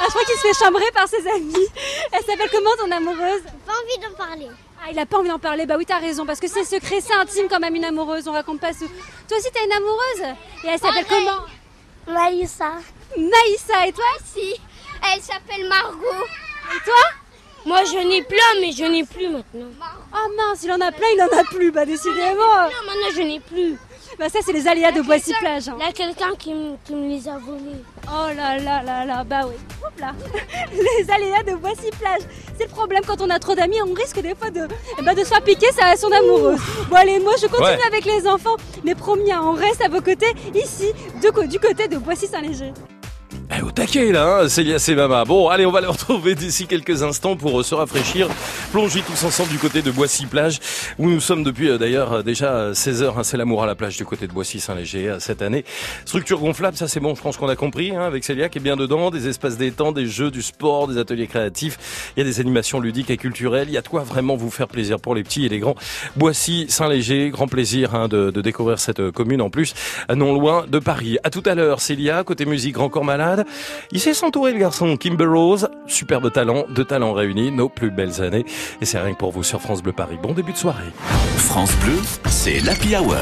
ah, 0.00 0.04
Je 0.04 0.08
crois 0.08 0.24
qu'il 0.24 0.36
se 0.36 0.40
fait 0.40 0.64
chambrer 0.64 0.90
par 0.92 1.06
ses 1.06 1.26
amis. 1.28 1.68
Elle 2.12 2.24
s'appelle 2.24 2.50
comment 2.50 2.70
ton 2.78 2.90
amoureuse 2.90 3.42
Pas 3.66 3.72
envie 3.72 3.98
d'en 4.02 4.16
parler. 4.16 4.48
Ah, 4.82 4.88
il 4.90 4.98
a 4.98 5.06
pas 5.06 5.18
envie 5.18 5.28
d'en 5.28 5.38
parler. 5.38 5.66
Bah 5.66 5.76
oui, 5.78 5.86
t'as 5.86 5.98
raison, 5.98 6.24
parce 6.26 6.40
que 6.40 6.48
c'est 6.48 6.64
secret, 6.64 7.00
c'est 7.00 7.14
intime 7.14 7.46
quand 7.48 7.60
même 7.60 7.74
une 7.74 7.84
amoureuse. 7.84 8.26
On 8.26 8.32
raconte 8.32 8.60
pas 8.60 8.72
tout. 8.72 8.90
Toi 9.28 9.38
aussi, 9.38 9.48
t'as 9.52 9.64
une 9.64 9.72
amoureuse 9.72 10.36
Et 10.64 10.68
elle 10.68 10.80
s'appelle 10.80 11.06
comment 11.08 11.46
Maïssa. 12.06 12.72
Maïssa. 13.16 13.86
Et 13.86 13.92
toi 13.92 14.04
Si. 14.24 14.60
Elle 15.12 15.20
s'appelle 15.20 15.68
Margot. 15.68 16.24
Et 16.74 16.84
toi? 16.84 17.04
Moi, 17.64 17.84
je 17.84 17.98
n'ai 18.08 18.22
plein, 18.22 18.60
mais 18.60 18.72
je 18.72 18.84
n'ai 18.84 19.04
plus 19.04 19.28
maintenant. 19.28 19.70
Oh 20.14 20.28
mince, 20.36 20.62
il 20.64 20.72
en 20.72 20.80
a 20.80 20.90
plein, 20.90 21.06
il 21.14 21.22
en 21.22 21.38
a 21.38 21.44
plus. 21.44 21.70
Bah 21.70 21.86
décidément. 21.86 22.34
Non, 22.34 22.86
maintenant, 22.86 23.12
je 23.14 23.22
n'ai 23.22 23.40
plus. 23.40 23.76
Bah 24.22 24.28
ça, 24.28 24.38
c'est 24.46 24.52
les 24.52 24.68
aléas 24.68 24.92
de 24.92 25.00
Boissy-Plage. 25.02 25.68
hein. 25.68 25.76
Il 25.80 25.84
y 25.84 25.88
a 25.88 25.92
quelqu'un 25.92 26.30
qui, 26.38 26.54
me- 26.54 26.76
qui 26.84 26.94
me 26.94 27.08
les 27.08 27.26
a 27.28 27.38
volés. 27.38 27.82
Oh 28.06 28.28
là 28.36 28.56
là 28.56 28.80
là 28.80 29.04
là, 29.04 29.24
bah 29.24 29.40
oui. 29.48 29.54
Hop 29.84 29.98
là. 29.98 30.12
Les 30.72 31.10
aléas 31.10 31.42
de 31.42 31.56
Boissy-Plage. 31.56 32.20
C'est 32.56 32.66
le 32.66 32.70
problème 32.70 33.02
quand 33.04 33.20
on 33.20 33.28
a 33.30 33.40
trop 33.40 33.56
d'amis, 33.56 33.82
on 33.84 33.92
risque 33.92 34.20
des 34.20 34.36
fois 34.36 34.50
de, 34.50 34.68
eh 34.96 35.02
ben, 35.02 35.14
de 35.14 35.20
se 35.24 35.24
faire 35.24 35.42
piquer 35.42 35.72
ça 35.72 35.96
son 35.96 36.12
amoureuse. 36.12 36.60
Bon 36.88 36.94
allez, 36.94 37.18
moi 37.18 37.32
je 37.40 37.48
continue 37.48 37.66
Ouais. 37.66 37.86
avec 37.88 38.04
les 38.04 38.28
enfants, 38.28 38.54
mais 38.84 38.94
promis, 38.94 39.32
hein, 39.32 39.40
on 39.42 39.54
reste 39.54 39.82
à 39.82 39.88
vos 39.88 40.00
côtés 40.00 40.32
ici, 40.54 40.92
de 41.20 41.46
du 41.48 41.58
côté 41.58 41.88
de 41.88 41.96
Boissy-Saint-Léger. 41.98 42.72
Eh, 43.50 43.62
au 43.62 43.70
taquet 43.70 44.12
là, 44.12 44.40
hein, 44.42 44.48
Célia 44.48 44.78
c'est 44.78 44.94
Mama. 44.94 45.24
Bon, 45.24 45.48
allez, 45.48 45.66
on 45.66 45.70
va 45.70 45.80
le 45.80 45.88
retrouver 45.88 46.34
d'ici 46.34 46.66
quelques 46.66 47.02
instants 47.02 47.36
pour 47.36 47.60
euh, 47.60 47.62
se 47.62 47.74
rafraîchir, 47.74 48.28
plonger 48.70 49.02
tous 49.02 49.24
ensemble 49.24 49.50
du 49.50 49.58
côté 49.58 49.82
de 49.82 49.90
Boissy-Plage, 49.90 50.58
où 50.98 51.08
nous 51.08 51.20
sommes 51.20 51.42
depuis 51.42 51.68
euh, 51.68 51.78
d'ailleurs 51.78 52.12
euh, 52.12 52.22
déjà 52.22 52.74
16 52.74 53.02
heures. 53.02 53.18
Hein, 53.18 53.24
c'est 53.24 53.36
l'amour 53.36 53.62
à 53.62 53.66
la 53.66 53.74
plage 53.74 53.96
du 53.96 54.04
côté 54.04 54.26
de 54.26 54.32
Boissy-Saint-Léger 54.32 55.16
cette 55.18 55.42
année. 55.42 55.64
Structure 56.04 56.40
gonflable, 56.40 56.76
ça 56.76 56.88
c'est 56.88 57.00
bon, 57.00 57.14
je 57.14 57.22
pense 57.22 57.36
qu'on 57.36 57.48
a 57.48 57.56
compris, 57.56 57.94
hein, 57.94 58.02
avec 58.02 58.24
Célia 58.24 58.48
qui 58.48 58.58
est 58.58 58.62
bien 58.62 58.76
dedans. 58.76 59.10
Des 59.10 59.28
espaces 59.28 59.56
détente, 59.56 59.94
des 59.94 60.06
jeux, 60.06 60.30
du 60.30 60.42
sport, 60.42 60.88
des 60.88 60.98
ateliers 60.98 61.26
créatifs. 61.26 62.12
Il 62.16 62.20
y 62.20 62.22
a 62.22 62.24
des 62.24 62.40
animations 62.40 62.80
ludiques 62.80 63.10
et 63.10 63.16
culturelles. 63.16 63.68
Il 63.68 63.74
y 63.74 63.78
a 63.78 63.82
de 63.82 63.88
quoi 63.88 64.02
vraiment 64.02 64.36
vous 64.36 64.50
faire 64.50 64.68
plaisir 64.68 65.00
pour 65.00 65.14
les 65.14 65.22
petits 65.22 65.46
et 65.46 65.48
les 65.48 65.58
grands. 65.58 65.76
Boissy-Saint-Léger, 66.16 67.30
grand 67.30 67.48
plaisir 67.48 67.94
hein, 67.94 68.08
de, 68.08 68.30
découvrir 68.30 68.78
cette 68.78 69.10
commune 69.10 69.40
en 69.40 69.50
plus, 69.50 69.74
non 70.14 70.32
loin 70.32 70.64
de 70.66 70.78
Paris. 70.78 71.18
À 71.22 71.30
tout 71.30 71.42
à 71.46 71.54
l'heure, 71.54 71.80
Célia, 71.80 72.24
côté 72.24 72.44
musique, 72.44 72.74
Grand 72.74 72.88
Corps 72.88 73.04
Il 73.90 74.00
sait 74.00 74.14
s'entourer 74.14 74.52
le 74.52 74.58
garçon 74.58 74.96
Kimber 74.96 75.26
Rose, 75.26 75.68
superbe 75.86 76.32
talent, 76.32 76.64
deux 76.70 76.84
talents 76.84 77.12
réunis, 77.12 77.50
nos 77.50 77.68
plus 77.68 77.90
belles 77.90 78.22
années. 78.22 78.44
Et 78.80 78.84
c'est 78.84 78.98
rien 78.98 79.12
que 79.12 79.18
pour 79.18 79.32
vous 79.32 79.42
sur 79.42 79.60
France 79.60 79.82
Bleu 79.82 79.92
Paris. 79.92 80.18
Bon 80.22 80.32
début 80.32 80.52
de 80.52 80.58
soirée. 80.58 80.92
France 81.36 81.74
Bleu, 81.84 81.98
c'est 82.26 82.60
l'Happy 82.60 82.96
Hour. 82.96 83.16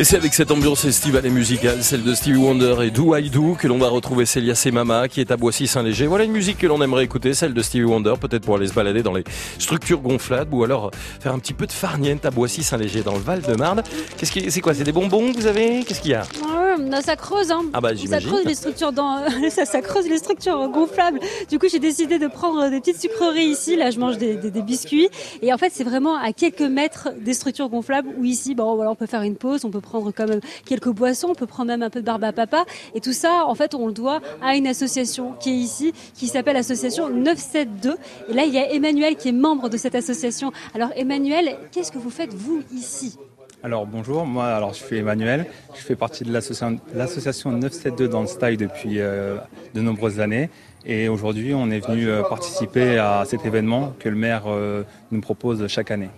Et 0.00 0.04
c'est 0.04 0.16
avec 0.16 0.32
cette 0.32 0.52
ambiance 0.52 0.84
estivale 0.84 1.26
et 1.26 1.30
musicale, 1.30 1.82
celle 1.82 2.04
de 2.04 2.14
Stevie 2.14 2.36
Wonder 2.38 2.76
et 2.84 2.90
Do 2.92 3.16
I 3.16 3.30
Do, 3.30 3.56
que 3.58 3.66
l'on 3.66 3.78
va 3.78 3.88
retrouver 3.88 4.26
Célia 4.26 4.54
Mama 4.72 5.08
qui 5.08 5.20
est 5.20 5.32
à 5.32 5.36
Boissy-Saint-Léger. 5.36 6.06
Voilà 6.06 6.22
une 6.22 6.30
musique 6.30 6.58
que 6.58 6.68
l'on 6.68 6.80
aimerait 6.82 7.02
écouter, 7.02 7.34
celle 7.34 7.52
de 7.52 7.60
Stevie 7.62 7.82
Wonder, 7.82 8.14
peut-être 8.20 8.44
pour 8.44 8.54
aller 8.54 8.68
se 8.68 8.74
balader 8.74 9.02
dans 9.02 9.12
les 9.12 9.24
structures 9.58 9.98
gonflables 10.00 10.54
ou 10.54 10.62
alors 10.62 10.92
faire 11.18 11.34
un 11.34 11.40
petit 11.40 11.52
peu 11.52 11.66
de 11.66 11.72
farniente 11.72 12.24
à 12.24 12.30
Boissy-Saint-Léger 12.30 13.02
dans 13.02 13.14
le 13.14 13.18
Val-de-Marne. 13.18 13.82
Qu'est-ce 14.16 14.30
qui, 14.30 14.48
c'est 14.52 14.60
quoi, 14.60 14.72
c'est 14.72 14.84
des 14.84 14.92
bonbons 14.92 15.32
que 15.32 15.36
vous 15.38 15.46
avez? 15.48 15.82
Qu'est-ce 15.82 16.00
qu'il 16.00 16.12
y 16.12 16.14
a? 16.14 16.22
Ouais, 16.22 16.78
non, 16.80 17.00
ça 17.02 17.16
creuse, 17.16 17.50
hein. 17.50 17.62
Ah 17.72 17.80
bah, 17.80 17.88
ça 17.88 17.94
j'imagine. 17.96 18.28
creuse 18.30 18.44
les 18.44 18.54
structures 18.54 18.92
dans, 18.92 19.24
ça, 19.50 19.64
ça 19.64 19.80
creuse 19.82 20.08
les 20.08 20.18
structures 20.18 20.68
gonflables. 20.68 21.18
Du 21.50 21.58
coup, 21.58 21.66
j'ai 21.68 21.80
décidé 21.80 22.20
de 22.20 22.28
prendre 22.28 22.70
des 22.70 22.78
petites 22.78 23.00
sucreries 23.00 23.46
ici. 23.46 23.74
Là, 23.74 23.90
je 23.90 23.98
mange 23.98 24.16
des, 24.16 24.36
des- 24.36 24.52
des 24.52 24.62
biscuits. 24.62 25.08
Et 25.42 25.52
en 25.52 25.58
fait, 25.58 25.72
c'est 25.74 25.82
vraiment 25.82 26.14
à 26.16 26.32
quelques 26.32 26.60
mètres 26.62 27.08
des 27.20 27.34
structures 27.34 27.68
gonflables 27.68 28.10
où 28.16 28.24
ici, 28.24 28.54
bon, 28.54 28.76
voilà, 28.76 28.92
on 28.92 28.94
peut 28.94 29.06
faire 29.06 29.22
une 29.22 29.34
pause, 29.34 29.64
on 29.64 29.70
peut 29.72 29.80
prendre 29.88 30.12
quand 30.12 30.28
même 30.28 30.40
quelques 30.64 30.90
boissons, 30.90 31.28
on 31.30 31.34
peut 31.34 31.46
prendre 31.46 31.68
même 31.68 31.82
un 31.82 31.90
peu 31.90 32.00
de 32.00 32.06
barbe 32.06 32.24
à 32.24 32.32
papa. 32.32 32.64
Et 32.94 33.00
tout 33.00 33.12
ça, 33.12 33.44
en 33.46 33.54
fait, 33.54 33.74
on 33.74 33.86
le 33.86 33.92
doit 33.92 34.20
à 34.42 34.56
une 34.56 34.66
association 34.66 35.32
qui 35.40 35.50
est 35.50 35.56
ici, 35.56 35.92
qui 36.14 36.26
s'appelle 36.26 36.54
l'association 36.54 37.08
972. 37.08 37.96
Et 38.28 38.32
là, 38.34 38.44
il 38.44 38.52
y 38.52 38.58
a 38.58 38.72
Emmanuel 38.72 39.16
qui 39.16 39.28
est 39.28 39.32
membre 39.32 39.68
de 39.68 39.76
cette 39.76 39.94
association. 39.94 40.52
Alors, 40.74 40.90
Emmanuel, 40.96 41.56
qu'est-ce 41.72 41.92
que 41.92 41.98
vous 41.98 42.10
faites, 42.10 42.34
vous, 42.34 42.62
ici? 42.72 43.18
Alors 43.60 43.86
bonjour, 43.86 44.24
moi 44.24 44.46
alors 44.46 44.72
je 44.72 44.84
suis 44.84 44.98
Emmanuel, 44.98 45.44
je 45.74 45.80
fais 45.80 45.96
partie 45.96 46.22
de 46.22 46.32
l'association 46.32 46.78
l'association 46.94 47.50
972 47.50 48.08
dans 48.08 48.20
le 48.20 48.28
style 48.28 48.56
depuis 48.56 49.00
euh, 49.00 49.36
de 49.74 49.80
nombreuses 49.80 50.20
années 50.20 50.48
et 50.86 51.08
aujourd'hui 51.08 51.54
on 51.54 51.68
est 51.68 51.84
venu 51.84 52.08
euh, 52.08 52.22
participer 52.22 52.98
à 52.98 53.24
cet 53.26 53.44
événement 53.44 53.94
que 53.98 54.08
le 54.08 54.14
maire 54.14 54.44
euh, 54.46 54.84
nous 55.10 55.20
propose 55.20 55.66
chaque 55.66 55.90
année. 55.90 56.10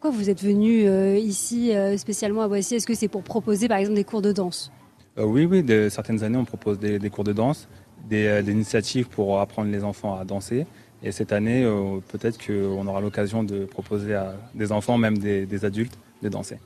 Pourquoi 0.00 0.18
vous 0.18 0.30
êtes 0.30 0.42
venu 0.42 0.86
euh, 0.86 1.18
ici 1.18 1.76
euh, 1.76 1.98
spécialement 1.98 2.40
à 2.40 2.48
Boissy? 2.48 2.74
Est-ce 2.74 2.86
que 2.86 2.94
c'est 2.94 3.06
pour 3.06 3.22
proposer 3.22 3.68
par 3.68 3.76
exemple 3.76 3.96
des 3.96 4.04
cours 4.04 4.22
de 4.22 4.32
danse? 4.32 4.72
Euh, 5.18 5.24
oui, 5.24 5.44
oui, 5.44 5.62
de 5.62 5.90
certaines 5.90 6.24
années 6.24 6.38
on 6.38 6.46
propose 6.46 6.78
des, 6.78 6.98
des 6.98 7.10
cours 7.10 7.22
de 7.22 7.34
danse, 7.34 7.68
des, 8.08 8.42
des 8.42 8.50
initiatives 8.50 9.08
pour 9.08 9.38
apprendre 9.40 9.70
les 9.70 9.84
enfants 9.84 10.18
à 10.18 10.24
danser 10.24 10.64
et 11.02 11.12
cette 11.12 11.32
année 11.32 11.70
peut-être 12.08 12.38
qu'on 12.42 12.86
aura 12.86 13.02
l'occasion 13.02 13.42
de 13.42 13.66
proposer 13.66 14.14
à 14.14 14.36
des 14.54 14.72
enfants, 14.72 14.96
même 14.96 15.18
des, 15.18 15.44
des 15.44 15.66
adultes, 15.66 15.98
de 16.22 16.30
danser. 16.30 16.56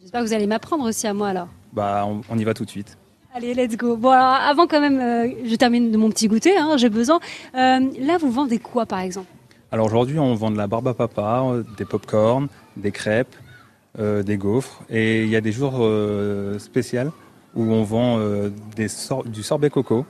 J'espère 0.00 0.22
que 0.22 0.26
vous 0.26 0.34
allez 0.34 0.48
m'apprendre 0.48 0.82
aussi 0.82 1.06
à 1.06 1.14
moi 1.14 1.28
alors. 1.28 1.46
Bah 1.72 2.04
on, 2.08 2.22
on 2.28 2.38
y 2.38 2.42
va 2.42 2.54
tout 2.54 2.64
de 2.64 2.70
suite. 2.70 2.98
Allez, 3.32 3.54
let's 3.54 3.76
go. 3.76 3.96
Bon, 3.96 4.10
alors 4.10 4.34
avant 4.34 4.66
quand 4.66 4.80
même, 4.80 4.98
euh, 4.98 5.32
je 5.44 5.54
termine 5.54 5.92
de 5.92 5.96
mon 5.96 6.10
petit 6.10 6.26
goûter, 6.26 6.58
hein, 6.58 6.76
j'ai 6.76 6.90
besoin. 6.90 7.20
Euh, 7.54 7.78
là, 8.00 8.18
vous 8.18 8.32
vendez 8.32 8.58
quoi 8.58 8.84
par 8.84 8.98
exemple? 8.98 9.28
Alors 9.70 9.86
aujourd'hui, 9.86 10.18
on 10.18 10.34
vend 10.34 10.50
de 10.50 10.56
la 10.56 10.66
barbe 10.66 10.88
à 10.88 10.94
papa, 10.94 11.44
des 11.78 11.84
pop-corn, 11.84 12.48
des 12.76 12.92
crêpes, 12.92 13.34
euh, 13.98 14.22
des 14.22 14.36
gaufres. 14.36 14.82
Et 14.90 15.22
il 15.24 15.28
y 15.28 15.36
a 15.36 15.40
des 15.40 15.52
jours 15.52 15.78
euh, 15.78 16.58
spéciaux 16.58 17.12
où 17.54 17.62
on 17.64 17.82
vend 17.82 18.18
euh, 18.18 18.50
des 18.76 18.88
sor- 18.88 19.24
du 19.24 19.42
sorbet 19.42 19.70
coco 19.70 20.06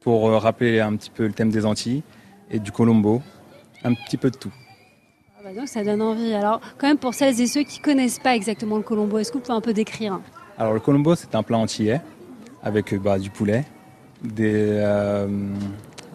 pour 0.00 0.30
rappeler 0.30 0.80
un 0.80 0.96
petit 0.96 1.10
peu 1.10 1.26
le 1.26 1.32
thème 1.32 1.50
des 1.50 1.64
Antilles 1.64 2.02
et 2.50 2.58
du 2.58 2.72
colombo, 2.72 3.22
un 3.84 3.94
petit 3.94 4.16
peu 4.16 4.30
de 4.30 4.36
tout. 4.36 4.52
ah 5.38 5.42
bah 5.44 5.54
donc, 5.54 5.68
Ça 5.68 5.84
donne 5.84 6.02
envie. 6.02 6.34
Alors, 6.34 6.60
quand 6.78 6.88
même, 6.88 6.98
pour 6.98 7.14
celles 7.14 7.40
et 7.40 7.46
ceux 7.46 7.62
qui 7.62 7.78
connaissent 7.78 8.18
pas 8.18 8.34
exactement 8.34 8.76
le 8.76 8.82
colombo, 8.82 9.18
est-ce 9.18 9.30
que 9.30 9.38
vous 9.38 9.44
pouvez 9.44 9.56
un 9.56 9.60
peu 9.60 9.72
décrire? 9.72 10.20
Alors 10.58 10.74
le 10.74 10.80
colombo, 10.80 11.14
c'est 11.14 11.34
un 11.34 11.42
plat 11.42 11.56
antillais 11.58 12.00
avec 12.62 12.94
bah, 12.94 13.18
du 13.18 13.30
poulet, 13.30 13.64
des, 14.22 14.76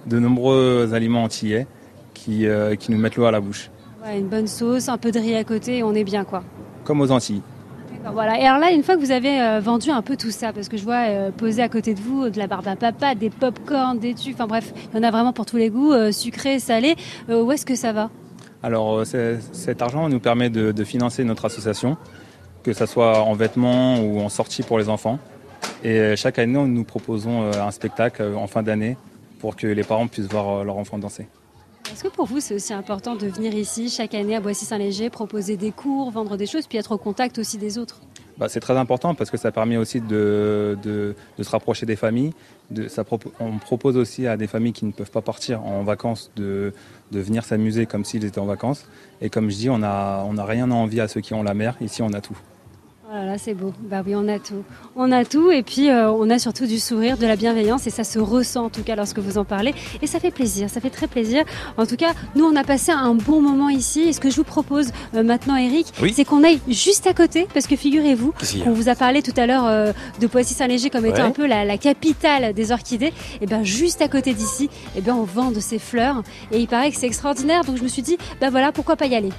de 0.06 0.19
nombreux 0.19 0.93
aliments 0.93 1.23
antillais 1.23 1.65
qui, 2.13 2.45
qui 2.80 2.91
nous 2.91 2.97
mettent 2.97 3.15
l'eau 3.15 3.26
à 3.26 3.32
la 3.32 3.41
bouche, 3.41 3.69
Ouais, 4.08 4.20
Une 4.20 4.28
bonne 4.28 4.48
sauce, 4.48 4.88
un 4.89 4.98
peu 4.98 5.12
de 5.12 5.20
riz 5.20 5.36
à 5.36 5.43
côté 5.43 5.78
et 5.80 5.84
on 5.84 5.93
est 5.93 6.04
bien 6.06 6.24
quoi. 6.24 6.43
comme 6.86 7.02
aux 7.02 7.12
Antilles. 7.12 7.41
Voilà. 8.13 8.39
Et 8.39 8.46
alors 8.46 8.60
là, 8.60 8.72
une 8.72 8.84
fois 8.84 8.96
que 8.96 9.02
vous 9.02 9.12
avez 9.12 9.41
euh, 9.41 9.60
vendu 9.60 9.89
un 9.89 10.02
peu 10.02 10.15
tout 10.15 10.32
ça, 10.32 10.54
parce 10.54 10.70
que 10.70 10.78
je 10.78 10.84
vois 10.84 11.08
euh, 11.10 11.32
poser 11.32 11.62
à 11.62 11.67
côté 11.67 11.93
de 11.93 12.00
vous 12.00 12.30
de 12.30 12.38
la 12.38 12.48
barbe 12.48 12.65
à 12.70 12.78
papa, 12.78 13.15
des 13.15 13.30
pop-corn, 13.30 14.00
des 14.00 14.13
tubes, 14.13 14.34
enfin 14.36 14.48
bref, 14.48 14.72
il 14.93 14.98
y 14.98 15.00
en 15.00 15.04
a 15.04 15.12
vraiment 15.12 15.34
pour 15.34 15.46
tous 15.46 15.58
les 15.58 15.70
goûts, 15.70 15.91
euh, 15.91 16.13
sucré, 16.13 16.60
salé. 16.60 16.96
Euh, 17.30 17.43
où 17.43 17.52
est-ce 17.52 17.65
que 17.65 17.76
ça 17.76 17.91
va? 17.91 18.10
Alors 18.63 19.06
cet 19.06 19.82
argent 19.82 20.08
nous 20.10 20.20
permet 20.20 20.50
de, 20.50 20.72
de 20.72 20.84
financer 20.86 21.26
notre 21.26 21.46
association, 21.46 21.98
que 22.63 22.72
ce 22.72 22.86
soit 22.86 23.22
en 23.22 23.34
vêtements 23.34 24.00
ou 24.00 24.22
en 24.22 24.30
sortie 24.30 24.63
pour 24.63 24.80
les 24.80 24.88
enfants. 24.89 25.20
Et 25.84 26.15
chaque 26.15 26.39
année, 26.39 26.58
nous 26.58 26.84
proposons 26.84 27.52
un 27.52 27.72
spectacle 27.72 28.24
en 28.36 28.48
fin 28.48 28.63
d'année 28.63 28.98
pour 29.39 29.56
que 29.56 29.67
les 29.67 29.84
parents 29.84 30.08
puissent 30.08 30.28
voir 30.28 30.63
leur 30.63 30.78
enfant 30.78 30.98
danser. 30.98 31.28
Est-ce 31.91 32.04
que 32.04 32.10
pour 32.10 32.26
vous, 32.26 32.39
c'est 32.39 32.54
aussi 32.54 32.73
important 32.73 33.15
de 33.15 33.28
venir 33.28 33.56
ici 33.56 33.89
chaque 33.89 34.13
année 34.13 34.36
à 34.36 34.39
Boissy-Saint-Léger, 34.39 35.10
proposer 35.10 35.58
des 35.58 35.71
cours, 35.71 36.12
vendre 36.12 36.38
des 36.38 36.45
choses, 36.45 36.67
puis 36.67 36.78
être 36.78 36.91
au 36.91 36.97
contact 36.97 37.39
aussi 37.39 37.58
des 37.58 37.78
autres? 37.78 38.02
Bah, 38.38 38.50
c'est 38.50 38.60
très 38.60 38.78
important 38.78 39.15
parce 39.15 39.32
que 39.32 39.38
ça 39.38 39.52
permet 39.52 39.78
aussi 39.78 40.00
de, 40.00 40.78
se 41.39 41.50
rapprocher 41.50 41.86
des 41.86 41.95
familles. 41.95 42.34
On 43.39 43.58
propose 43.58 43.97
aussi 43.97 44.28
à 44.28 44.38
des 44.38 44.47
familles 44.47 44.73
qui 44.73 44.86
ne 44.86 44.91
peuvent 44.91 45.10
pas 45.10 45.21
partir 45.21 45.63
en 45.63 45.84
vacances 45.84 46.30
de, 46.36 46.73
venir 47.12 47.43
s'amuser 47.43 47.86
comme 47.86 48.06
s'ils 48.06 48.26
étaient 48.26 48.39
en 48.39 48.45
vacances. 48.45 48.86
Et 49.21 49.30
comme 49.30 49.50
je 49.50 49.56
dis, 49.56 49.69
on 49.69 49.80
n'a 49.80 50.45
rien 50.45 50.69
à 50.69 50.76
envier 50.76 51.02
à 51.02 51.08
ceux 51.08 51.21
qui 51.21 51.34
ont 51.34 51.41
la 51.41 51.54
mer. 51.54 51.76
Ici, 51.82 52.02
on 52.02 52.13
a 52.13 52.21
tout. 52.21 52.38
Voilà, 53.10 53.38
c'est 53.38 53.54
beau. 53.54 53.72
Bah 53.84 54.02
oui, 54.06 54.15
on 54.17 54.28
a 54.28 54.38
tout. 54.38 54.65
On 54.98 55.13
a 55.13 55.24
tout 55.24 55.50
et 55.50 55.63
puis 55.63 55.89
euh, 55.89 56.12
on 56.12 56.30
a 56.30 56.39
surtout 56.39 56.65
du 56.65 56.78
sourire, 56.78 57.17
de 57.17 57.26
la 57.26 57.38
bienveillance 57.38 57.88
et 57.88 57.89
ça 57.89 58.04
se 58.04 58.20
ressent 58.20 58.65
en 58.65 58.70
tout 58.70 58.84
cas 58.84 58.98
lorsque 58.98 59.20
vous 59.20 59.38
en 59.38 59.46
parlez 59.46 59.74
et 60.02 60.08
ça 60.08 60.20
fait 60.20 60.30
plaisir, 60.32 60.70
ça 60.70 60.82
fait 60.82 60.89
très 60.89 61.08
plaisir. 61.08 61.46
En 61.78 61.86
tout 61.86 61.96
cas, 61.96 62.12
nous 62.36 62.43
on 62.43 62.54
a 62.58 62.65
passé 62.65 62.91
un 62.91 63.13
bon 63.15 63.41
moment 63.41 63.70
ici 63.70 64.02
et 64.02 64.12
ce 64.13 64.20
que 64.20 64.30
je 64.30 64.36
vous 64.36 64.43
propose 64.43 64.89
euh, 65.15 65.24
maintenant 65.24 65.56
Eric, 65.56 65.88
Oui. 66.02 66.12
c'est 66.13 66.26
qu'on 66.26 66.43
aille 66.43 66.60
juste 66.67 67.08
à 67.08 67.13
côté 67.13 67.48
parce 67.54 67.65
que 67.65 67.78
figurez-vous 67.78 68.34
a 68.41 68.63
qu'on 68.65 68.74
vous 68.74 68.89
a 68.89 68.96
parlé 68.96 69.22
tout 69.22 69.34
à 69.38 69.46
l'heure 69.46 69.65
euh, 69.67 69.93
de 70.20 70.28
Poissy-Saint-Léger 70.28 70.89
comme 70.89 71.06
étant 71.06 71.17
Ouais. 71.17 71.22
un 71.24 71.32
peu 71.32 71.48
la, 71.48 71.63
la 71.63 71.78
capitale 71.78 72.54
des 72.54 72.74
orchidées 72.74 73.13
et 73.39 73.46
bien 73.46 73.63
juste 73.63 74.02
à 74.02 74.10
côté 74.10 74.34
d'ici, 74.34 74.70
et 74.98 75.02
ben 75.02 75.15
on 75.15 75.24
vend 75.24 75.52
de 75.52 75.62
ces 75.62 75.80
fleurs 75.80 76.24
et 76.52 76.60
il 76.60 76.67
paraît 76.67 76.91
que 76.91 76.98
c'est 76.98 77.08
extraordinaire 77.08 77.63
donc 77.63 77.78
je 77.78 77.84
me 77.84 77.88
suis 77.88 78.02
dit 78.02 78.17
bah 78.41 78.50
voilà, 78.50 78.74
pourquoi 78.74 78.98
pas 78.98 79.06
y 79.06 79.15
aller. 79.15 79.30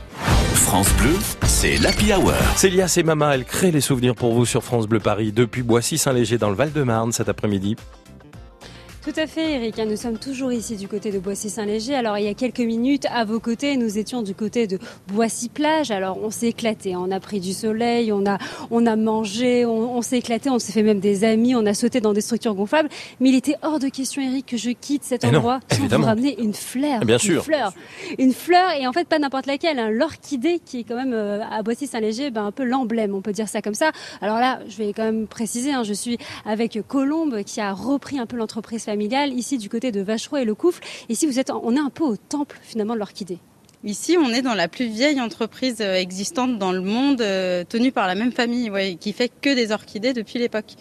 France 0.55 0.89
Bleu, 1.01 1.15
c'est 1.47 1.77
l'Happy 1.79 2.13
Hour. 2.13 2.33
Célia 2.57 2.89
c'est 2.89 3.03
Mama, 3.03 3.35
elle 3.35 3.45
crée 3.45 3.58
les 3.67 3.81
souvenirs 3.81 4.15
pour 4.15 4.35
vous 4.35 4.47
sur 4.47 4.63
France 4.63 4.87
Bleu 4.87 5.01
Paris 5.01 5.33
depuis 5.33 5.63
Boissy-Saint-Léger 5.63 6.39
dans 6.39 6.49
le 6.49 6.55
Val-de-Marne 6.55 7.11
cet 7.11 7.29
après-midi. 7.29 7.75
Tout 9.09 9.21
à 9.21 9.27
fait, 9.27 9.53
Eric. 9.55 9.79
Nous 9.79 9.97
sommes 9.97 10.19
toujours 10.19 10.53
ici 10.53 10.77
du 10.77 10.87
côté 10.87 11.11
de 11.11 11.19
Boissy-Saint-Léger. 11.19 11.95
Alors, 11.95 12.19
il 12.19 12.25
y 12.25 12.29
a 12.29 12.35
quelques 12.35 12.61
minutes, 12.61 13.07
à 13.11 13.25
vos 13.25 13.41
côtés, 13.41 13.79
nous 13.79 13.97
étions 13.97 14.21
du 14.21 14.35
côté 14.35 14.67
de 14.67 14.79
Boissy-Plage. 15.09 15.91
Alors, 15.91 16.19
on 16.23 16.31
s'est 16.31 16.49
éclaté. 16.49 16.95
On 16.95 17.11
a 17.11 17.19
pris 17.19 17.41
du 17.41 17.55
soleil, 17.55 18.13
on 18.13 18.27
a, 18.27 18.37
on 18.71 18.85
a 18.85 18.97
mangé, 18.97 19.65
on, 19.65 19.97
on 19.97 20.03
s'est 20.03 20.19
éclaté, 20.19 20.51
on 20.51 20.59
s'est 20.59 20.73
fait 20.73 20.83
même 20.83 21.01
des 21.01 21.25
amis, 21.25 21.55
on 21.55 21.65
a 21.65 21.73
sauté 21.73 22.03
dans 22.03 22.13
des 22.13 22.21
structures 22.21 22.55
gonflables. 22.55 22.91
Mais 23.19 23.31
il 23.31 23.35
était 23.35 23.57
hors 23.63 23.79
de 23.79 23.89
question, 23.89 24.21
Eric, 24.21 24.45
que 24.45 24.59
je 24.59 24.71
quitte 24.71 25.05
cet 25.05 25.25
Eh 25.25 25.29
non, 25.29 25.39
endroit 25.39 25.61
sans 25.71 25.77
vous 25.79 25.83
évidemment. 25.85 26.07
ramener 26.07 26.39
une 26.43 26.53
fleur. 26.53 27.01
Bien 27.01 27.17
une 27.17 27.19
sûr. 27.19 27.45
fleur. 27.45 27.73
Une 28.19 28.35
fleur, 28.35 28.73
et 28.79 28.87
en 28.87 28.93
fait, 28.93 29.09
pas 29.09 29.19
n'importe 29.19 29.47
laquelle. 29.47 29.79
hein. 29.79 29.89
L'orchidée, 29.91 30.61
qui 30.63 30.81
est 30.81 30.85
quand 30.85 30.97
même 30.97 31.15
euh, 31.15 31.41
à 31.51 31.63
Boissy-Saint-Léger, 31.63 32.31
ben, 32.31 32.45
un 32.45 32.53
peu 32.53 32.65
l'emblème, 32.65 33.15
on 33.15 33.23
peut 33.23 33.33
dire 33.33 33.49
ça 33.49 33.63
comme 33.63 33.75
ça. 33.75 33.91
Alors 34.21 34.39
là, 34.39 34.59
je 34.69 34.77
vais 34.77 34.93
quand 34.93 35.05
même 35.05 35.27
préciser, 35.27 35.73
hein, 35.73 35.83
je 35.83 35.95
suis 35.95 36.19
avec 36.45 36.79
Colombe 36.87 37.43
qui 37.45 37.63
a 37.63 37.73
repris 37.73 38.19
un 38.19 38.27
peu 38.27 38.37
l'entreprise 38.37 38.85
familiale 38.85 38.98
ici 39.03 39.59
du 39.59 39.69
côté 39.69 39.93
de 39.93 40.01
Vachereau 40.01 40.37
et 40.39 40.45
le 40.45 40.55
Couffle. 40.55 40.83
Ici, 41.09 41.27
vous 41.27 41.39
êtes, 41.39 41.51
en- 41.51 41.61
on 41.65 41.75
est 41.75 41.81
un 41.81 41.91
peu 41.91 42.05
au 42.05 42.17
temple 42.17 42.59
finalement 42.63 42.95
de 42.95 42.99
l'orchidée. 42.99 43.39
Ici, 43.85 44.17
on 44.19 44.31
est 44.31 44.43
dans 44.43 44.55
la 44.55 44.67
plus 44.67 44.87
vieille 44.89 45.21
entreprise 45.21 45.77
euh, 45.81 45.95
existante 45.95 46.59
dans 46.59 46.73
le 46.73 46.81
monde, 46.81 47.21
euh, 47.21 47.63
tenue 47.65 47.93
par 47.93 48.07
la 48.09 48.15
même 48.17 48.33
famille, 48.33 48.71
ouais, 48.71 48.97
qui 48.99 49.13
fait 49.13 49.31
que 49.41 49.55
des 49.55 49.71
orchidées 49.71 50.13
depuis 50.13 50.39
l'époque. 50.41 50.75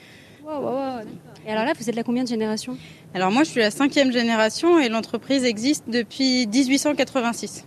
Et 1.46 1.52
alors 1.52 1.64
là, 1.66 1.74
vous 1.78 1.90
êtes 1.90 1.96
la 1.96 2.04
combien 2.04 2.24
de 2.24 2.28
génération? 2.28 2.78
Alors 3.14 3.32
moi, 3.32 3.44
je 3.44 3.50
suis 3.52 3.60
la 3.60 3.72
cinquième 3.72 4.12
génération 4.12 4.80
et 4.80 4.90
l'entreprise 4.90 5.44
existe 5.44 5.84
depuis 5.88 6.48
1886. 6.48 7.66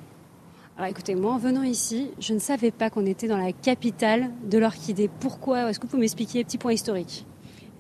Alors 0.77 0.91
écoutez, 0.91 1.15
moi 1.15 1.33
en 1.35 1.39
venant 1.39 1.63
ici, 1.63 2.09
je 2.19 2.33
ne 2.33 2.39
savais 2.39 2.71
pas 2.71 2.89
qu'on 2.91 3.05
était 3.05 3.29
dans 3.29 3.37
la 3.37 3.53
capitale 3.53 4.31
de 4.51 4.59
l'orchidée. 4.59 5.11
Pourquoi? 5.21 5.69
Est-ce 5.71 5.79
que 5.79 5.85
vous 5.85 5.91
pouvez 5.91 6.01
m'expliquer? 6.01 6.43
Petit 6.43 6.57
point 6.59 6.73
historique 6.73 7.27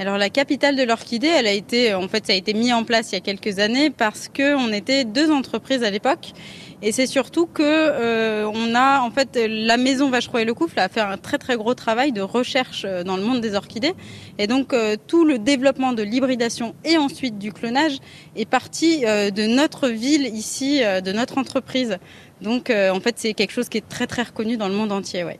Alors 0.00 0.16
la 0.16 0.30
capitale 0.30 0.76
de 0.76 0.82
l'orchidée, 0.82 1.26
elle 1.26 1.46
a 1.46 1.52
été, 1.52 1.92
en 1.92 2.08
fait, 2.08 2.26
ça 2.26 2.32
a 2.32 2.34
été 2.34 2.54
mis 2.54 2.72
en 2.72 2.84
place 2.84 3.12
il 3.12 3.16
y 3.16 3.18
a 3.18 3.20
quelques 3.20 3.58
années 3.58 3.90
parce 3.90 4.28
que 4.28 4.54
on 4.54 4.72
était 4.72 5.04
deux 5.04 5.30
entreprises 5.30 5.82
à 5.82 5.90
l'époque, 5.90 6.32
et 6.80 6.90
c'est 6.90 7.06
surtout 7.06 7.44
que 7.44 7.62
euh, 7.62 8.50
on 8.50 8.74
a, 8.74 9.02
en 9.02 9.10
fait, 9.10 9.38
la 9.46 9.76
maison 9.76 10.08
Vachereau 10.08 10.38
et 10.38 10.46
Le 10.46 10.54
Couffle 10.54 10.80
a 10.80 10.88
fait 10.88 11.02
un 11.02 11.18
très 11.18 11.36
très 11.36 11.54
gros 11.54 11.74
travail 11.74 12.12
de 12.12 12.22
recherche 12.22 12.86
euh, 12.86 13.04
dans 13.04 13.18
le 13.18 13.22
monde 13.22 13.42
des 13.42 13.54
orchidées, 13.54 13.92
et 14.38 14.46
donc 14.46 14.72
euh, 14.72 14.96
tout 15.06 15.26
le 15.26 15.38
développement 15.38 15.92
de 15.92 16.02
l'hybridation 16.02 16.74
et 16.82 16.96
ensuite 16.96 17.36
du 17.36 17.52
clonage 17.52 17.98
est 18.36 18.48
parti 18.48 19.04
euh, 19.04 19.28
de 19.28 19.42
notre 19.42 19.88
ville 19.88 20.24
ici, 20.34 20.82
euh, 20.82 21.02
de 21.02 21.12
notre 21.12 21.36
entreprise. 21.36 21.98
Donc 22.40 22.70
euh, 22.70 22.90
en 22.90 23.00
fait, 23.00 23.16
c'est 23.18 23.34
quelque 23.34 23.52
chose 23.52 23.68
qui 23.68 23.76
est 23.76 23.86
très 23.86 24.06
très 24.06 24.22
reconnu 24.22 24.56
dans 24.56 24.68
le 24.68 24.74
monde 24.74 24.92
entier, 24.92 25.24
ouais. 25.24 25.38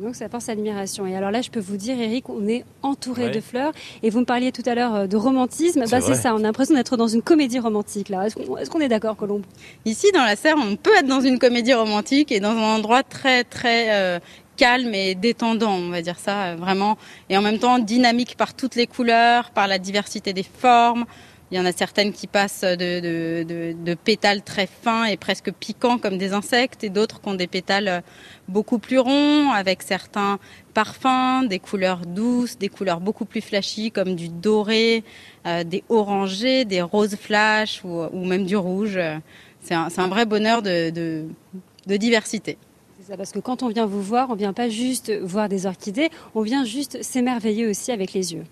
Donc 0.00 0.14
ça 0.14 0.28
porte 0.28 0.48
admiration. 0.48 1.06
Et 1.06 1.16
alors 1.16 1.30
là, 1.30 1.42
je 1.42 1.50
peux 1.50 1.60
vous 1.60 1.76
dire, 1.76 1.98
Eric, 2.00 2.28
on 2.28 2.46
est 2.46 2.64
entouré 2.82 3.24
Ouais. 3.26 3.30
de 3.30 3.40
fleurs. 3.40 3.72
Et 4.02 4.10
vous 4.10 4.20
me 4.20 4.24
parliez 4.24 4.52
tout 4.52 4.62
à 4.66 4.74
l'heure 4.74 4.94
euh, 4.94 5.06
de 5.06 5.16
romantisme. 5.16 5.82
C'est 5.86 5.90
Bah, 5.90 6.00
c'est 6.00 6.14
ça, 6.14 6.34
on 6.34 6.38
a 6.38 6.42
l'impression 6.42 6.74
d'être 6.74 6.96
dans 6.96 7.08
une 7.08 7.22
comédie 7.22 7.58
romantique 7.58 8.08
là. 8.08 8.26
Est-ce 8.26 8.36
qu'on 8.36 8.56
est, 8.58 8.68
qu'on 8.68 8.80
est 8.80 8.88
d'accord, 8.88 9.16
Colombe? 9.16 9.42
Ici, 9.84 10.12
dans 10.12 10.24
la 10.24 10.36
serre, 10.36 10.56
on 10.58 10.76
peut 10.76 10.94
être 10.98 11.06
dans 11.06 11.20
une 11.20 11.38
comédie 11.38 11.74
romantique 11.74 12.30
et 12.30 12.38
dans 12.40 12.50
un 12.50 12.76
endroit 12.76 13.02
très, 13.02 13.44
très 13.44 13.86
euh, 13.90 14.18
calme 14.56 14.92
et 14.94 15.14
détendant, 15.14 15.72
on 15.74 15.88
va 15.90 16.02
dire 16.02 16.18
ça, 16.18 16.48
euh, 16.52 16.56
vraiment. 16.56 16.96
Et 17.30 17.36
en 17.36 17.42
même 17.42 17.58
temps, 17.58 17.78
dynamique 17.78 18.36
par 18.36 18.54
toutes 18.54 18.74
les 18.76 18.86
couleurs, 18.86 19.50
par 19.50 19.66
la 19.68 19.78
diversité 19.78 20.32
des 20.32 20.42
formes. 20.44 21.04
Il 21.50 21.56
y 21.56 21.60
en 21.60 21.64
a 21.64 21.72
certaines 21.72 22.12
qui 22.12 22.26
passent 22.26 22.60
de, 22.60 23.94
pétales 24.04 24.42
très 24.42 24.66
fins 24.66 25.06
et 25.06 25.16
presque 25.16 25.50
piquants 25.50 25.96
comme 25.96 26.18
des 26.18 26.34
insectes 26.34 26.84
et 26.84 26.90
d'autres 26.90 27.22
qui 27.22 27.28
ont 27.28 27.34
des 27.34 27.46
pétales 27.46 28.02
beaucoup 28.48 28.78
plus 28.78 28.98
ronds 28.98 29.50
avec 29.52 29.82
certains 29.82 30.38
parfums, 30.74 31.46
des 31.48 31.58
couleurs 31.58 32.04
douces, 32.04 32.58
des 32.58 32.68
couleurs 32.68 33.00
beaucoup 33.00 33.24
plus 33.24 33.40
flashy 33.40 33.90
comme 33.90 34.14
du 34.14 34.28
doré, 34.28 35.04
euh, 35.46 35.64
des 35.64 35.84
orangés, 35.88 36.66
des 36.66 36.82
roses 36.82 37.16
flash 37.16 37.82
ou, 37.82 38.24
même 38.26 38.44
du 38.44 38.56
rouge. 38.56 39.00
C'est 39.62 39.74
un, 39.74 39.88
un 39.96 40.08
vrai 40.08 40.26
bonheur 40.26 40.60
de, 40.60 41.24
diversité. 41.86 42.58
Parce 43.16 43.32
que 43.32 43.38
quand 43.38 43.62
on 43.62 43.68
vient 43.68 43.86
vous 43.86 44.02
voir, 44.02 44.28
on 44.28 44.34
vient 44.34 44.52
pas 44.52 44.68
juste 44.68 45.10
voir 45.22 45.48
des 45.48 45.64
orchidées, 45.64 46.10
on 46.34 46.42
vient 46.42 46.66
juste 46.66 47.02
s'émerveiller 47.02 47.66
aussi 47.66 47.90
avec 47.90 48.12
les 48.12 48.34
yeux. 48.34 48.44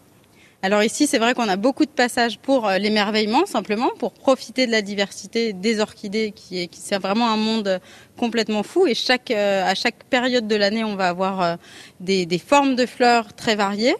Alors 0.63 0.83
ici, 0.83 1.07
c'est 1.07 1.19
vrai 1.19 1.35
qu'on 1.35 1.49
a 1.49 1.57
beaucoup 1.57 1.85
de 1.85 1.91
passages 1.91 2.39
pour 2.39 2.67
euh, 2.67 2.79
l'émerveillement, 2.79 3.45
simplement, 3.47 3.91
pour 3.99 4.13
profiter 4.13 4.67
de 4.67 4.73
la 4.73 4.83
diversité 4.83 5.53
des 5.53 5.81
orchidées, 5.81 6.33
qui 6.35 6.63
est, 6.63 6.67
qui 6.67 6.81
c'est 6.81 6.99
vraiment 6.99 7.29
un 7.31 7.37
monde 7.37 7.81
complètement 8.17 8.63
fou. 8.63 8.87
Et 8.87 8.95
euh, 9.31 9.65
à 9.65 9.75
chaque 9.75 10.05
période 10.05 10.49
de 10.49 10.57
l'année, 10.57 10.83
on 10.83 10.97
va 10.97 11.09
avoir 11.09 11.43
euh, 11.43 11.57
des, 12.01 12.27
des 12.27 12.39
formes 12.39 12.75
de 12.75 12.87
fleurs 12.87 13.35
très 13.35 13.55
variées, 13.55 13.97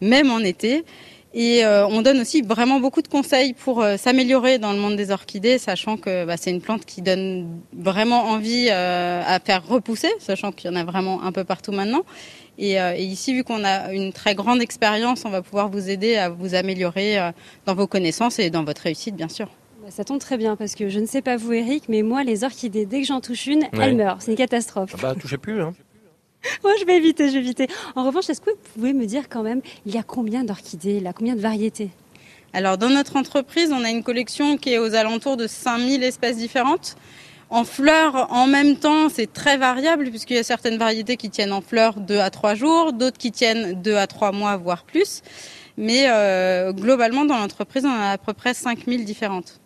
même 0.00 0.30
en 0.30 0.40
été. 0.40 0.84
Et 1.32 1.64
euh, 1.64 1.86
on 1.86 2.02
donne 2.02 2.20
aussi 2.20 2.42
vraiment 2.42 2.80
beaucoup 2.80 3.02
de 3.02 3.08
conseils 3.08 3.52
pour 3.52 3.82
euh, 3.82 3.96
s'améliorer 3.96 4.58
dans 4.58 4.72
le 4.72 4.78
monde 4.80 4.96
des 4.96 5.12
orchidées, 5.12 5.58
sachant 5.58 5.96
que 5.96 6.24
bah, 6.24 6.36
c'est 6.36 6.50
une 6.50 6.60
plante 6.60 6.84
qui 6.84 7.02
donne 7.02 7.60
vraiment 7.72 8.24
envie 8.24 8.66
euh, 8.68 9.22
à 9.24 9.38
faire 9.38 9.64
repousser, 9.64 10.10
sachant 10.18 10.50
qu'il 10.50 10.70
y 10.70 10.74
en 10.74 10.76
a 10.76 10.82
vraiment 10.82 11.22
un 11.22 11.30
peu 11.30 11.44
partout 11.44 11.70
maintenant. 11.70 12.02
Et, 12.62 12.78
euh, 12.78 12.94
et 12.94 13.02
ici, 13.04 13.32
vu 13.34 13.42
qu'on 13.42 13.64
a 13.64 13.90
une 13.92 14.12
très 14.12 14.34
grande 14.34 14.60
expérience, 14.60 15.24
on 15.24 15.30
va 15.30 15.40
pouvoir 15.40 15.70
vous 15.70 15.88
aider 15.88 16.16
à 16.16 16.28
vous 16.28 16.54
améliorer 16.54 17.18
euh, 17.18 17.32
dans 17.64 17.74
vos 17.74 17.86
connaissances 17.86 18.38
et 18.38 18.50
dans 18.50 18.64
votre 18.64 18.82
réussite, 18.82 19.16
bien 19.16 19.30
sûr. 19.30 19.46
Bah, 19.82 19.88
Ça 19.90 20.04
tombe 20.04 20.18
très 20.20 20.36
bien 20.36 20.56
parce 20.56 20.74
que 20.74 20.90
je 20.90 21.00
ne 21.00 21.06
sais 21.06 21.22
pas 21.22 21.38
vous, 21.38 21.54
Eric, 21.54 21.84
mais 21.88 22.02
moi, 22.02 22.22
les 22.22 22.44
orchidées, 22.44 22.84
dès 22.84 23.00
que 23.00 23.06
j'en 23.06 23.22
touche 23.22 23.46
une, 23.46 23.60
Ouais. 23.62 23.68
elles 23.80 23.96
meurent. 23.96 24.18
C'est 24.20 24.30
une 24.32 24.36
catastrophe. 24.36 24.94
Bah, 25.00 25.14
touchez 25.18 25.38
plus, 25.38 25.62
hein. 25.62 25.72
Moi, 26.62 26.72
je 26.78 26.84
vais 26.84 26.96
éviter, 26.96 27.28
je 27.28 27.34
vais 27.34 27.38
éviter. 27.40 27.66
En 27.96 28.04
revanche, 28.04 28.28
est-ce 28.28 28.40
que 28.42 28.50
vous 28.50 28.56
pouvez 28.74 28.92
me 28.92 29.06
dire 29.06 29.28
quand 29.30 29.42
même, 29.42 29.62
il 29.86 29.94
y 29.94 29.98
a 29.98 30.02
combien 30.02 30.44
d'orchidées, 30.44 31.00
là, 31.00 31.12
combien 31.14 31.34
de 31.36 31.40
variétés? 31.40 31.88
Alors, 32.52 32.76
dans 32.78 32.88
notre 32.90 33.16
entreprise, 33.16 33.72
on 33.72 33.84
a 33.84 33.90
une 33.90 34.02
collection 34.02 34.56
qui 34.58 34.70
est 34.74 34.78
aux 34.78 34.94
alentours 34.94 35.36
de 35.38 35.46
5000 35.46 36.02
espèces 36.02 36.36
différentes. 36.36 36.96
En 37.50 37.64
fleurs, 37.64 38.28
en 38.32 38.46
même 38.46 38.76
temps, 38.76 39.08
c'est 39.08 39.32
très 39.32 39.56
variable 39.58 40.08
puisqu'il 40.10 40.36
y 40.36 40.38
a 40.38 40.44
certaines 40.44 40.78
variétés 40.78 41.16
qui 41.16 41.30
tiennent 41.30 41.52
en 41.52 41.60
fleurs 41.60 41.94
2 41.94 42.18
à 42.18 42.30
3 42.30 42.54
jours, 42.54 42.92
d'autres 42.92 43.18
qui 43.18 43.32
tiennent 43.32 43.80
2 43.82 43.96
à 43.96 44.06
3 44.06 44.30
mois, 44.30 44.56
voire 44.56 44.84
plus. 44.84 45.22
Mais 45.76 46.04
euh, 46.08 46.72
globalement, 46.72 47.24
dans 47.24 47.36
l'entreprise, 47.38 47.84
on 47.84 47.90
a 47.90 48.12
à 48.12 48.18
peu 48.18 48.34
près 48.34 48.54
5000 48.54 49.04
différentes. 49.04 49.60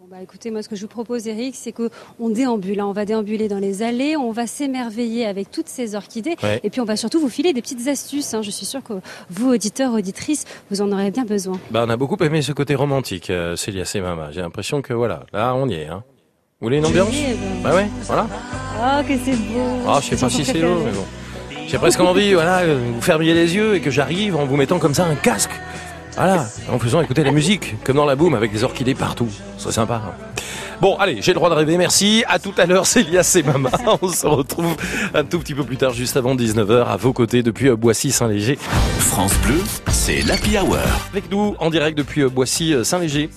Bon, 0.00 0.06
bah, 0.10 0.16
écoutez, 0.22 0.50
moi, 0.50 0.62
ce 0.62 0.68
que 0.68 0.74
je 0.76 0.80
vous 0.82 0.88
propose, 0.88 1.28
Eric, 1.28 1.54
c'est 1.54 1.72
qu'on 1.72 2.28
déambule. 2.30 2.80
hein. 2.80 2.86
On 2.86 2.92
va 2.92 3.04
déambuler 3.04 3.46
dans 3.48 3.58
les 3.58 3.82
allées, 3.82 4.16
on 4.16 4.32
va 4.32 4.46
s'émerveiller 4.48 5.24
avec 5.26 5.50
toutes 5.50 5.68
ces 5.68 5.94
orchidées. 5.94 6.36
Ouais. 6.42 6.58
Et 6.64 6.70
puis, 6.70 6.80
on 6.80 6.84
va 6.84 6.96
surtout 6.96 7.20
vous 7.20 7.28
filer 7.28 7.52
des 7.52 7.62
petites 7.62 7.86
astuces. 7.86 8.34
hein. 8.34 8.42
Je 8.42 8.50
suis 8.50 8.66
sûre 8.66 8.82
que 8.82 8.94
vous, 9.30 9.50
auditeurs, 9.52 9.92
auditrices, 9.92 10.44
vous 10.70 10.80
en 10.80 10.90
aurez 10.90 11.10
bien 11.12 11.24
besoin. 11.24 11.60
Bah, 11.70 11.84
on 11.86 11.90
a 11.90 11.96
beaucoup 11.96 12.16
aimé 12.24 12.42
ce 12.42 12.52
côté 12.52 12.74
romantique, 12.74 13.30
euh, 13.30 13.54
Célia 13.54 13.84
et 13.94 14.00
Mama. 14.00 14.30
J'ai 14.32 14.40
l'impression 14.40 14.82
que 14.82 14.92
voilà, 14.92 15.24
là, 15.32 15.54
on 15.54 15.68
y 15.68 15.74
est. 15.74 15.86
Hein. 15.86 16.02
Vous 16.62 16.66
voulez 16.66 16.78
une 16.78 16.86
ambiance 16.86 17.08
Eh 17.12 17.32
ben, 17.34 17.60
Bah 17.64 17.74
ouais, 17.74 17.88
voilà. 18.06 18.28
Oh, 18.78 19.02
que 19.02 19.14
c'est 19.24 19.32
beau 19.32 19.82
Ah, 19.88 19.98
je 20.00 20.10
sais 20.10 20.16
pas 20.16 20.30
si 20.30 20.44
c'est 20.44 20.60
beau, 20.60 20.80
mais 20.84 20.92
bon. 20.92 21.04
J'ai 21.66 21.76
presque 21.76 21.98
envie, 21.98 22.34
voilà, 22.34 22.58
euh, 22.60 22.78
vous 22.94 23.00
fermiez 23.02 23.34
les 23.34 23.56
yeux 23.56 23.74
et 23.74 23.80
que 23.80 23.90
j'arrive 23.90 24.36
en 24.36 24.44
vous 24.44 24.54
mettant 24.56 24.78
comme 24.78 24.94
ça 24.94 25.04
un 25.04 25.16
casque. 25.16 25.50
Voilà, 26.14 26.46
en 26.72 26.78
faisant 26.78 27.00
écouter 27.02 27.24
la 27.24 27.32
musique, 27.32 27.74
comme 27.82 27.96
dans 27.96 28.04
la 28.04 28.14
boum, 28.14 28.34
avec 28.36 28.52
des 28.52 28.62
orchidées 28.62 28.94
partout. 28.94 29.26
C'est 29.58 29.72
sympa. 29.72 30.02
hein. 30.06 30.12
Bon, 30.80 30.94
allez, 30.98 31.20
j'ai 31.20 31.32
le 31.32 31.36
droit 31.36 31.50
de 31.50 31.54
rêver, 31.56 31.76
merci. 31.78 32.22
À 32.28 32.38
tout 32.38 32.52
à 32.56 32.64
l'heure, 32.66 32.86
Célia, 32.86 33.24
c'est 33.24 33.42
Mama. 33.42 33.70
On 34.00 34.06
se 34.08 34.26
retrouve 34.28 34.76
un 35.14 35.24
tout 35.24 35.40
petit 35.40 35.54
peu 35.54 35.64
plus 35.64 35.78
tard, 35.78 35.92
juste 35.92 36.16
avant 36.16 36.36
19h, 36.36 36.84
à 36.86 36.96
vos 36.96 37.12
côtés, 37.12 37.42
depuis 37.42 37.70
euh, 37.70 37.76
Boissy-Saint-Léger. 37.76 38.56
France 39.00 39.34
Bleu, 39.44 39.60
c'est 39.90 40.20
l'Happy 40.22 40.56
Hour. 40.58 40.78
Avec 41.10 41.28
nous, 41.28 41.56
en 41.58 41.70
direct 41.70 41.98
depuis 41.98 42.20
euh, 42.20 42.28
Boissy-Saint-Léger. 42.28 43.30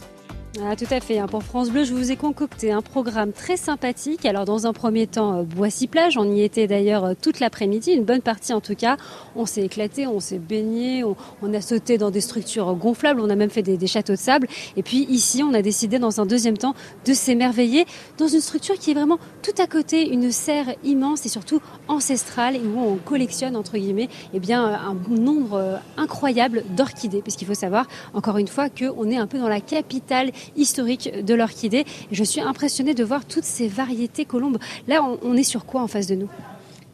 Ah, 0.64 0.76
tout 0.78 0.86
à 0.89 1.01
fait. 1.01 1.20
hein. 1.20 1.28
Pour 1.28 1.43
France 1.43 1.70
Bleu, 1.70 1.84
je 1.84 1.93
vous 1.93 2.12
ai 2.12 2.16
concocté 2.16 2.72
un 2.72 2.82
programme 2.82 3.34
très 3.34 3.58
sympathique. 3.58 4.26
Alors, 4.26 4.45
dans 4.45 4.68
un 4.68 4.72
premier 4.72 5.06
temps, 5.06 5.39
euh, 5.39 5.43
Boissy-Plage. 5.43 6.18
On 6.18 6.32
y 6.32 6.43
était 6.43 6.66
d'ailleurs 6.66 7.03
euh, 7.03 7.14
toute 7.20 7.41
l'après-midi, 7.41 7.91
une 7.91 8.06
bonne 8.06 8.22
partie 8.22 8.53
en 8.53 8.62
tout 8.62 8.76
cas. 8.76 8.95
On 9.36 9.45
s'est 9.45 9.64
éclaté, 9.64 10.08
on 10.08 10.22
s'est 10.22 10.38
baigné, 10.38 11.03
on, 11.03 11.53
a 11.53 11.60
sauté 11.60 11.97
dans 11.97 12.10
des 12.10 12.22
structures 12.22 12.74
gonflables, 12.76 13.20
on 13.20 13.30
a 13.30 13.36
même 13.36 13.49
fait 13.49 13.64
des, 13.64 13.86
châteaux 13.88 14.14
de 14.14 14.18
sable. 14.18 14.47
Et 14.78 14.84
puis 14.84 15.06
ici, 15.10 15.43
on 15.43 15.53
a 15.53 15.62
décidé 15.62 15.99
dans 15.99 16.22
un 16.22 16.26
deuxième 16.26 16.58
temps 16.58 16.74
de 17.06 17.14
s'émerveiller 17.14 17.86
dans 18.18 18.28
une 18.28 18.39
structure 18.39 18.76
qui 18.76 18.91
est 18.91 18.93
vraiment 18.93 19.20
tout 19.41 19.62
à 19.62 19.68
côté, 19.68 20.10
une 20.10 20.32
serre 20.32 20.74
immense 20.86 21.26
et 21.26 21.30
surtout 21.30 21.60
ancestrale 21.89 22.58
où 22.58 22.80
on 22.80 22.95
collectionne 22.95 23.58
entre 23.58 23.78
guillemets 23.78 24.10
eh 24.34 24.39
bien, 24.39 24.64
un 24.64 24.95
nombre 25.10 25.56
euh, 25.56 25.76
incroyable 25.97 26.64
d'orchidées. 26.78 27.22
Puisqu'il 27.22 27.45
faut 27.45 27.53
savoir, 27.53 27.88
encore 28.14 28.38
une 28.38 28.47
fois, 28.47 28.70
qu'on 28.70 29.10
est 29.10 29.18
un 29.18 29.28
peu 29.28 29.38
dans 29.38 29.49
la 29.49 29.60
capitale 29.60 30.32
historique 30.55 31.23
de 31.23 31.33
l'orchidée. 31.33 31.85
Je 32.11 32.23
suis 32.23 32.41
impressionnée 32.41 32.93
de 32.93 33.03
voir 33.03 33.25
toutes 33.25 33.43
ces 33.43 33.67
variétés 33.67 34.25
colombes. 34.25 34.57
Là, 34.87 35.03
on, 35.23 35.35
est 35.35 35.43
sur 35.43 35.65
quoi 35.65 35.81
en 35.81 35.87
face 35.87 36.07
de 36.07 36.15
nous? 36.15 36.29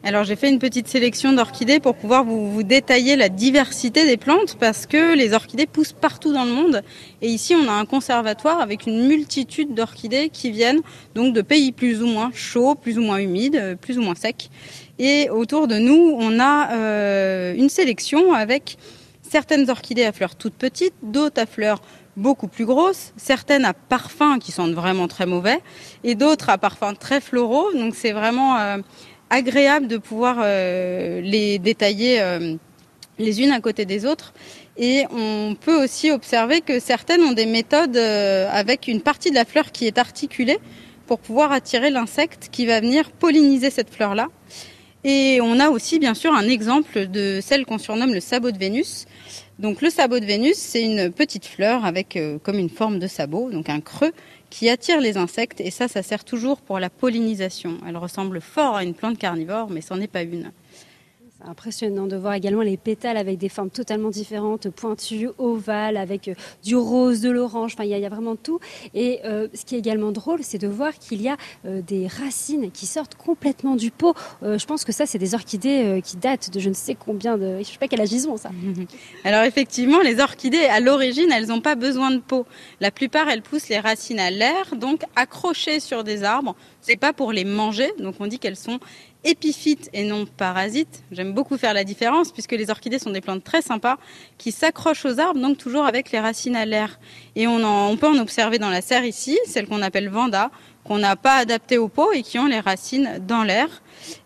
Alors 0.04 0.24
j'ai 0.24 0.34
fait 0.34 0.48
une 0.48 0.58
petite 0.58 0.88
sélection 0.88 1.32
d'orchidées 1.32 1.78
pour 1.78 1.94
pouvoir 1.94 2.24
vous, 2.24 2.50
vous 2.50 2.64
détailler 2.64 3.14
la 3.14 3.28
diversité 3.28 4.04
des 4.04 4.16
plantes 4.16 4.56
parce 4.58 4.86
que 4.86 5.14
les 5.14 5.32
orchidées 5.32 5.66
poussent 5.66 5.92
partout 5.92 6.32
dans 6.32 6.44
le 6.44 6.50
monde 6.50 6.82
et 7.20 7.28
ici 7.28 7.54
on 7.54 7.68
a 7.68 7.72
un 7.72 7.84
conservatoire 7.84 8.60
avec 8.60 8.88
une 8.88 9.06
multitude 9.06 9.74
d'orchidées 9.74 10.28
qui 10.28 10.50
viennent 10.50 10.80
donc 11.14 11.34
de 11.34 11.40
pays 11.40 11.70
plus 11.70 12.02
ou 12.02 12.08
moins 12.08 12.32
chauds, 12.34 12.74
plus 12.74 12.98
ou 12.98 13.02
moins 13.02 13.18
humides, 13.18 13.54
euh, 13.54 13.76
plus 13.76 13.96
ou 13.96 14.02
moins 14.02 14.16
secs 14.16 14.50
et 14.98 15.30
autour 15.30 15.68
de 15.68 15.76
nous 15.76 16.16
on 16.18 16.40
a 16.40 16.72
euh, 16.72 17.54
une 17.54 17.68
sélection 17.68 18.32
avec 18.32 18.78
certaines 19.22 19.70
orchidées 19.70 20.04
à 20.04 20.10
fleurs 20.10 20.34
toutes 20.34 20.54
petites, 20.54 20.94
d'autres 21.02 21.40
à 21.40 21.46
fleurs 21.46 21.80
beaucoup 22.16 22.48
plus 22.48 22.66
grosses, 22.66 23.12
certaines 23.16 23.64
à 23.64 23.72
parfums 23.72 24.38
qui 24.40 24.52
sentent 24.52 24.72
vraiment 24.74 25.08
très 25.08 25.26
mauvais 25.26 25.60
et 26.04 26.14
d'autres 26.14 26.50
à 26.50 26.58
parfums 26.58 26.94
très 26.98 27.20
floraux 27.20 27.72
donc 27.72 27.94
c'est 27.94 28.12
vraiment 28.12 28.58
euh, 28.58 28.78
agréable 29.30 29.86
de 29.86 29.96
pouvoir 29.96 30.38
euh, 30.40 31.20
les 31.22 31.58
détailler 31.58 32.20
euh, 32.20 32.56
les 33.18 33.42
unes 33.42 33.52
à 33.52 33.60
côté 33.60 33.84
des 33.84 34.04
autres. 34.06 34.32
Et 34.76 35.04
on 35.10 35.54
peut 35.54 35.84
aussi 35.84 36.10
observer 36.10 36.62
que 36.62 36.80
certaines 36.80 37.22
ont 37.22 37.32
des 37.32 37.44
méthodes 37.44 37.96
avec 37.96 38.88
une 38.88 39.02
partie 39.02 39.30
de 39.30 39.34
la 39.34 39.44
fleur 39.44 39.70
qui 39.70 39.86
est 39.86 39.98
articulée 39.98 40.58
pour 41.06 41.18
pouvoir 41.18 41.52
attirer 41.52 41.90
l'insecte 41.90 42.48
qui 42.50 42.64
va 42.64 42.80
venir 42.80 43.10
polliniser 43.10 43.68
cette 43.68 43.94
fleur-là. 43.94 44.28
Et 45.04 45.40
on 45.42 45.60
a 45.60 45.68
aussi 45.68 45.98
bien 45.98 46.14
sûr 46.14 46.32
un 46.32 46.48
exemple 46.48 47.06
de 47.06 47.40
celle 47.42 47.66
qu'on 47.66 47.78
surnomme 47.78 48.14
le 48.14 48.20
sabot 48.20 48.50
de 48.50 48.58
Vénus. 48.58 49.06
Donc 49.62 49.80
le 49.80 49.90
sabot 49.90 50.18
de 50.18 50.24
Vénus, 50.24 50.56
c'est 50.56 50.82
une 50.82 51.12
petite 51.12 51.46
fleur 51.46 51.84
avec 51.84 52.16
euh, 52.16 52.36
comme 52.42 52.58
une 52.58 52.68
forme 52.68 52.98
de 52.98 53.06
sabot, 53.06 53.48
donc 53.48 53.68
un 53.68 53.80
creux 53.80 54.10
qui 54.50 54.68
attire 54.68 55.00
les 55.00 55.16
insectes 55.16 55.60
et 55.60 55.70
ça, 55.70 55.86
ça 55.86 56.02
sert 56.02 56.24
toujours 56.24 56.60
pour 56.60 56.80
la 56.80 56.90
pollinisation. 56.90 57.78
Elle 57.86 57.96
ressemble 57.96 58.40
fort 58.40 58.74
à 58.74 58.82
une 58.82 58.92
plante 58.92 59.18
carnivore, 59.18 59.70
mais 59.70 59.80
c'en 59.80 60.00
est 60.00 60.08
pas 60.08 60.22
une. 60.22 60.50
Impressionnant 61.44 62.06
de 62.06 62.16
voir 62.16 62.34
également 62.34 62.62
les 62.62 62.76
pétales 62.76 63.16
avec 63.16 63.38
des 63.38 63.48
formes 63.48 63.70
totalement 63.70 64.10
différentes, 64.10 64.70
pointues, 64.70 65.28
ovales, 65.38 65.96
avec 65.96 66.28
euh, 66.28 66.34
du 66.62 66.76
rose, 66.76 67.20
de 67.20 67.30
l'orange, 67.30 67.72
enfin 67.74 67.84
il 67.84 67.90
y, 67.90 68.06
a 68.06 68.08
vraiment 68.08 68.36
tout. 68.36 68.60
Et 68.94 69.20
euh, 69.24 69.48
ce 69.52 69.64
qui 69.64 69.74
est 69.74 69.78
également 69.78 70.12
drôle, 70.12 70.40
c'est 70.42 70.58
de 70.58 70.68
voir 70.68 70.96
qu'il 70.98 71.20
y 71.20 71.28
a 71.28 71.36
euh, 71.66 71.82
des 71.82 72.06
racines 72.06 72.70
qui 72.70 72.86
sortent 72.86 73.16
complètement 73.16 73.74
du 73.74 73.90
pot. 73.90 74.14
Je 74.42 74.64
pense 74.66 74.84
que 74.84 74.92
ça, 74.92 75.06
c'est 75.06 75.18
des 75.18 75.34
orchidées 75.34 76.00
qui 76.04 76.16
datent 76.16 76.50
de 76.52 76.60
je 76.60 76.68
ne 76.68 76.74
sais 76.74 76.94
combien 76.94 77.36
de... 77.36 77.58
Je 77.58 77.64
sais 77.64 77.78
pas 77.78 77.88
quel 77.88 78.00
âge 78.00 78.08
ça. 78.08 78.50
Alors 79.24 79.42
effectivement, 79.44 80.00
les 80.00 80.20
orchidées, 80.20 80.64
à 80.64 80.80
l'origine, 80.80 81.30
elles 81.32 81.46
n'ont 81.46 81.60
pas 81.60 81.74
besoin 81.74 82.10
de 82.10 82.18
pot. 82.18 82.46
La 82.80 82.90
plupart, 82.90 83.28
elles 83.28 83.42
poussent 83.42 83.68
les 83.68 83.78
racines 83.78 84.20
à 84.20 84.30
l'air, 84.30 84.76
donc 84.76 85.02
accrochées 85.16 85.80
sur 85.80 86.04
des 86.04 86.22
arbres. 86.24 86.54
C'est 86.80 86.96
pas 86.96 87.12
pour 87.12 87.32
les 87.32 87.44
manger, 87.44 87.92
donc 87.98 88.16
on 88.20 88.26
dit 88.26 88.38
qu'elles 88.38 88.56
sont 88.56 88.80
épiphytes 89.24 89.88
et 89.92 90.04
non 90.04 90.26
parasites. 90.26 91.02
J'aime 91.12 91.32
beaucoup 91.32 91.56
faire 91.56 91.74
la 91.74 91.84
différence 91.84 92.32
puisque 92.32 92.52
les 92.52 92.70
orchidées 92.70 92.98
sont 92.98 93.10
des 93.10 93.20
plantes 93.20 93.44
très 93.44 93.62
sympas 93.62 93.98
qui 94.38 94.52
s'accrochent 94.52 95.04
aux 95.04 95.20
arbres, 95.20 95.40
donc 95.40 95.58
toujours 95.58 95.84
avec 95.84 96.10
les 96.12 96.20
racines 96.20 96.56
à 96.56 96.64
l'air. 96.64 96.98
Et 97.36 97.46
on, 97.46 97.62
en, 97.62 97.90
on 97.90 97.96
peut 97.96 98.08
en 98.08 98.18
observer 98.18 98.58
dans 98.58 98.70
la 98.70 98.80
serre 98.80 99.04
ici, 99.04 99.38
celle 99.46 99.66
qu'on 99.68 99.82
appelle 99.82 100.08
Vanda, 100.08 100.50
qu'on 100.84 100.98
n'a 100.98 101.16
pas 101.16 101.36
adaptée 101.36 101.78
au 101.78 101.88
pot 101.88 102.12
et 102.12 102.22
qui 102.22 102.38
ont 102.38 102.46
les 102.46 102.60
racines 102.60 103.20
dans 103.26 103.44
l'air. 103.44 103.68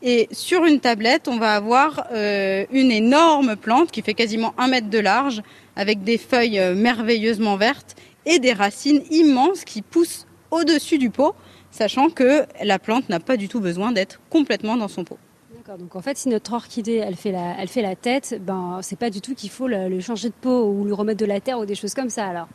Et 0.03 0.29
sur 0.33 0.65
une 0.65 0.81
tablette, 0.81 1.29
on 1.29 1.39
va 1.39 1.55
avoir 1.55 2.07
euh, 2.13 2.65
une 2.71 2.91
énorme 2.91 3.57
plante 3.57 3.91
qui 3.91 4.03
fait 4.03 4.15
quasiment 4.15 4.55
un 4.57 4.69
mètre 4.69 4.89
de 4.89 4.99
large, 4.99 5.43
avec 5.77 6.03
des 6.03 6.19
feuilles 6.19 6.59
euh, 6.59 6.75
merveilleusement 6.75 7.57
vertes 7.57 7.97
et 8.25 8.39
des 8.39 8.55
racines 8.55 9.03
immenses 9.11 9.65
qui 9.65 9.83
poussent 9.83 10.27
au-dessus 10.51 10.99
du 10.99 11.11
pot 11.11 11.35
sachant 11.77 12.09
que 12.09 12.45
la 12.65 12.79
plante 12.79 13.09
n'a 13.09 13.21
pas 13.21 13.37
du 13.37 13.49
tout 13.49 13.61
besoin 13.61 13.93
d'être 13.93 14.21
complètement 14.31 14.77
dans 14.77 14.89
son 14.89 15.05
pot. 15.05 15.19
D'accord, 15.55 15.79
donc 15.79 15.95
en 15.95 16.01
fait, 16.01 16.17
si 16.17 16.29
notre 16.29 16.53
orchidée, 16.55 16.97
elle 16.97 17.17
fait 17.17 17.33
la, 17.33 17.55
elle 17.59 17.69
fait 17.69 17.83
la 17.83 17.95
tête, 17.95 18.41
ben, 18.41 18.81
c'est 18.83 18.99
pas 18.99 19.11
du 19.11 19.21
tout 19.21 19.35
qu'il 19.35 19.51
faut 19.51 19.69
le, 19.69 19.89
le, 19.89 20.01
changer 20.01 20.29
de 20.29 20.35
pot 20.35 20.65
ou 20.65 20.85
lui 20.85 20.93
remettre 20.93 21.21
de 21.21 21.27
la 21.27 21.41
terre 21.41 21.59
ou 21.59 21.67
des 21.67 21.75
choses 21.75 21.95
comme 21.95 22.11
ça, 22.11 22.27
alors 22.27 22.49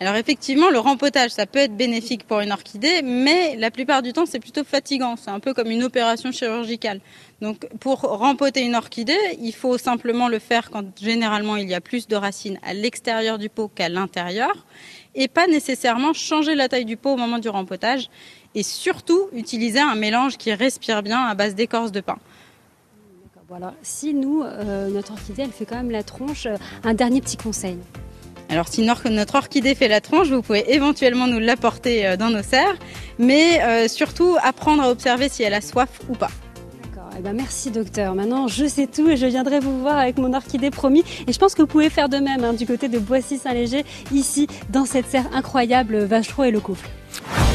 alors 0.00 0.14
effectivement, 0.14 0.70
le 0.70 0.78
rempotage, 0.78 1.32
ça 1.32 1.44
peut 1.44 1.58
être 1.58 1.76
bénéfique 1.76 2.24
pour 2.24 2.38
une 2.38 2.52
orchidée, 2.52 3.02
mais 3.02 3.56
la 3.56 3.72
plupart 3.72 4.00
du 4.00 4.12
temps, 4.12 4.26
c'est 4.26 4.38
plutôt 4.38 4.62
fatigant. 4.62 5.16
C'est 5.16 5.30
un 5.30 5.40
peu 5.40 5.54
comme 5.54 5.72
une 5.72 5.82
opération 5.82 6.30
chirurgicale. 6.30 7.00
Donc 7.40 7.66
pour 7.80 8.02
rempoter 8.02 8.62
une 8.62 8.76
orchidée, 8.76 9.18
il 9.40 9.52
faut 9.52 9.76
simplement 9.76 10.28
le 10.28 10.38
faire 10.38 10.70
quand 10.70 10.84
généralement 11.00 11.56
il 11.56 11.68
y 11.68 11.74
a 11.74 11.80
plus 11.80 12.06
de 12.06 12.14
racines 12.14 12.60
à 12.64 12.74
l'extérieur 12.74 13.38
du 13.38 13.48
pot 13.48 13.68
qu'à 13.74 13.88
l'intérieur, 13.88 14.66
et 15.16 15.26
pas 15.26 15.48
nécessairement 15.48 16.12
changer 16.12 16.54
la 16.54 16.68
taille 16.68 16.84
du 16.84 16.96
pot 16.96 17.14
au 17.14 17.16
moment 17.16 17.40
du 17.40 17.48
rempotage 17.48 18.08
et 18.58 18.64
surtout 18.64 19.28
utiliser 19.32 19.78
un 19.78 19.94
mélange 19.94 20.36
qui 20.36 20.52
respire 20.52 21.04
bien 21.04 21.20
à 21.24 21.34
base 21.34 21.54
d'écorce 21.54 21.92
de 21.92 22.00
pin. 22.00 22.18
Voilà. 23.48 23.72
Si 23.82 24.12
nous, 24.12 24.42
euh, 24.42 24.90
notre 24.90 25.12
orchidée, 25.12 25.42
elle 25.42 25.52
fait 25.52 25.64
quand 25.64 25.76
même 25.76 25.90
la 25.90 26.02
tronche, 26.02 26.46
euh, 26.46 26.56
un 26.84 26.92
dernier 26.92 27.20
petit 27.20 27.36
conseil. 27.36 27.78
Alors 28.50 28.68
si 28.68 28.82
notre 28.82 29.34
orchidée 29.34 29.74
fait 29.74 29.88
la 29.88 30.00
tronche, 30.00 30.28
vous 30.28 30.42
pouvez 30.42 30.74
éventuellement 30.74 31.26
nous 31.26 31.38
l'apporter 31.38 32.06
euh, 32.06 32.16
dans 32.16 32.30
nos 32.30 32.42
serres, 32.42 32.76
mais 33.18 33.62
euh, 33.62 33.88
surtout 33.88 34.36
apprendre 34.42 34.82
à 34.82 34.90
observer 34.90 35.28
si 35.28 35.42
elle 35.42 35.54
a 35.54 35.60
soif 35.60 36.00
ou 36.08 36.14
pas. 36.14 36.30
Eh 37.18 37.20
ben 37.20 37.32
merci 37.32 37.70
docteur. 37.70 38.14
Maintenant 38.14 38.46
je 38.46 38.66
sais 38.66 38.86
tout 38.86 39.08
et 39.08 39.16
je 39.16 39.26
viendrai 39.26 39.58
vous 39.58 39.80
voir 39.80 39.98
avec 39.98 40.18
mon 40.18 40.32
orchidée 40.34 40.70
promis. 40.70 41.02
Et 41.26 41.32
je 41.32 41.38
pense 41.38 41.54
que 41.54 41.62
vous 41.62 41.68
pouvez 41.68 41.90
faire 41.90 42.08
de 42.08 42.18
même 42.18 42.44
hein, 42.44 42.52
du 42.52 42.64
côté 42.64 42.88
de 42.88 42.98
Boissy-Saint-Léger, 42.98 43.84
ici 44.12 44.46
dans 44.70 44.84
cette 44.84 45.06
serre 45.06 45.26
incroyable 45.32 45.98
Vachereau 46.04 46.44
et 46.44 46.50
le 46.52 46.60
couple. 46.60 46.88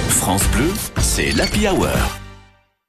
France 0.09 0.43
Bleu, 0.49 0.70
c'est 1.01 1.32
l'Happy 1.32 1.68
Hour. 1.68 2.23